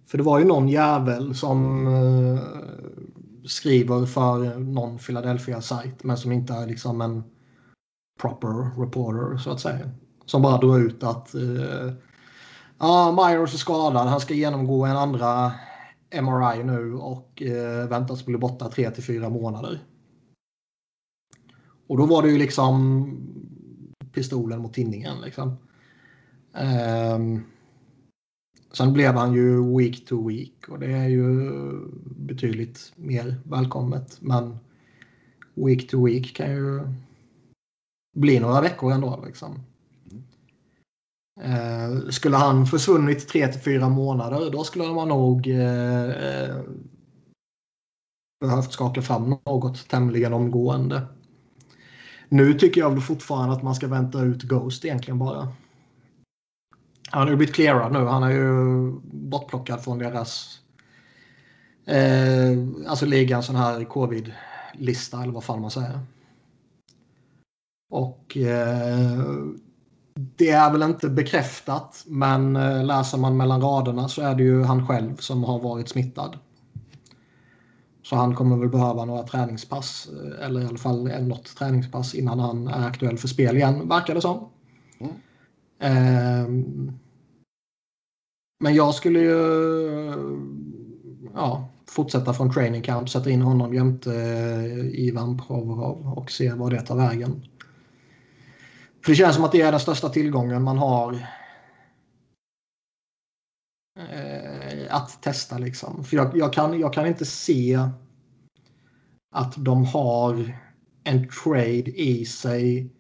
[0.07, 2.41] För det var ju någon jävel som eh,
[3.49, 7.25] skriver för någon Philadelphia-sajt men som inte är liksom en
[8.21, 9.91] proper reporter så att säga.
[10.27, 11.93] Som bara drar ut att uh,
[12.79, 15.53] ah, Myers är skadad, han ska genomgå en andra
[16.23, 19.81] MRI nu och uh, väntas bli borta 3 till 4 månader.
[21.87, 23.05] Och då var det ju liksom
[24.13, 25.57] pistolen mot tinningen liksom.
[26.55, 27.45] Ehm,
[28.73, 31.51] sen blev han ju week to week och det är ju
[32.07, 34.19] betydligt mer välkommet.
[34.21, 34.59] Men
[35.55, 36.81] week to week kan ju
[38.17, 39.61] bli några veckor ändå liksom.
[41.41, 46.57] Eh, skulle han försvunnit 3 till 4 månader då skulle man nog eh, eh,
[48.41, 51.07] behövt skaka fram något tämligen omgående.
[52.29, 55.49] Nu tycker jag väl fortfarande att man ska vänta ut Ghost egentligen bara.
[57.11, 58.05] Han har ju blivit clearad nu.
[58.05, 60.61] Han är ju bortplockad från deras
[61.87, 66.01] eh, alltså ligan sån här covid-lista eller vad fan man säger.
[67.91, 69.23] Och eh,
[70.15, 74.63] det är väl inte bekräftat, men eh, läser man mellan raderna så är det ju
[74.63, 76.39] han själv som har varit smittad.
[78.03, 82.39] Så han kommer väl behöva några träningspass, eh, eller i alla fall något träningspass innan
[82.39, 84.49] han är aktuell för spel igen, verkar det som.
[85.79, 86.93] Ehm,
[88.61, 89.39] men jag skulle ju
[91.35, 96.73] ja, fortsätta från training camp, sätta in honom jämte eh, Ivan Provorov och se vad
[96.73, 97.45] det tar vägen.
[99.05, 101.13] För det känns som att det är den största tillgången man har
[103.99, 105.59] eh, att testa.
[105.59, 106.05] Liksom.
[106.05, 107.79] För jag, jag, kan, jag kan inte se
[109.35, 110.59] att de har
[111.05, 112.93] en trade i sig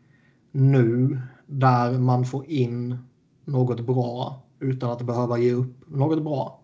[0.52, 2.98] nu där man får in
[3.44, 6.60] något bra utan att behöva ge upp något bra.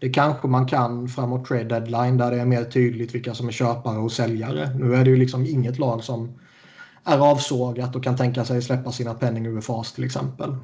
[0.00, 3.52] Det kanske man kan framåt trade deadline där det är mer tydligt vilka som är
[3.52, 4.74] köpare och säljare.
[4.74, 6.38] Nu är det ju liksom inget lag som
[7.04, 10.56] är avsågat och kan tänka sig släppa sina penning UFAs till exempel.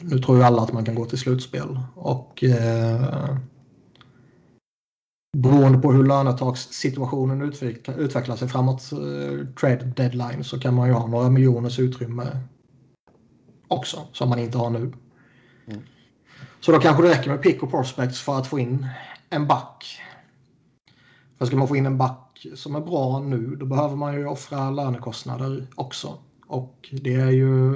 [0.00, 3.36] Nu tror ju alla att man kan gå till slutspel och eh,
[5.36, 10.94] beroende på hur lönetagssituationen utvecklar, utvecklar sig framåt eh, trade deadline så kan man ju
[10.94, 12.38] ha några miljoners utrymme
[13.68, 14.92] också som man inte har nu.
[15.66, 15.82] Mm.
[16.60, 18.86] Så då kanske det räcker med pick och prospects för att få in
[19.30, 20.00] en back
[21.38, 24.26] För ska man få in en back som är bra nu då behöver man ju
[24.26, 26.18] offra lönekostnader också.
[26.46, 27.74] Och det är ju...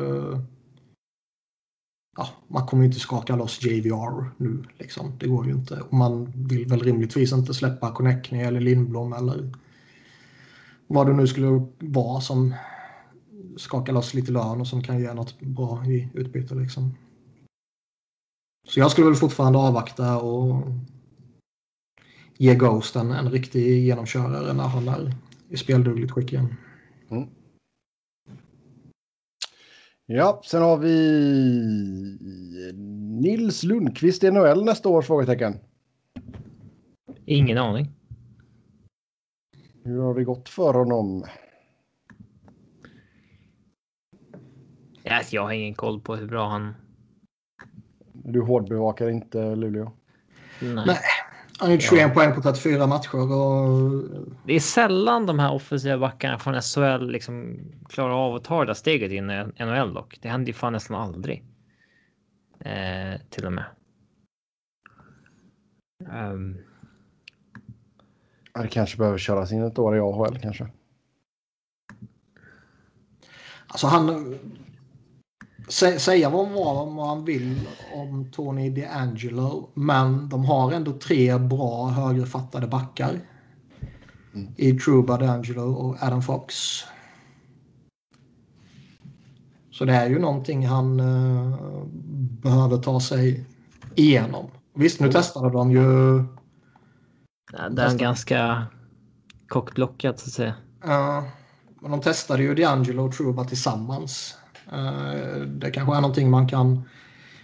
[2.17, 4.65] Ja, man kommer ju inte skaka loss JVR nu.
[4.79, 5.13] Liksom.
[5.19, 5.81] Det går ju inte.
[5.81, 9.53] Och man vill väl rimligtvis inte släppa Connectney eller Lindblom eller
[10.87, 12.55] vad det nu skulle vara som
[13.57, 16.55] skakar loss lite lön och som kan ge något bra i utbyte.
[16.55, 16.95] Liksom.
[18.69, 20.63] Så jag skulle väl fortfarande avvakta och
[22.37, 25.15] ge Ghost en, en riktig genomkörare när han är
[25.49, 26.55] i speldugligt skick igen.
[27.11, 27.29] Mm.
[30.09, 30.97] Ja, sen har vi
[33.21, 35.03] Nils Lundqvist i NHL nästa år?
[35.03, 35.59] Frågetecken.
[37.25, 37.87] Ingen aning.
[39.85, 41.25] Hur har det gått för honom?
[45.03, 46.75] Ja, jag har ingen koll på hur bra han...
[48.13, 49.93] Du hårdbevakar inte Luleå?
[50.61, 50.85] Nej.
[50.87, 50.99] Nej.
[51.59, 52.09] Han har gjort 21 ja.
[52.09, 53.33] poäng på 34 matcher.
[53.33, 54.05] Och...
[54.45, 57.59] Det är sällan de här offensiva backarna från SHL liksom
[57.89, 60.19] klarar av att ta det där steget in i NHL dock.
[60.23, 61.45] Det händer ju fan nästan aldrig.
[62.61, 63.65] Eh, till och med.
[66.13, 66.59] Um...
[68.63, 70.69] Det kanske behöver köras in ett år i AHL kanske.
[73.67, 74.39] Alltså han
[75.69, 83.21] säga vad man vill om Tony DeAngelo, men de har ändå tre bra högerfattade backar.
[84.35, 84.53] Mm.
[84.57, 86.55] I Truba DeAngelo och Adam Fox.
[89.71, 91.85] Så det är ju någonting han uh,
[92.43, 93.45] behöver ta sig
[93.95, 94.51] igenom.
[94.75, 95.13] Visst, nu mm.
[95.13, 96.25] testade de ju...
[97.53, 98.67] Ja, det är ganska
[99.49, 100.55] kockblockat så att säga.
[100.85, 101.31] Ja, uh,
[101.81, 104.35] men de testade ju DeAngelo och Truba tillsammans.
[104.73, 106.83] Eh, det kanske är någonting man kan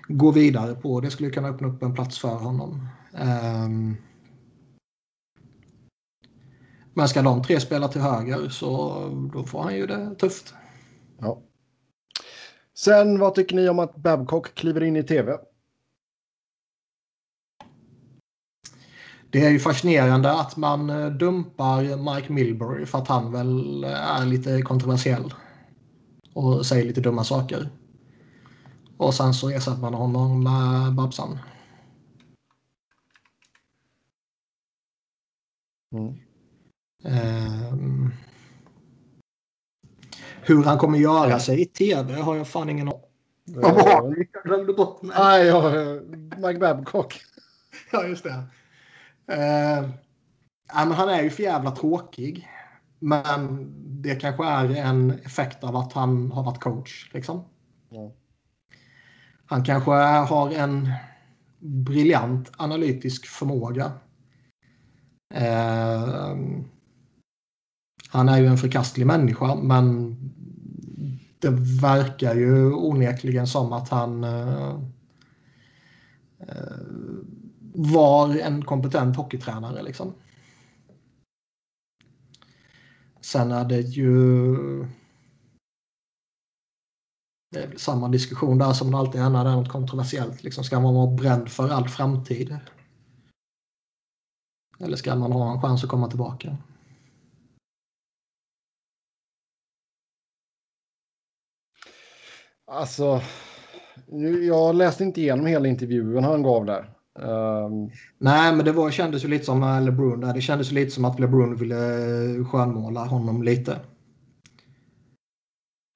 [0.09, 1.01] gå vidare på.
[1.01, 2.89] Det skulle kunna öppna upp en plats för honom.
[3.15, 3.97] Ehm,
[6.95, 8.99] men ska de tre spela till höger så
[9.33, 10.55] då får han ju det tufft.
[11.19, 11.43] Ja.
[12.75, 15.39] Sen vad tycker ni om att Babcock kliver in i tv?
[19.31, 24.27] Det är ju fascinerande att man eh, dumpar Mike Milbury för att han väl är
[24.27, 25.35] lite kontroversiell
[26.35, 27.69] och säger lite dumma saker.
[28.97, 31.39] Och sen så ersätter man honom med Babsan.
[35.93, 36.15] Mm.
[37.05, 38.13] Um,
[40.43, 43.03] hur han kommer göra sig i tv har jag fan ingen aning
[43.45, 44.27] var det?
[44.33, 45.17] Jag glömde bort mig.
[45.19, 45.73] Nej, ja,
[46.37, 47.21] Mike Babcock.
[47.93, 48.45] ja, just det.
[49.33, 49.91] Uh,
[50.69, 52.49] ja, men han är ju för jävla tråkig.
[53.05, 53.73] Men
[54.03, 57.11] det kanske är en effekt av att han har varit coach.
[57.15, 57.45] Liksom.
[57.89, 58.13] Ja.
[59.47, 60.93] Han kanske har en
[61.59, 63.93] briljant analytisk förmåga.
[65.35, 66.37] Eh,
[68.09, 70.17] han är ju en förkastlig människa men
[71.39, 71.51] det
[71.83, 74.75] verkar ju onekligen som att han eh,
[76.39, 76.77] eh
[77.75, 79.83] var en kompetent hockeytränare.
[79.83, 80.15] Liksom.
[83.23, 84.57] Sen är det ju
[87.53, 90.43] det är samma diskussion där som det alltid är när det är något kontroversiellt.
[90.43, 92.59] Liksom, ska man vara bränd för all framtid?
[94.79, 96.57] Eller ska man ha en chans att komma tillbaka?
[102.65, 103.21] Alltså,
[104.47, 107.02] jag läste inte igenom hela intervjun han gav där.
[107.19, 107.91] Um...
[108.19, 110.35] Nej, men det var, kändes ju lite som LeBron där.
[110.35, 113.81] Det kändes lite som att LeBron ville skönmåla honom lite.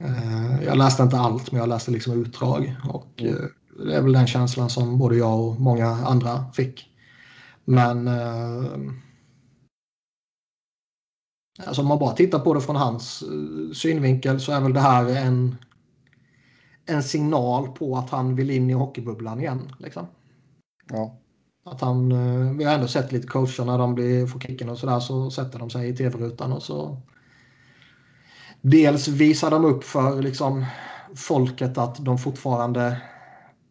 [0.05, 2.76] Uh, jag läste inte allt, men jag läste liksom utdrag.
[2.88, 6.90] Och uh, det är väl den känslan som både jag och många andra fick.
[7.64, 8.93] Men uh,
[11.66, 13.24] alltså om man bara tittar på det från hans
[13.74, 15.56] synvinkel så är väl det här en,
[16.86, 19.72] en signal på att han vill in i hockeybubblan igen.
[19.78, 20.06] Liksom.
[20.92, 21.18] Ja.
[21.64, 24.78] Att han, eh, vi har ändå sett lite coacher när de blir, får kicken och
[24.78, 27.02] sådär så sätter de sig i tv-rutan och så
[28.60, 30.64] dels visar de upp för liksom
[31.14, 33.00] folket att de fortfarande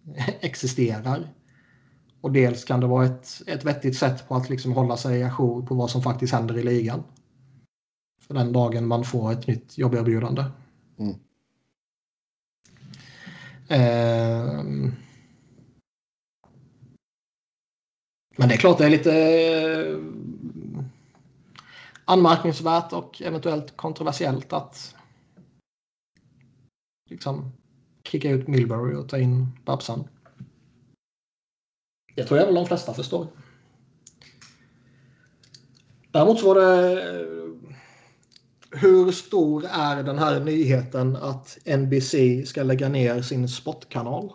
[0.40, 1.34] existerar.
[2.22, 5.66] Och dels kan det vara ett, ett vettigt sätt på att liksom hålla sig ajour
[5.66, 7.04] på vad som faktiskt händer i ligan.
[8.28, 10.44] För den dagen man får ett nytt jobberbjudande.
[11.00, 11.16] Mm.
[13.68, 14.94] Eh,
[18.36, 20.00] Men det är klart det är lite eh,
[22.06, 24.96] anmärkningsvärt och eventuellt kontroversiellt att
[27.10, 27.52] liksom
[28.04, 30.08] kicka ut Milbury och ta in Babsan.
[32.16, 33.28] Det tror jag väl de flesta förstår.
[36.12, 37.04] Däremot så var det...
[37.04, 37.26] Eh,
[38.72, 44.34] hur stor är den här nyheten att NBC ska lägga ner sin sportkanal?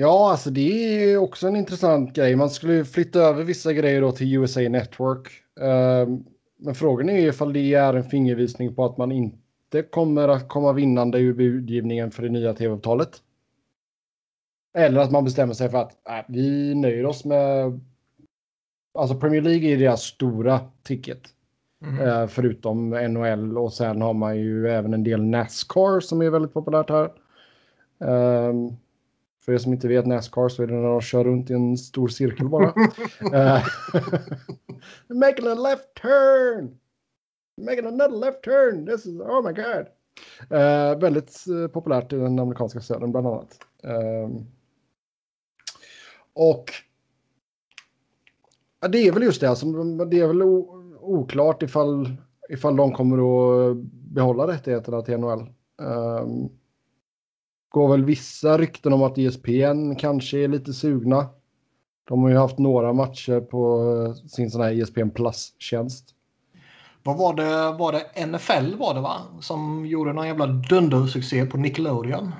[0.00, 2.36] Ja, alltså det är också en intressant grej.
[2.36, 5.28] Man skulle flytta över vissa grejer då till USA Network.
[5.60, 6.18] Uh,
[6.58, 10.72] men frågan är ifall det är en fingervisning på att man inte kommer att komma
[10.72, 13.22] vinnande ur budgivningen för det nya tv-avtalet.
[14.76, 17.80] Eller att man bestämmer sig för att äh, vi nöjer oss med...
[18.94, 21.20] Alltså Premier League är deras stora ticket.
[21.84, 22.28] Mm.
[22.28, 26.90] Förutom NHL och sen har man ju även en del Nascar som är väldigt populärt
[26.90, 27.10] här.
[29.48, 31.76] För er som inte vet Nascar så är det när de kör runt i en
[31.76, 32.66] stor cirkel bara.
[32.66, 33.64] uh,
[35.08, 36.78] making a left turn!
[37.66, 38.86] Making another left turn!
[38.86, 39.86] This is, oh my god!
[40.52, 43.58] Uh, väldigt uh, populärt i den amerikanska södern bland annat.
[43.84, 44.40] Uh,
[46.32, 46.64] och
[48.80, 49.66] ja, det är väl just det, alltså,
[50.04, 50.42] det är väl
[51.00, 52.16] oklart ifall,
[52.48, 55.40] ifall de kommer att behålla rättigheterna till NHL.
[55.82, 56.57] Um,
[57.78, 61.26] går väl vissa rykten om att ESPN kanske är lite sugna.
[62.08, 66.04] De har ju haft några matcher på eh, sin sån här ESPN Plus-tjänst.
[67.02, 67.78] Vad var det?
[67.78, 69.16] Var det NFL var det va?
[69.40, 72.32] Som gjorde någon jävla dundersuccé på Nickelodeon?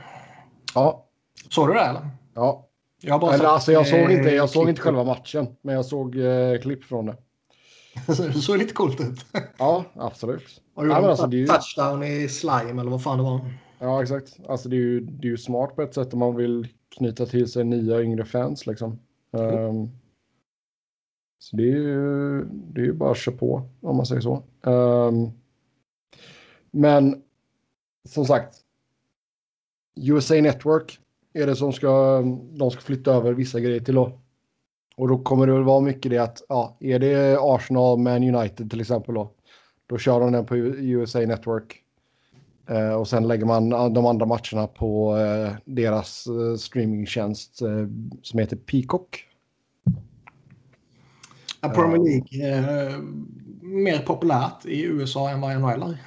[0.74, 1.06] Ja.
[1.48, 2.10] Såg du det eller?
[2.34, 2.68] Ja.
[3.00, 6.16] Jag, bara eller, alltså, jag såg inte, jag såg inte själva matchen, men jag såg
[6.16, 7.16] eh, klipp från det.
[8.06, 9.24] det såg lite coolt ut.
[9.58, 10.60] ja, absolut.
[10.74, 11.46] Och ja, men alltså, ju...
[11.46, 13.40] Touchdown i slime eller vad fan det var.
[13.78, 14.40] Ja, exakt.
[14.48, 17.26] Alltså det är ju, det är ju smart på ett sätt om man vill knyta
[17.26, 18.98] till sig nya yngre fans liksom.
[19.32, 19.64] Mm.
[19.64, 19.90] Um,
[21.38, 24.42] så det är ju det är ju bara att köra på om man säger så.
[24.62, 25.30] Um,
[26.70, 27.22] men
[28.08, 28.64] som sagt.
[30.00, 31.00] USA Network
[31.32, 34.20] är det som ska, de ska flytta över vissa grejer till då.
[34.96, 38.70] Och då kommer det väl vara mycket det att, ja, är det Arsenal med United
[38.70, 39.30] till exempel då,
[39.86, 41.84] då kör de den på USA Network.
[42.68, 47.56] Eh, och sen lägger man de andra matcherna på eh, deras eh, streamingtjänst
[48.22, 49.24] som heter Peacock.
[51.60, 52.98] Är Premier League
[53.62, 55.98] mer populärt i USA än vad NHL är?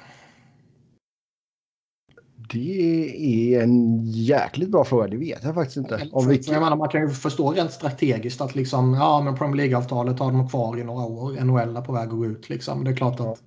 [2.52, 5.08] Det är en jäkligt bra fråga.
[5.08, 6.08] Det vet jag faktiskt inte.
[6.12, 6.40] Om vi...
[6.46, 10.32] jag menar, man kan ju förstå rent strategiskt att liksom, ja, men Premier League-avtalet har
[10.32, 11.44] de kvar i några år.
[11.44, 12.48] NHL är på väg att gå ut.
[12.48, 12.84] Liksom.
[12.84, 13.42] Det är klart att,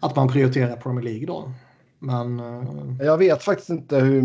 [0.00, 1.52] att man prioriterar Premier League då.
[2.04, 2.96] Men, uh...
[2.98, 4.22] Jag vet faktiskt inte hur,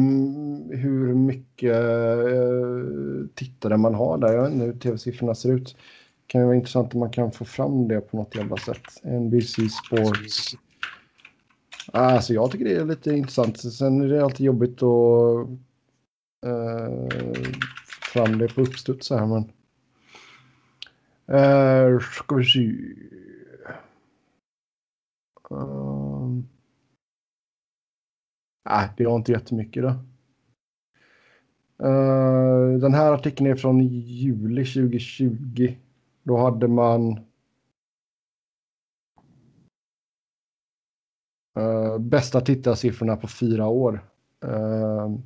[0.75, 4.33] hur mycket uh, tittare man har där.
[4.33, 5.67] Jag vet inte hur tv-siffrorna ser ut.
[5.67, 9.03] Det kan ju vara intressant om man kan få fram det på något jävla sätt.
[9.03, 10.55] NBC Sports.
[11.93, 13.59] Alltså jag tycker det är lite intressant.
[13.73, 15.47] Sen är det alltid jobbigt att
[16.45, 17.09] uh,
[17.85, 19.25] få fram det på uppstuds här.
[19.25, 19.51] Men...
[21.31, 22.59] Uh, ska vi se.
[25.51, 26.08] Uh,
[28.65, 29.89] Nej, det var inte jättemycket då.
[31.83, 35.75] Uh, den här artikeln är från juli 2020.
[36.23, 37.19] Då hade man
[41.59, 44.09] uh, bästa tittarsiffrorna på fyra år.
[44.45, 45.19] Uh,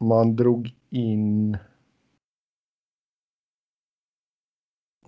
[0.00, 1.58] man drog in...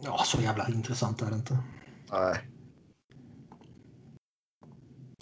[0.01, 1.59] Ja, så jävla intressant är det inte.
[2.11, 2.52] Nej.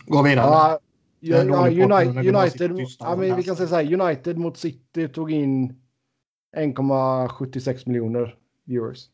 [0.07, 0.47] Gå vidare.
[0.47, 0.81] Ja,
[1.21, 5.81] ja, United, United ja, men vi kan säga så här, United mot City tog in
[6.57, 9.09] 1,76 miljoner viewers.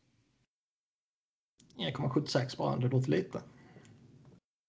[1.77, 3.41] 1,76 bara, det låter lite.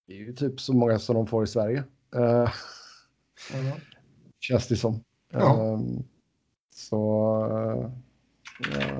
[0.07, 1.83] Det är ju typ så många som de får i Sverige.
[2.15, 2.51] Uh,
[3.53, 3.79] mm.
[4.39, 5.03] Känns det som.
[5.31, 5.73] Ja.
[5.73, 6.03] Um,
[6.75, 7.01] så...
[7.45, 7.91] Uh,
[8.59, 8.97] ja.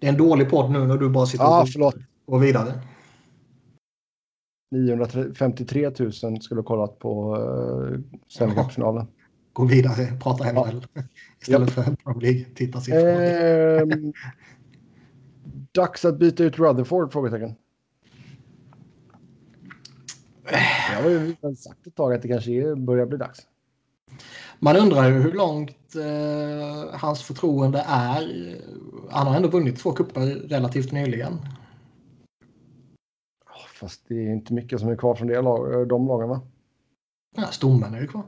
[0.00, 1.92] Det är en dålig podd nu när du bara sitter och ja,
[2.26, 2.82] går vidare.
[4.70, 9.04] 953 000 skulle ha kollat på uh, Stanley
[9.52, 11.02] Gå vidare, prata NHL ja.
[11.40, 11.82] istället ja.
[11.82, 12.44] för Premier League.
[12.54, 13.08] Titta siffror.
[13.08, 13.86] Eh,
[15.72, 17.12] dags att byta ut Rutherford?
[17.12, 17.54] Frågetecken.
[20.92, 23.40] Jag har ju sagt ett tag att det kanske börjar bli dags.
[24.58, 28.56] Man undrar ju hur långt eh, hans förtroende är.
[29.10, 31.38] Han har ändå vunnit två kupper relativt nyligen.
[33.80, 36.40] Fast det är inte mycket som är kvar från det lag, de lagen va?
[37.36, 38.22] Ja, stommen är ju kvar.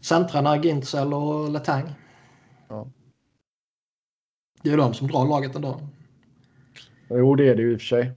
[0.00, 1.92] Centrarna Gintzel och Letang.
[2.68, 2.88] Ja.
[4.62, 5.80] Det är de som drar laget ändå.
[7.08, 8.12] Jo, det är det ju i och för sig.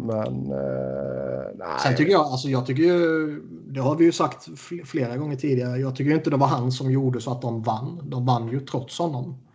[0.00, 1.78] Men eh, nej.
[1.82, 4.48] Sen tycker jag, alltså jag tycker ju, det har vi ju sagt
[4.84, 8.10] flera gånger tidigare, jag tycker inte det var han som gjorde så att de vann.
[8.10, 9.47] De vann ju trots honom.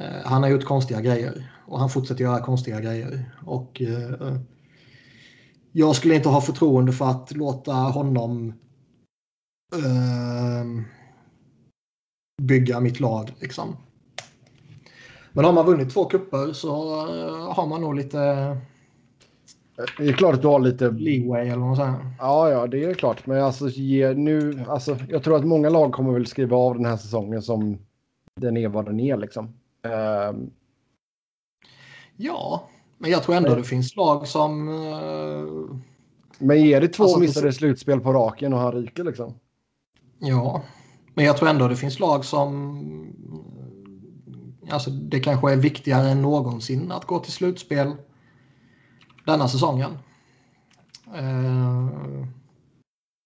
[0.00, 3.30] Eh, han har gjort konstiga grejer och han fortsätter göra konstiga grejer.
[3.46, 4.36] Och eh,
[5.72, 8.48] jag skulle inte ha förtroende för att låta honom
[9.74, 10.64] eh,
[12.42, 13.34] bygga mitt lag.
[13.40, 13.76] Liksom.
[15.32, 18.18] Men har man vunnit två kupper så uh, har man nog lite...
[19.98, 20.90] Det är klart att du har lite...
[20.90, 22.14] Leeway eller vad man.
[22.18, 23.26] Ja, ja, det är klart.
[23.26, 26.84] Men alltså, ge, nu, alltså, jag tror att många lag kommer väl skriva av den
[26.84, 27.78] här säsongen som
[28.40, 29.16] den är vad den är.
[29.16, 29.54] Liksom.
[29.84, 30.32] Uh...
[32.16, 33.58] Ja, men jag tror ändå men...
[33.58, 34.68] det finns lag som...
[34.68, 35.76] Uh...
[36.38, 39.34] Men är det två alltså, missade slutspel på raken och han ryker liksom?
[40.18, 40.62] Ja,
[41.14, 42.80] men jag tror ändå det finns lag som
[44.70, 47.92] Alltså det kanske är viktigare än någonsin att gå till slutspel
[49.26, 49.98] denna säsongen.
[51.14, 51.88] Eh,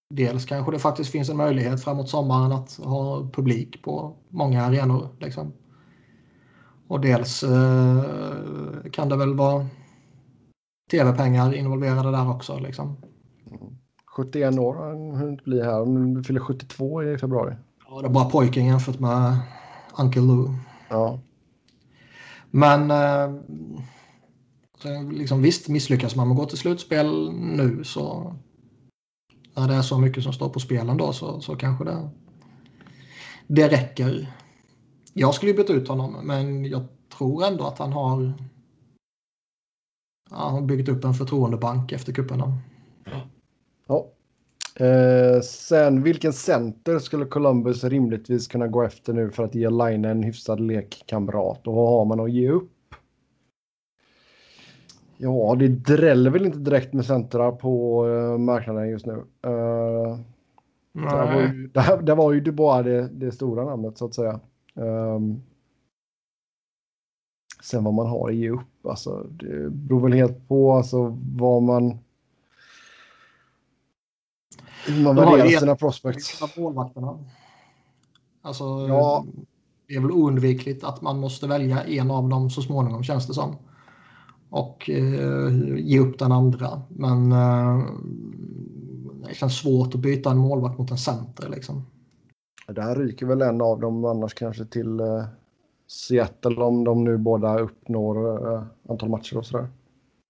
[0.09, 5.09] dels kanske det faktiskt finns en möjlighet framåt sommaren att ha publik på många arenor.
[5.19, 5.53] Liksom.
[6.89, 8.03] Och dels eh,
[8.91, 9.65] kan det väl vara
[10.91, 12.59] tv-pengar involverade där också.
[12.59, 12.97] Liksom.
[14.15, 16.15] 71 år har han inte bli här.
[16.15, 17.55] Du fyller 72 i februari.
[17.89, 19.37] Ja, det är bara pojken jämfört med
[19.97, 20.53] Uncle Lou.
[20.89, 21.19] Ja.
[22.51, 23.35] Men eh,
[25.11, 28.35] liksom, visst, misslyckas man med att gå till slutspel nu så
[29.55, 32.09] när det är så mycket som står på spelen då så, så kanske det,
[33.47, 34.33] det räcker.
[35.19, 36.81] Jag skulle byta ut honom men jag
[37.17, 38.33] tror ändå att han har
[40.29, 42.53] han har byggt upp en förtroendebank efter kupperna.
[43.87, 44.07] Ja.
[44.85, 50.05] Eh, sen vilken center skulle Columbus rimligtvis kunna gå efter nu för att ge Line
[50.05, 51.67] en hyfsad lekkamrat?
[51.67, 52.71] Och vad har man att ge upp?
[55.17, 59.13] Ja, det dräller väl inte direkt med centra på uh, marknaden just nu.
[59.13, 60.17] Uh,
[60.93, 64.39] där, var ju, där, där var ju Dubois det, det stora namnet så att säga.
[64.79, 65.41] Um,
[67.63, 71.63] sen vad man har att ge upp, alltså det beror väl helt på alltså vad
[71.63, 71.99] man
[74.85, 76.57] hur man värderar sina prospects.
[76.57, 77.19] Målvakterna.
[78.41, 79.25] Alltså, ja.
[79.87, 83.33] Det är väl oundvikligt att man måste välja en av dem så småningom känns det
[83.33, 83.55] som.
[84.49, 86.81] Och eh, ge upp den andra.
[86.89, 87.83] Men eh,
[89.27, 91.49] det känns svårt att byta en målvakt mot en center.
[91.49, 91.85] Liksom.
[92.75, 95.25] Där ryker väl en av dem annars kanske till eh,
[95.87, 99.67] Seattle om de nu båda uppnår eh, antal matcher och sådär.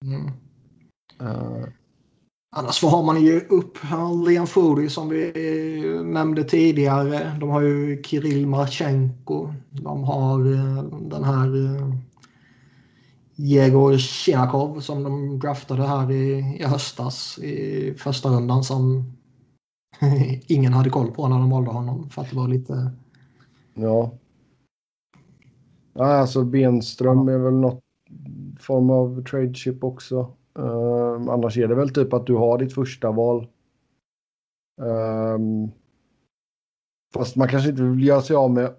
[0.04, 0.26] Mm.
[1.22, 1.66] Uh,
[2.56, 3.78] Annars har man ju upp
[4.26, 5.32] Liam Fody som vi
[6.04, 7.36] nämnde tidigare.
[7.40, 9.54] De har ju Kirill Marchenko.
[9.70, 11.94] De har eh, den här eh,
[13.34, 19.12] Jegor Chinakov som de draftade här i, i höstas i första rundan som
[20.46, 22.92] ingen hade koll på när de valde honom för att det var lite...
[23.74, 24.12] Ja.
[25.92, 27.84] ja alltså Benström är väl något
[28.60, 30.36] form av trade chip också.
[30.58, 33.48] Uh, annars är det väl typ att du har ditt första val.
[34.80, 35.70] Um,
[37.14, 38.74] fast man kanske inte vill göra sig av med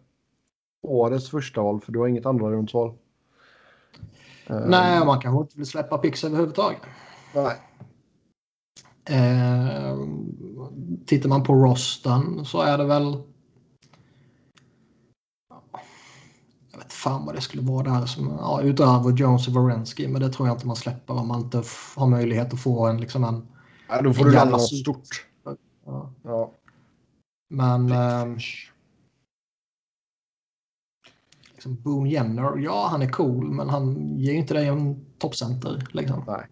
[0.82, 2.94] årets första val för du har inget andra rundsval.
[4.48, 6.82] Um, Nej, man kanske inte vill släppa pix överhuvudtaget.
[7.36, 7.58] Nej.
[9.12, 10.08] Uh,
[11.06, 13.18] tittar man på rosten så är det väl
[17.02, 20.08] fan vad det skulle vara där som, ja, utöver Jones och Varensky.
[20.08, 21.64] Men det tror jag inte man släpper om man inte
[21.96, 23.48] har möjlighet att få en liksom en...
[23.90, 25.26] Ja, då får du lämna något stort.
[25.86, 26.14] Ja.
[26.24, 26.52] ja.
[27.50, 27.92] Men...
[27.92, 28.38] Eh,
[31.52, 35.88] liksom Boone Jenner, ja han är cool men han ger ju inte dig en toppcenter.
[35.92, 36.24] Liksom.
[36.28, 36.48] Nej.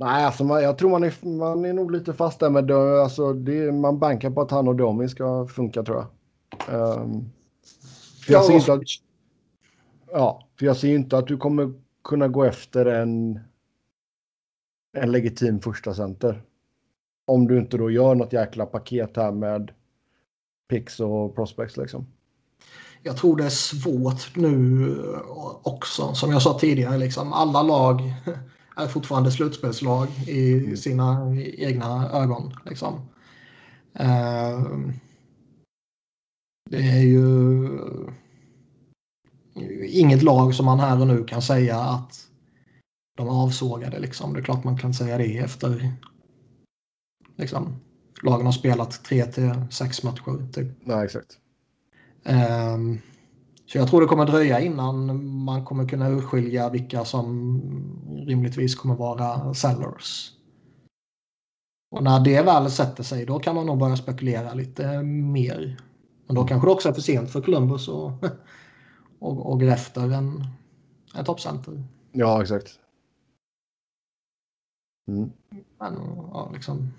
[0.00, 3.32] Nej, alltså man, jag tror man är, man är nog lite fast där med alltså
[3.32, 6.06] det, man bankar på att han och Domi ska funka tror jag.
[6.74, 7.30] Um,
[8.24, 8.82] för jag, ser inte att,
[10.12, 11.72] ja, för jag ser inte att du kommer
[12.04, 13.40] kunna gå efter en,
[14.98, 16.42] en legitim första center.
[17.26, 19.70] Om du inte då gör något jäkla paket här med
[20.68, 22.06] pix och prospects liksom.
[23.02, 24.96] Jag tror det är svårt nu
[25.62, 26.14] också.
[26.14, 28.02] Som jag sa tidigare, liksom, alla lag
[28.82, 30.76] är fortfarande slutspelslag i mm.
[30.76, 32.54] sina egna ögon.
[32.66, 32.94] Liksom.
[34.00, 34.90] Uh,
[36.70, 37.68] det är ju
[39.88, 42.26] inget lag som man här och nu kan säga att
[43.16, 43.98] de avsågade.
[43.98, 44.32] Liksom.
[44.32, 45.92] Det är klart man kan säga det efter
[47.36, 47.76] liksom,
[48.22, 50.52] lagen har spelat tre till sex matcher.
[50.52, 50.68] Typ.
[50.84, 51.38] Nej, exakt.
[52.24, 52.98] Um,
[53.72, 57.60] Så jag tror det kommer dröja innan man kommer kunna urskilja vilka som
[58.26, 60.32] rimligtvis kommer vara sellers.
[61.90, 65.80] Och när det väl sätter sig då kan man nog börja spekulera lite mer.
[66.26, 68.12] Men då kanske det också är för sent för Columbus och,
[69.18, 70.44] och, och efter en,
[71.14, 71.84] en toppcenter.
[72.12, 72.78] Ja, exakt.
[75.08, 75.30] Mm.
[75.78, 75.94] Men
[76.32, 76.92] ja, liksom,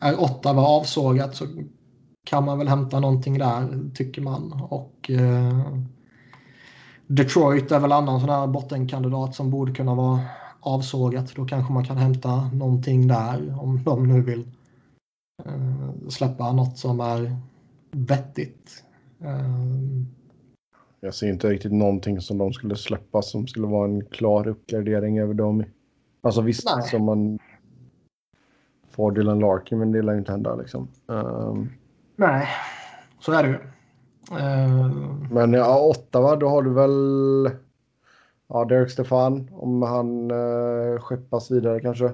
[0.00, 1.46] är Ottawa avsågat så
[2.30, 4.52] kan man väl hämta någonting där tycker man.
[4.70, 5.76] Och eh,
[7.06, 10.20] Detroit är väl annan sån här bottenkandidat som borde kunna vara
[10.60, 11.34] avsågat.
[11.34, 14.48] Då kanske man kan hämta någonting där om de nu vill
[15.44, 17.36] eh, släppa något som är
[17.90, 18.84] vettigt.
[19.20, 20.04] Eh,
[21.00, 25.18] Jag ser inte riktigt någonting som de skulle släppa som skulle vara en klar uppgradering
[25.18, 25.64] över dem.
[26.20, 26.88] Alltså visst, Nej.
[26.88, 27.38] som man
[28.90, 30.88] får Dylan Larkin, men det lär inte hända liksom.
[31.08, 31.68] Ehm,
[32.20, 32.48] nej,
[33.18, 33.54] så är det ju.
[34.38, 34.90] Eh,
[35.30, 37.50] men ja, Ottawa, då har du väl
[38.48, 42.12] ja, Derek Stefan om han uh, skeppas vidare kanske.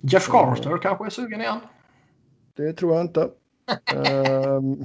[0.00, 1.58] Jeff Carter kanske är sugen igen.
[2.56, 3.30] Det tror jag inte.
[3.90, 4.84] Ehm,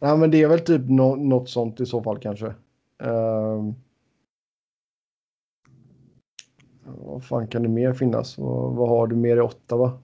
[0.00, 2.54] ja, men det är väl typ nå- något sånt i så fall kanske.
[3.02, 3.74] Ehm,
[6.84, 8.38] vad fan kan det mer finnas?
[8.38, 9.98] Vad, vad har du mer i Ottawa?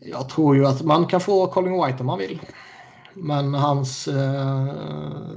[0.00, 2.40] Jag tror ju att man kan få Colin White om man vill.
[3.14, 4.74] Men hans eh,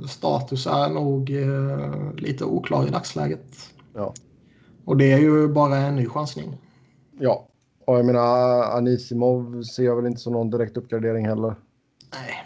[0.08, 3.74] status är nog eh, lite oklar i dagsläget.
[3.94, 4.14] Ja.
[4.86, 6.58] Och det är ju bara en ny chansning.
[7.20, 7.48] Ja,
[7.86, 11.56] och jag menar Anisimov ser jag väl inte som någon direkt uppgradering heller.
[12.14, 12.44] Nej.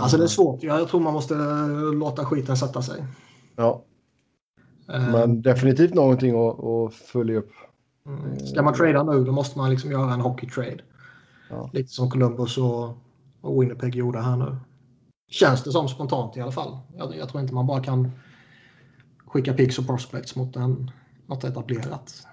[0.00, 0.62] Alltså det är svårt.
[0.62, 1.34] Jag tror man måste
[1.94, 3.04] låta skiten sätta sig.
[3.56, 3.84] Ja,
[4.92, 7.50] Eh, men definitivt någonting att, att följa upp.
[8.06, 8.38] Mm.
[8.38, 10.80] Ska man trada nu då måste man liksom göra en hockey-trade.
[11.50, 11.70] Ja.
[11.72, 12.88] Lite som Columbus och,
[13.40, 14.56] och Winnipeg gjorde här nu.
[15.28, 16.78] Känns det som spontant i alla fall.
[16.96, 18.10] Jag, jag tror inte man bara kan
[19.26, 20.90] skicka picks och prospects mot en,
[21.26, 22.26] något etablerat.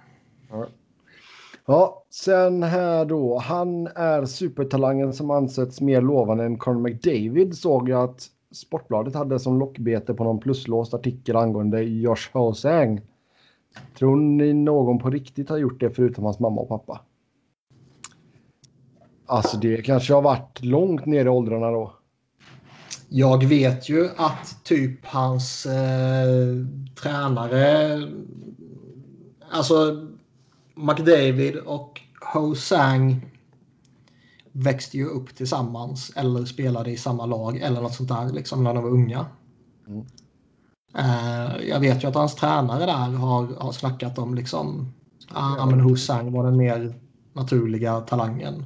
[1.65, 3.39] Ja, sen här då.
[3.39, 9.39] Han är supertalangen som ansetts mer lovande än Conor McDavid såg jag att Sportbladet hade
[9.39, 13.01] som lockbete på någon pluslåst artikel angående Josh Hosang.
[13.97, 17.01] Tror ni någon på riktigt har gjort det förutom hans mamma och pappa?
[19.25, 21.93] Alltså det kanske har varit långt ner i åldrarna då.
[23.09, 26.65] Jag vet ju att typ hans eh,
[27.01, 28.01] tränare,
[29.51, 30.07] alltså
[30.75, 32.01] McDavid och
[32.33, 33.25] Hosang
[34.51, 38.73] växte ju upp tillsammans eller spelade i samma lag eller något sånt där liksom när
[38.73, 39.25] de var unga.
[39.87, 40.05] Mm.
[40.95, 44.93] Eh, jag vet ju att hans tränare där har, har snackat om liksom,
[45.29, 46.99] ah, men Hosang var den mer
[47.33, 48.65] naturliga talangen.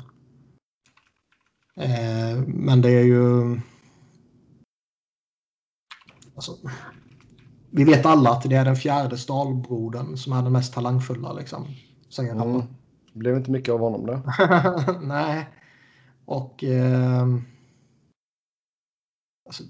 [1.76, 3.58] Eh, men det är ju
[6.36, 6.58] Alltså,
[7.72, 11.34] vi vet alla att det är den fjärde stalbrodern som är den mest talangfulla.
[11.34, 11.68] Liksom,
[12.10, 12.32] säger.
[12.32, 12.62] Mm.
[13.14, 14.22] Det blev inte mycket av honom där.
[15.08, 15.50] Nej.
[16.26, 16.64] Och...
[16.64, 17.28] Eh,
[19.46, 19.64] alltså,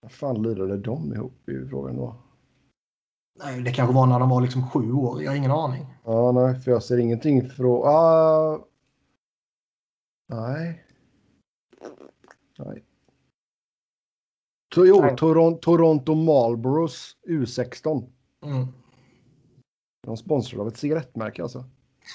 [0.00, 2.16] Vad fan lirade de ihop i frågan då?
[3.44, 5.22] nej, det kanske var när de var liksom sju år.
[5.22, 5.86] Jag har ingen aning.
[6.04, 7.82] Ja, nej, för jag ser ingenting från...
[7.84, 8.58] Ah,
[10.28, 10.84] nej.
[12.58, 12.84] Nej.
[14.76, 15.16] Jo, Nej.
[15.16, 18.10] Toron, Toronto Marlboros U16.
[18.44, 18.66] Mm.
[20.06, 21.64] De sponsrar av ett cigarettmärke alltså.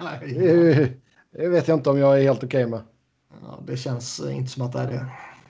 [0.00, 0.92] ja, Det,
[1.30, 2.82] det vet jag inte om jag är helt okej med.
[3.66, 5.06] det känns inte som att det är det.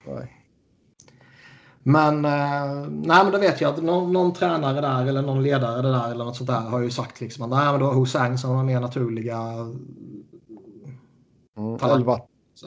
[0.07, 0.40] Nej.
[1.83, 5.83] Men, eh, nej, men då vet jag att någon, någon tränare där eller någon ledare
[5.83, 8.39] där eller något sånt där har ju sagt liksom att nej, men då har Hosang
[8.39, 9.39] som har mer naturliga...
[11.57, 12.01] Mm, Talang.
[12.01, 12.21] 11,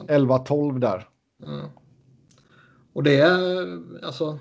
[0.08, 1.08] 11-12 där.
[1.46, 1.66] Mm.
[2.92, 3.66] Och det är
[4.04, 4.38] alltså...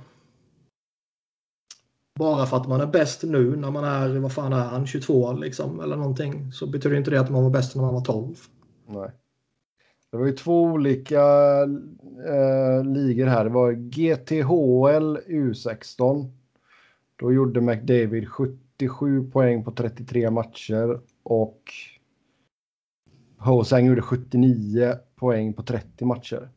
[2.19, 5.33] Bara för att man är bäst nu när man är, vad fan är han, 22
[5.33, 6.51] liksom eller någonting.
[6.51, 8.35] Så betyder inte det att man var bäst när man var 12.
[8.87, 9.11] Nej.
[10.11, 11.21] Det var ju två olika
[12.27, 13.43] eh, ligor här.
[13.43, 16.31] Det var GTHL U16.
[17.15, 21.61] Då gjorde McDavid 77 poäng på 33 matcher och
[23.37, 26.49] Hosang gjorde 79 poäng på 30 matcher.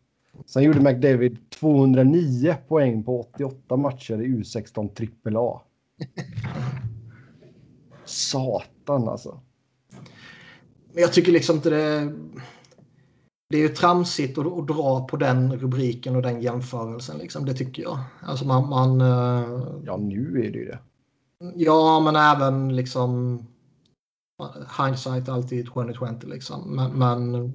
[0.46, 5.60] Sen gjorde McDavid 209 poäng på 88 matcher i U16 AAA.
[8.04, 9.40] Satan alltså.
[10.92, 12.12] Men jag tycker liksom inte det...
[13.48, 17.18] Det är ju tramsigt att, att dra på den rubriken och den jämförelsen.
[17.18, 17.98] Liksom, det tycker jag.
[18.22, 18.68] Alltså man...
[18.68, 20.78] man eh, Ja, nu är det ju det.
[21.54, 23.38] Ja, men även liksom...
[24.78, 26.76] Hindsight alltid 2020 liksom.
[26.76, 27.52] Men, men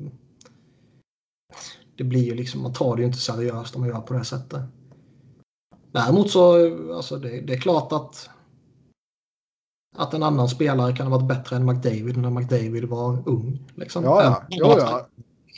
[1.97, 4.25] det blir ju liksom, man tar det ju inte seriöst om man gör på det
[4.25, 4.61] sättet.
[5.91, 6.53] Däremot så,
[6.95, 8.29] alltså det, det är klart att
[9.97, 13.59] att en annan spelare kan ha varit bättre än McDavid när McDavid var ung.
[13.75, 14.03] Liksom.
[14.03, 14.43] Ja, ja.
[14.49, 15.07] ja, ja.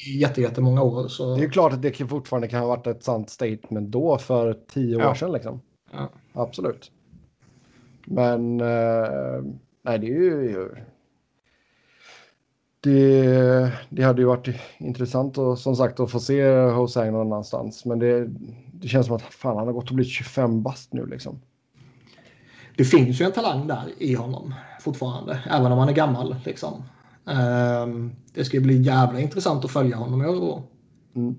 [0.08, 1.08] Jätte, jättemånga år.
[1.08, 1.36] Så...
[1.36, 5.00] Det är klart att det fortfarande kan ha varit ett sant statement då för tio
[5.00, 5.10] ja.
[5.10, 5.32] år sedan.
[5.32, 5.62] Liksom.
[5.92, 6.10] Ja.
[6.34, 6.92] Absolut.
[8.06, 9.44] Men eh,
[9.82, 10.70] nej, det är ju...
[12.80, 14.48] Det, det hade ju varit
[14.78, 17.86] intressant och som sagt att få se Hosang någon annanstans.
[17.86, 18.28] Men det,
[18.74, 21.40] det känns som att fan, han har gått och blivit 25 bast nu liksom
[22.78, 26.36] det finns ju en talang där i honom fortfarande, även om han är gammal.
[26.46, 26.84] Liksom.
[27.26, 30.64] Um, det ska bli jävla intressant att följa honom i år.
[31.16, 31.36] Mm.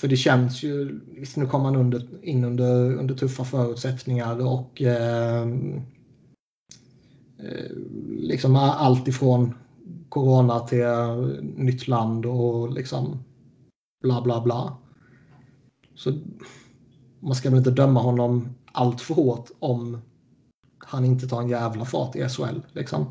[0.00, 4.82] För det känns ju, visst nu kommer han under, in under, under tuffa förutsättningar och
[4.82, 5.46] eh,
[8.08, 9.54] liksom allt ifrån
[10.08, 10.86] corona till
[11.56, 13.24] nytt land och liksom
[14.02, 14.76] bla bla bla.
[15.94, 16.18] Så
[17.20, 20.00] man ska väl inte döma honom allt för hårt om
[20.78, 22.60] han inte tar en jävla fart i SHL.
[22.72, 23.06] Liksom.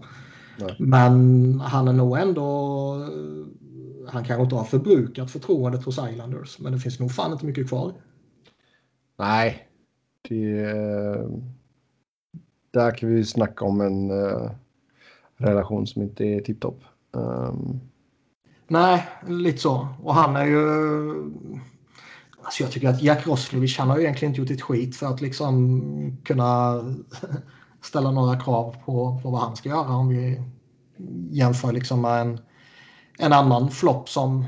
[0.80, 2.44] Men han är nog ändå...
[4.10, 7.68] Han kanske inte har förbrukat förtroendet hos Islanders, men det finns nog fan inte mycket
[7.68, 7.94] kvar.
[9.18, 9.68] Nej,
[10.30, 10.74] det...
[12.72, 14.52] Där kan vi snacka om en uh,
[15.38, 16.84] relation som inte är tipptopp.
[17.12, 17.80] Um...
[18.68, 19.88] Nej, lite så.
[20.04, 20.62] Och han är ju
[22.48, 25.06] Alltså jag tycker att Jack Roslovic, han har ju egentligen inte gjort ett skit för
[25.06, 26.82] att liksom kunna
[27.82, 30.42] ställa några krav på, på vad han ska göra om vi
[31.32, 32.40] jämför liksom med en,
[33.20, 34.46] en annan flopp som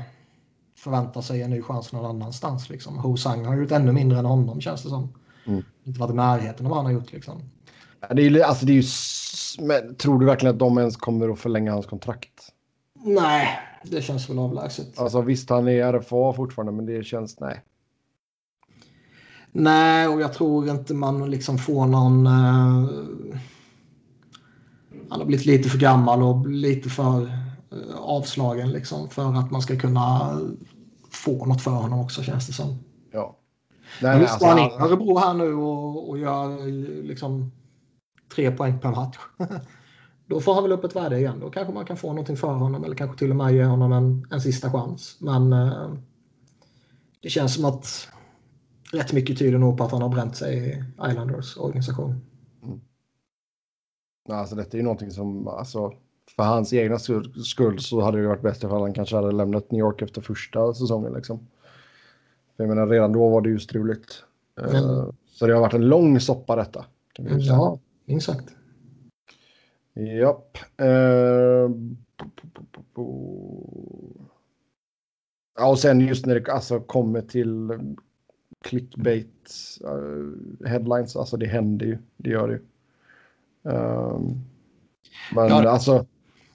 [0.76, 2.70] förväntar sig en ny chans någon annanstans.
[2.70, 2.98] Liksom.
[2.98, 5.14] Hosang har gjort ännu mindre än honom känns det som.
[5.46, 5.64] Mm.
[5.84, 7.12] Inte varit i närheten av vad han har gjort.
[7.12, 7.42] Liksom.
[8.10, 11.72] Det är, alltså det är ju, tror du verkligen att de ens kommer att förlänga
[11.72, 12.48] hans kontrakt?
[13.04, 14.98] Nej, det känns väl avlägset.
[14.98, 17.62] Alltså visst, han är RFA fortfarande, men det känns nej.
[19.52, 22.26] Nej, och jag tror inte man liksom får någon...
[22.26, 22.90] Uh,
[25.10, 29.62] han har blivit lite för gammal och lite för uh, avslagen liksom för att man
[29.62, 30.38] ska kunna
[31.10, 32.78] få något för honom också känns det som.
[33.12, 33.36] Ja.
[34.02, 36.66] Nej, Men alltså, han in Örebro här nu och, och gör
[37.02, 37.52] liksom
[38.34, 39.18] tre poäng per match.
[40.26, 41.40] Då får han väl upp ett värde igen.
[41.40, 43.92] Då kanske man kan få någonting för honom eller kanske till och med ge honom
[43.92, 45.16] en, en sista chans.
[45.20, 45.94] Men uh,
[47.22, 48.08] det känns som att
[48.92, 52.20] rätt mycket tyder nog på att han har bränt sig i Islanders organisation.
[52.62, 52.80] Mm.
[54.28, 55.92] Alltså detta är ju någonting som, alltså,
[56.36, 56.98] för hans egna
[57.44, 60.74] skull så hade det varit bättre för han kanske hade lämnat New York efter första
[60.74, 61.12] säsongen.
[61.12, 61.38] Liksom.
[62.56, 64.24] För jag menar, redan då var det ju struligt.
[64.60, 65.12] Mm.
[65.30, 66.84] Så det har varit en lång soppa detta.
[67.12, 68.54] Kan vi ja, minst sagt.
[69.94, 70.58] Japp.
[70.82, 71.70] Uh,
[75.56, 77.70] ja, och sen just när det alltså kommer till
[78.64, 79.50] clickbait
[79.84, 81.16] uh, headlines.
[81.16, 81.98] Alltså det händer ju.
[82.16, 82.60] Det gör det ju.
[83.62, 84.40] Um,
[85.34, 85.68] men ja.
[85.68, 86.06] alltså,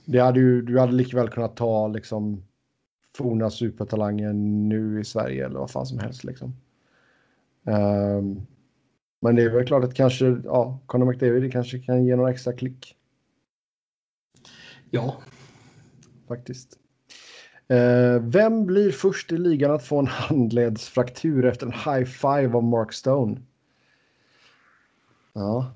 [0.06, 2.44] det hade ju, du hade likväl kunnat ta liksom
[3.18, 6.56] forna supertalangen nu i Sverige eller vad fan som helst liksom.
[7.64, 8.48] Um,
[9.20, 12.54] men det är väl klart att kanske, ja, Conor McDavid kanske kan ge några extra
[12.54, 12.96] klick.
[14.90, 15.16] Ja.
[16.28, 16.80] Faktiskt.
[17.68, 22.64] Eh, vem blir först i ligan att få en handledsfraktur efter en high five av
[22.64, 23.42] Mark Stone?
[25.34, 25.72] Ja,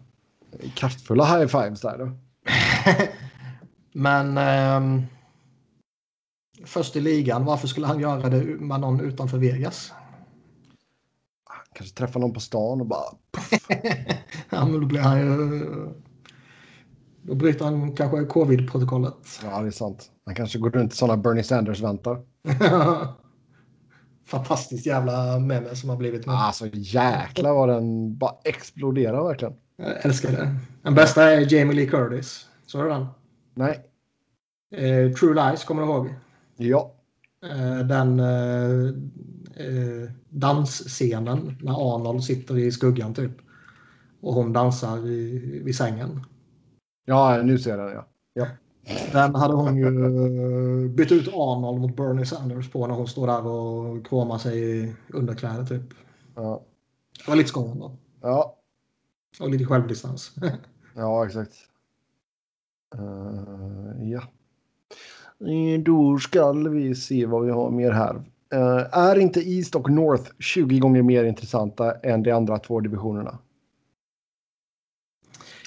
[0.76, 2.12] kraftfulla high fives där då.
[3.92, 5.04] Men eh,
[6.66, 9.94] först i ligan, varför skulle han göra det med någon utanför Vegas?
[11.74, 13.06] Kanske träffa någon på stan och bara...
[14.50, 15.66] ja, men då blir han ju...
[17.22, 19.40] Då bryter han kanske covid-protokollet.
[19.44, 20.12] Ja, det är sant.
[20.30, 22.22] Han kanske går runt i sådana Bernie Sanders-vantar.
[24.26, 26.26] Fantastiskt jävla meme som har blivit.
[26.26, 26.36] Med.
[26.36, 29.54] Alltså jäklar vad den bara exploderar verkligen.
[29.76, 30.56] Jag älskar det.
[30.82, 32.46] Den bästa är Jamie Lee Curtis.
[32.66, 33.06] Så du den?
[33.54, 33.80] Nej.
[34.76, 36.14] Eh, True Lies, kommer du ihåg?
[36.58, 36.94] Ja.
[37.46, 38.86] Eh, den eh,
[39.66, 43.32] eh dansscenen när Arnold sitter i skuggan typ.
[44.22, 46.26] Och hon dansar i, vid sängen.
[47.06, 48.08] Ja, nu ser jag den ja.
[48.34, 48.48] ja.
[49.12, 53.28] Den hade hon ju eh, bytt ut Arnold mot Bernie Sanders på när hon står
[53.28, 55.94] där och kramar sig i underkläder typ.
[56.36, 56.62] Ja.
[57.26, 57.92] Det var lite skoj då.
[58.22, 58.56] Ja.
[59.40, 60.36] Och lite självdistans.
[60.96, 61.54] ja, exakt.
[62.96, 64.22] Uh, ja.
[65.86, 68.16] Då ska vi se vad vi har mer här.
[68.54, 73.38] Uh, är inte East och North 20 gånger mer intressanta än de andra två divisionerna?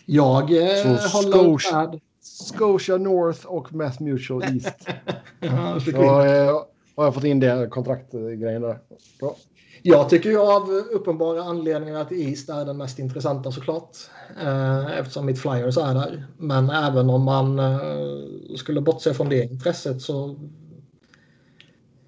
[0.06, 2.00] Jag eh, håller med.
[2.42, 4.88] Scotia North och Mass Mutual East.
[5.40, 5.90] ja, så,
[6.22, 6.62] eh,
[6.96, 8.78] har jag fått in det kontraktgrejen där.
[9.20, 9.36] Bra.
[9.84, 13.96] Jag tycker ju av uppenbara anledningar att East är den mest intressanta såklart.
[14.42, 16.26] Eh, eftersom mitt Flyers är där.
[16.38, 20.36] Men även om man eh, skulle bortse från det intresset så.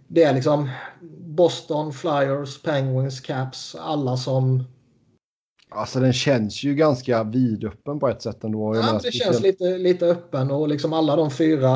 [0.09, 0.71] Det är liksom
[1.21, 3.75] Boston, Flyers, Penguins, Caps.
[3.75, 4.65] Alla som.
[5.75, 8.77] Alltså den känns ju ganska vidöppen på ett sätt ändå.
[8.77, 11.71] Ja, det känns lite, lite öppen och liksom alla de fyra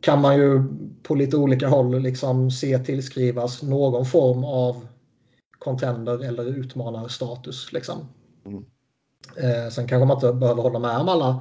[0.00, 0.62] kan man ju
[1.02, 4.86] på lite olika håll liksom se tillskrivas någon form av
[5.58, 7.72] contender eller utmanarstatus.
[7.72, 8.08] Liksom.
[8.46, 8.64] Mm.
[9.36, 11.40] Eh, sen kanske man inte behöver hålla med om alla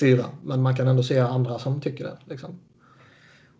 [0.00, 2.18] fyra, men man kan ändå se andra som tycker det.
[2.24, 2.58] Liksom.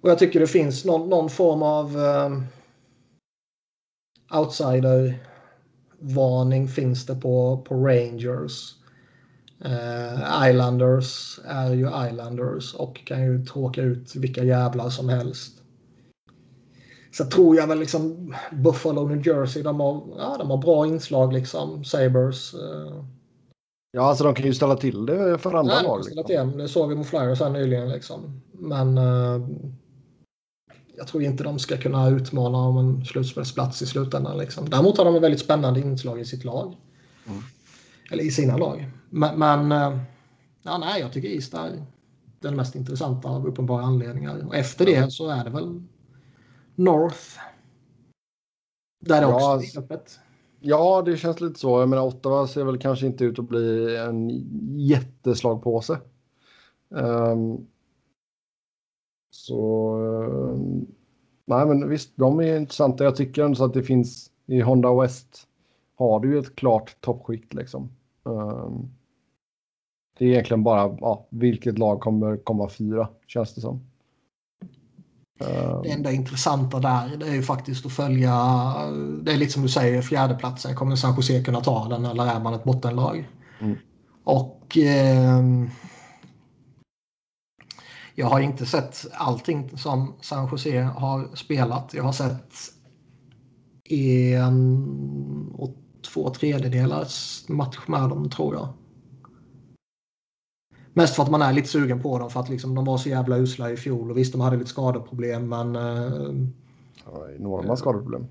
[0.00, 2.30] Och jag tycker det finns någon, någon form av eh,
[4.32, 8.74] outsider-varning finns det på, på Rangers.
[9.64, 15.62] Eh, Islanders är ju Islanders och kan ju tråka ut vilka jävlar som helst.
[17.12, 21.32] Så tror jag väl liksom Buffalo, New Jersey, de har, ja, de har bra inslag
[21.32, 21.84] liksom.
[21.84, 22.54] Sabres.
[22.54, 23.04] Eh.
[23.92, 26.00] Ja, alltså de kan ju ställa till det för andra Nej, lag.
[26.04, 26.58] Liksom.
[26.58, 28.40] Det såg vi mot Flyers här nyligen liksom.
[28.52, 29.46] Men eh,
[31.02, 34.38] jag tror inte de ska kunna utmana om en slutspelsplats i slutändan.
[34.38, 34.70] Liksom.
[34.70, 36.76] Däremot har de ett väldigt spännande inslag i sitt lag.
[37.26, 37.42] Mm.
[38.10, 38.90] Eller i sina lag.
[39.10, 39.98] Men, men eh,
[40.62, 41.86] ja, nej, jag tycker East är
[42.40, 44.46] den mest intressanta av uppenbara anledningar.
[44.46, 45.82] Och efter det så är det väl
[46.74, 47.38] North.
[49.00, 50.18] Där det också ja, är öppet.
[50.60, 51.80] Ja, det känns lite så.
[51.80, 54.30] Jag menar, Ottawa ser väl kanske inte ut att bli en
[54.78, 55.98] jätteslagpåse.
[56.88, 57.66] Um,
[59.42, 59.94] så...
[59.96, 60.86] Um,
[61.44, 63.04] nej, men visst, de är intressanta.
[63.04, 65.48] Jag tycker ändå att det finns i Honda West
[65.96, 67.88] har du ju ett klart toppskikt liksom.
[68.22, 68.90] Um,
[70.18, 73.80] det är egentligen bara ja, vilket lag kommer komma fyra, känns det som.
[75.82, 78.34] Det enda intressanta där det är ju faktiskt att följa,
[79.22, 80.74] det är lite som du säger, fjärdeplatsen.
[80.74, 83.28] Kommer San Jose kunna ta den eller är man ett bottenlag?
[83.60, 83.76] Mm.
[84.24, 85.42] Och eh,
[88.14, 91.94] jag har inte sett allting som San Jose har spelat.
[91.94, 92.54] Jag har sett
[93.84, 95.74] en och
[96.12, 98.68] två tredjedelars match med dem tror jag.
[100.94, 103.08] Mest för att man är lite sugen på dem för att liksom, de var så
[103.08, 104.10] jävla usla i fjol.
[104.10, 105.76] Och visst, de hade lite skadeproblem men...
[105.76, 106.46] Uh,
[107.04, 108.26] ja, enorma skadeproblem.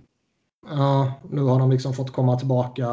[0.69, 2.87] Ja, nu har de liksom fått komma tillbaka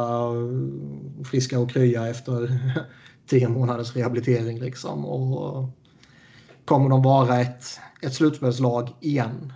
[1.23, 2.59] friska och krya efter
[3.27, 5.05] tio månaders rehabilitering liksom.
[5.05, 5.69] Och
[6.69, 9.53] kommer de vara ett, ett slutspelslag igen?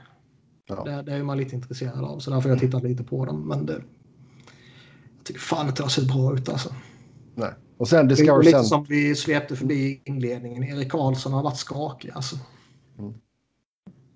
[0.68, 0.84] Ja.
[0.84, 3.48] Det, det, är man lite intresserad av så därför har jag tittat lite på dem.
[3.48, 6.70] Men det, jag tycker fan inte det sett bra ut alltså.
[7.36, 7.50] Nej.
[7.78, 8.68] Och sen Discover Lite Center.
[8.68, 10.64] som vi svepte förbi inledningen.
[10.64, 12.36] Erik Karlsson har varit skakig alltså.
[13.00, 13.14] Mm.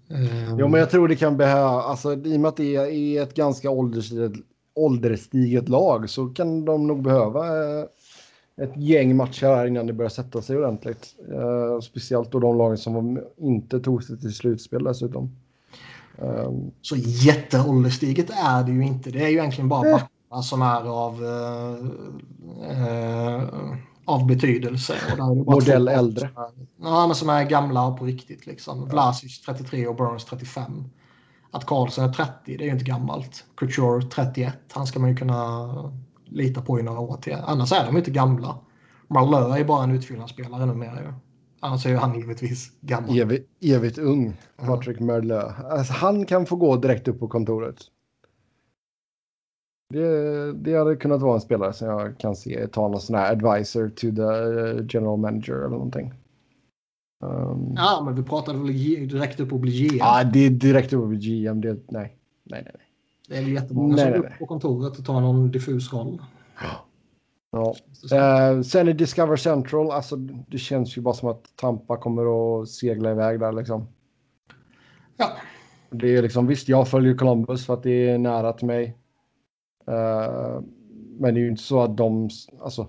[0.09, 0.59] Um...
[0.59, 3.33] Jo, men jag tror det kan behöva, alltså i och med att det är ett
[3.33, 4.31] ganska ålderstiget,
[4.75, 7.85] ålderstiget lag så kan de nog behöva eh,
[8.61, 11.15] ett gäng matcher här innan det börjar sätta sig ordentligt.
[11.31, 15.35] Uh, speciellt då de lagen som inte tog sig till slutspel dessutom.
[16.17, 16.71] Um...
[16.81, 19.11] Så jätteålderstiget är det ju inte.
[19.11, 20.01] Det är ju egentligen bara äh
[20.43, 21.25] som är av,
[22.69, 23.43] eh,
[24.05, 24.95] av betydelse.
[25.45, 26.25] Modell äldre.
[26.25, 26.49] Är,
[26.81, 28.45] ja, men som är gamla på riktigt.
[28.45, 28.79] Liksom.
[28.79, 28.85] Ja.
[28.85, 30.83] Vlasic 33 och Burns 35.
[31.51, 33.45] Att Karlsson är 30, det är ju inte gammalt.
[33.55, 35.93] Couture 31, han ska man ju kunna
[36.29, 37.37] lita på i några år till.
[37.43, 38.59] Annars är de inte gamla.
[39.07, 41.13] Marlö är bara en utfyllnadsspelare numera ju.
[41.59, 43.19] Annars är ju han givetvis gammal.
[43.19, 45.05] Evigt, evigt ung, Patrik ja.
[45.05, 45.41] Merlö.
[45.69, 47.77] Alltså, han kan få gå direkt upp på kontoret.
[49.93, 53.31] Det, det hade kunnat vara en spelare som jag kan se ta någon sån här
[53.31, 56.13] advisor to the eh, general manager eller någonting.
[57.23, 58.67] Um, ja, men vi pratade väl
[59.07, 59.97] direkt upp och bli GM?
[59.99, 61.61] Ja, det är direkt upp och bli GM.
[61.61, 62.63] Det, nej, nej, nej.
[62.63, 62.86] nej.
[63.27, 66.21] Det är väl jättemånga nej, som nej, upp på kontoret och tar någon diffus roll.
[66.61, 66.87] Ja.
[68.13, 72.69] Uh, sen i Discover Central, alltså det känns ju bara som att Tampa kommer att
[72.69, 73.87] segla iväg där liksom.
[75.17, 75.31] Ja.
[75.89, 78.97] Det är liksom, visst, jag följer Columbus för att det är nära till mig.
[79.89, 80.61] Uh,
[81.19, 82.29] men det är ju inte så att de,
[82.61, 82.87] alltså.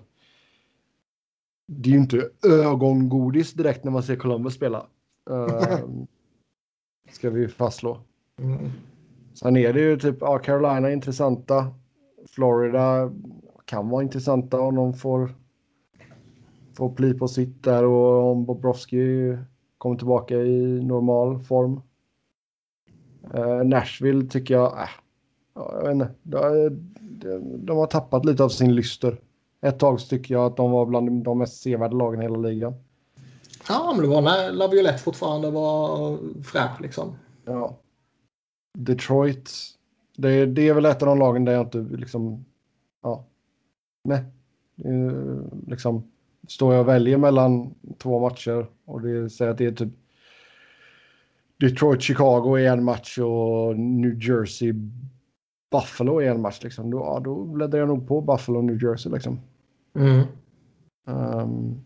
[1.67, 4.85] Det är ju inte ögongodis direkt när man ser Columbus spela.
[5.29, 5.79] Uh,
[7.11, 7.97] ska vi fastslå.
[8.39, 8.71] Mm.
[9.33, 11.67] Sen är det ju typ, ja, Carolina är intressanta.
[12.29, 13.11] Florida
[13.65, 15.35] kan vara intressanta om de får,
[16.77, 19.37] får pli på sitt där och om Bobrovski
[19.77, 21.81] kommer tillbaka i normal form.
[23.35, 24.89] Uh, Nashville tycker jag, äh,
[25.55, 26.69] jag vet inte, de,
[27.65, 29.19] de har tappat lite av sin lyster.
[29.61, 32.73] Ett tag tycker jag att de var bland de mest sevärda lagen i hela ligan.
[33.69, 37.15] Ja, men det var när Laviolette fortfarande var fräsch liksom.
[37.45, 37.77] Ja.
[38.77, 39.51] Detroit.
[40.17, 42.45] Det, det är väl ett av de lagen där jag inte liksom...
[43.01, 43.25] Ja.
[44.03, 44.23] Nej.
[45.67, 46.03] Liksom
[46.47, 49.93] står jag och väljer mellan två matcher och det säger att det är typ
[51.59, 54.73] Detroit, Chicago i en match och New Jersey,
[55.71, 56.59] Buffalo i en match.
[56.63, 56.91] Liksom.
[56.91, 59.11] Då, ja, då bläddrar jag nog på Buffalo, New Jersey.
[59.11, 59.39] Liksom.
[59.95, 60.21] Mm.
[61.05, 61.85] Um,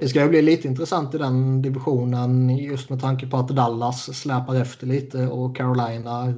[0.00, 4.18] det ska ju bli lite intressant i den divisionen just med tanke på att Dallas
[4.20, 6.34] släpar efter lite och Carolina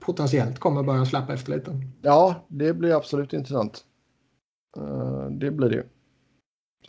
[0.00, 1.80] potentiellt kommer börja släppa efter lite.
[2.02, 3.84] Ja, det blir absolut intressant.
[4.78, 5.84] Uh, det blir det ju.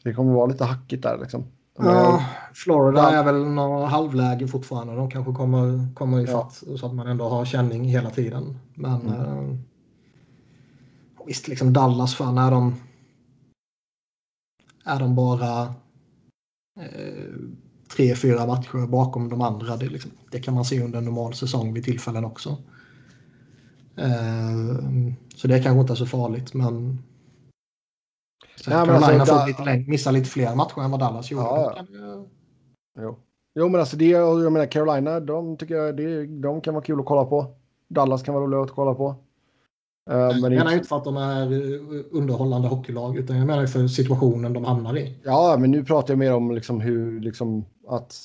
[0.04, 1.44] Det kommer vara lite hackigt där liksom.
[1.78, 4.96] Ja, Florida är väl något halvläge fortfarande.
[4.96, 6.78] De kanske kommer, kommer ifatt ja.
[6.78, 8.60] så att man ändå har känning hela tiden.
[8.74, 9.22] Men mm.
[9.22, 9.56] eh,
[11.26, 12.76] visst, liksom Dallas, fan är de
[14.88, 15.62] är de bara
[16.80, 17.34] eh,
[17.96, 19.78] tre, fyra matcher bakom de andra.
[19.78, 22.58] Det, liksom, det, kan man se under en normal säsong vid tillfällen också.
[23.96, 24.78] Eh,
[25.36, 27.04] så det kanske inte är så farligt, men
[28.56, 31.44] så ja, Carolina alltså, får lite längre, missa lite fler matcher än vad Dallas gjorde.
[31.44, 32.26] Ja, ja.
[33.00, 33.18] Jo.
[33.56, 37.00] jo, men alltså det, jag menar Carolina, de tycker jag det, de kan vara kul
[37.00, 37.56] att kolla på.
[37.88, 39.16] Dallas kan vara roliga att kolla på.
[40.10, 43.68] Uh, jag men menar inte för att de är eh, underhållande hockeylag utan jag menar
[43.68, 45.16] för situationen de hamnar i.
[45.24, 48.16] Ja, men nu pratar jag mer om liksom hur liksom att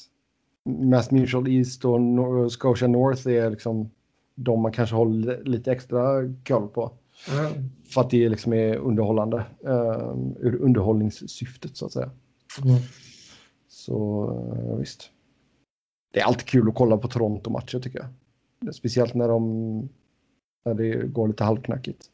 [0.64, 3.90] Mass Mutual East och Scotia North är liksom
[4.34, 6.92] de man kanske håller lite extra koll på.
[7.30, 7.70] Mm.
[7.84, 9.36] För att det liksom är underhållande
[9.66, 12.10] uh, ur underhållningssyftet så att säga.
[12.64, 12.76] Mm.
[13.68, 15.10] Så visst.
[16.12, 18.74] Det är alltid kul att kolla på Toronto-matcher tycker jag.
[18.74, 19.88] Speciellt när de
[20.64, 22.06] när det går lite halvknackigt.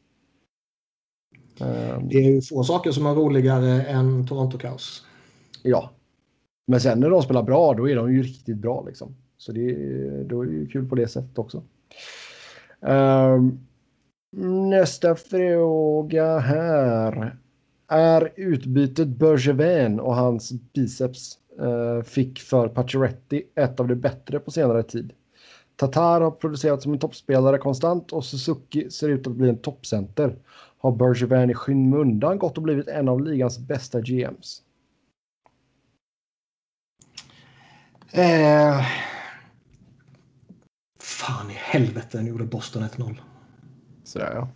[1.61, 5.05] Um, det är ju få saker som är roligare än Toronto-kaos.
[5.63, 5.91] Ja.
[6.67, 9.15] Men sen när de spelar bra, då är de ju riktigt bra liksom.
[9.37, 9.73] Så det,
[10.23, 11.63] då är det ju kul på det sättet också.
[12.79, 13.59] Um,
[14.69, 17.37] Nästa fråga här.
[17.87, 24.51] Är utbytet Bergevin och hans biceps eh, fick för Pacioretty ett av de bättre på
[24.51, 25.13] senare tid?
[25.79, 30.35] Tatar har producerat som en toppspelare konstant och Suzuki ser ut att bli en toppcenter.
[30.77, 34.61] Har Bergevin i skymundan gått och blivit en av ligans bästa GMs?
[38.11, 38.85] Eh...
[40.99, 43.15] Fan i helvete, nu gjorde Boston 1-0.
[44.03, 44.47] Sådär ja.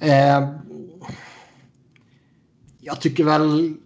[0.00, 0.50] Eh,
[2.80, 3.76] jag tycker väl...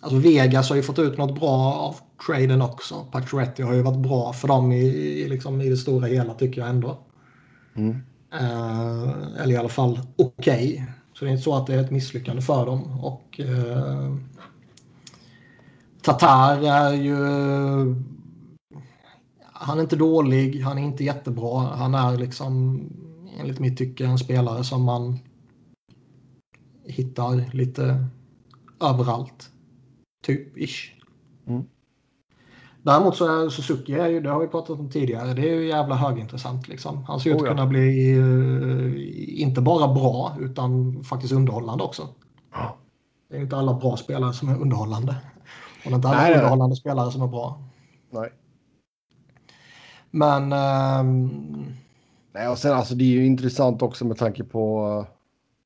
[0.00, 1.96] Alltså Vegas har ju fått ut något bra av
[2.26, 3.06] traden också.
[3.12, 6.60] Pacioretty har ju varit bra för dem i, i, liksom, i det stora hela tycker
[6.60, 6.98] jag ändå.
[7.74, 7.96] Mm.
[8.32, 10.72] Eh, eller i alla fall okej.
[10.72, 10.82] Okay.
[11.14, 13.04] Så det är inte så att det är ett misslyckande för dem.
[13.04, 14.14] Och eh,
[16.02, 17.16] Tatar är ju
[19.60, 21.60] han är inte dålig, han är inte jättebra.
[21.60, 22.80] Han är liksom
[23.38, 25.18] enligt mitt tycke en spelare som man
[26.84, 28.06] hittar lite
[28.80, 29.50] överallt.
[30.28, 30.92] Typ, ish.
[31.46, 31.64] Mm.
[32.82, 35.68] Däremot så är Suzuki, är ju, det har vi pratat om tidigare, det är ju
[35.68, 36.68] jävla högintressant.
[36.68, 37.04] Liksom.
[37.04, 37.52] Han ser ut att oh, ja.
[37.52, 42.08] kunna bli uh, inte bara bra utan faktiskt underhållande också.
[42.52, 42.76] Ja.
[43.28, 45.16] Det är inte alla bra spelare som är underhållande.
[45.84, 47.62] Och det är inte alla Nej, underhållande spelare som är bra.
[48.10, 48.32] Nej.
[50.10, 50.52] Men...
[50.52, 51.66] Um...
[52.32, 54.86] Nej, och sen alltså det är ju intressant också med tanke på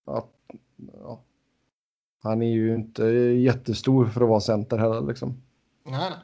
[0.06, 0.30] att
[1.02, 1.20] ja,
[2.22, 5.42] han är ju inte jättestor för att vara center heller liksom.
[5.84, 6.18] Nej, nej.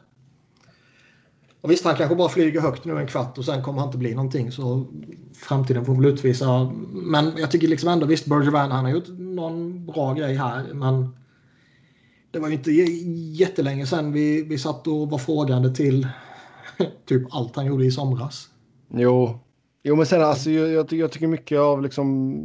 [1.61, 3.99] Och visst, han kanske bara flyger högt nu en kvart och sen kommer han inte
[3.99, 4.53] bli någonting.
[4.53, 4.87] Så
[5.35, 6.73] framtiden får väl utvisa.
[6.93, 10.75] Men jag tycker liksom ändå, visst, Bergevin, han har gjort någon bra grej här.
[10.75, 11.16] Men
[12.31, 12.73] det var ju inte
[13.43, 16.09] jättelänge sedan vi, vi satt och var frågande till
[17.07, 18.49] typ allt han gjorde i somras.
[18.95, 19.39] Jo,
[19.83, 22.39] jo men sen alltså jag, jag, jag tycker mycket av liksom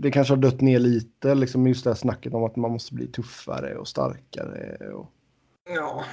[0.00, 2.94] det kanske har dött ner lite, liksom just det här snacket om att man måste
[2.94, 4.92] bli tuffare och starkare.
[4.92, 5.06] Och...
[5.74, 6.04] Ja.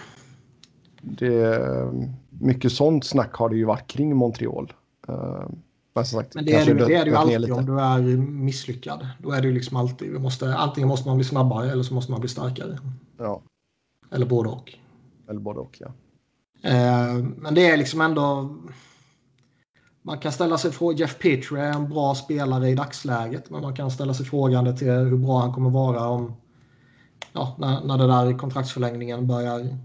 [1.02, 1.60] Det,
[2.30, 4.74] mycket sånt snack har det ju varit kring Montreal.
[5.10, 5.46] Uh,
[5.94, 9.08] men, sagt, men det, är, det, det är det ju alltid om du är misslyckad.
[9.20, 11.94] Då är det ju liksom alltid, vi måste, antingen måste man bli snabbare eller så
[11.94, 12.80] måste man bli starkare.
[13.18, 13.42] Ja.
[14.12, 14.74] Eller både och.
[15.30, 15.88] Eller både och, ja.
[16.70, 18.56] Eh, men det är liksom ändå...
[20.06, 23.76] Man kan ställa sig frågan, Jeff Petrie är en bra spelare i dagsläget, men man
[23.76, 26.36] kan ställa sig frågande till hur bra han kommer vara om
[27.34, 29.78] ja, när, när det där kontraktsförlängningen börjar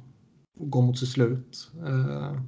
[0.55, 1.71] gå mot sitt slut.
[1.87, 2.41] Uh,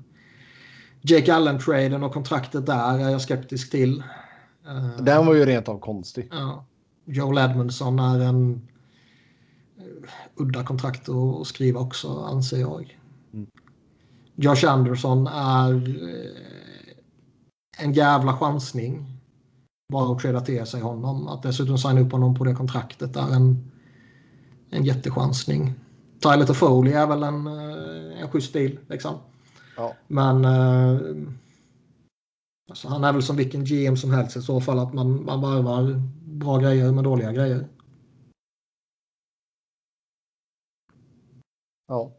[1.03, 4.03] Jake Allen-traden och kontraktet där är jag skeptisk till.
[4.67, 6.29] Uh, Den var ju rent av konstig.
[6.31, 6.67] Ja.
[7.05, 8.53] Joel Edmondson är en
[9.79, 12.99] uh, udda kontrakt att skriva också, anser jag.
[13.33, 13.47] Mm.
[14.35, 15.73] Josh Anderson är
[17.79, 19.07] en jävla chansning.
[19.93, 21.29] Bara att träda till sig honom.
[21.29, 23.71] Att dessutom signa upp honom på det kontraktet är en,
[24.71, 25.75] en jättechansning.
[26.21, 28.79] Tyler Toffoli är väl en, en schysst deal.
[28.89, 29.15] Liksom.
[29.77, 29.95] Ja.
[30.07, 30.45] Men
[32.73, 35.41] Alltså han är väl som vilken GM som helst i så fall att man, man
[35.41, 37.69] varvar bra grejer med dåliga grejer.
[41.89, 42.13] Ja.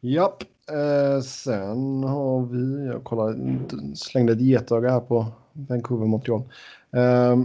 [0.00, 0.51] Japp.
[0.70, 3.36] Eh, sen har vi, jag kollar,
[3.94, 6.42] slängde ett getöga här på Vancouver Montreal.
[6.90, 7.38] Eh,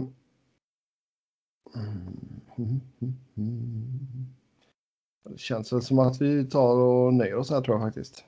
[5.28, 8.24] det känns väl som att vi tar och nöjer oss här tror jag faktiskt.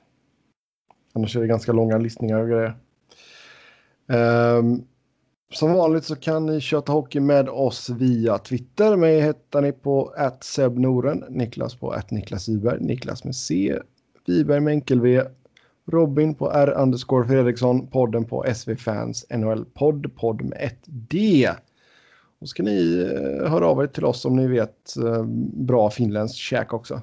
[1.13, 2.77] Annars är det ganska långa listningar och grejer.
[4.57, 4.83] Um,
[5.53, 8.95] som vanligt så kan ni köta hockey med oss via Twitter.
[8.95, 13.79] Mig hittar ni på @sebnoren, Niklas på @niklasviberg, Niklas med C,
[14.27, 15.21] Wiberg med enkel V,
[15.91, 21.49] Robin på R underscore Fredriksson, podden på SV Fans NHL podd, podd med ett D.
[22.41, 25.23] Och ska ni uh, höra av er till oss om ni vet uh,
[25.53, 27.01] bra finländskt käk också.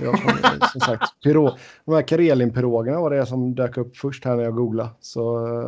[0.00, 0.18] Jag,
[0.72, 1.50] som sagt, piro,
[1.84, 4.90] de här Karelin-pirogerna var det som dök upp först här när jag googlade.
[5.00, 5.20] Så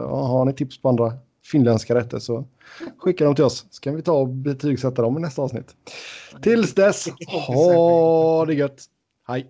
[0.09, 1.13] ja, har ni tips på andra
[1.45, 2.45] finländska rätter så
[2.99, 3.67] skicka dem till oss.
[3.71, 5.77] Så kan vi ta och betygsätta dem i nästa avsnitt.
[6.43, 7.09] Tills dess,
[7.47, 8.85] ha det gött.
[9.29, 9.47] Hej!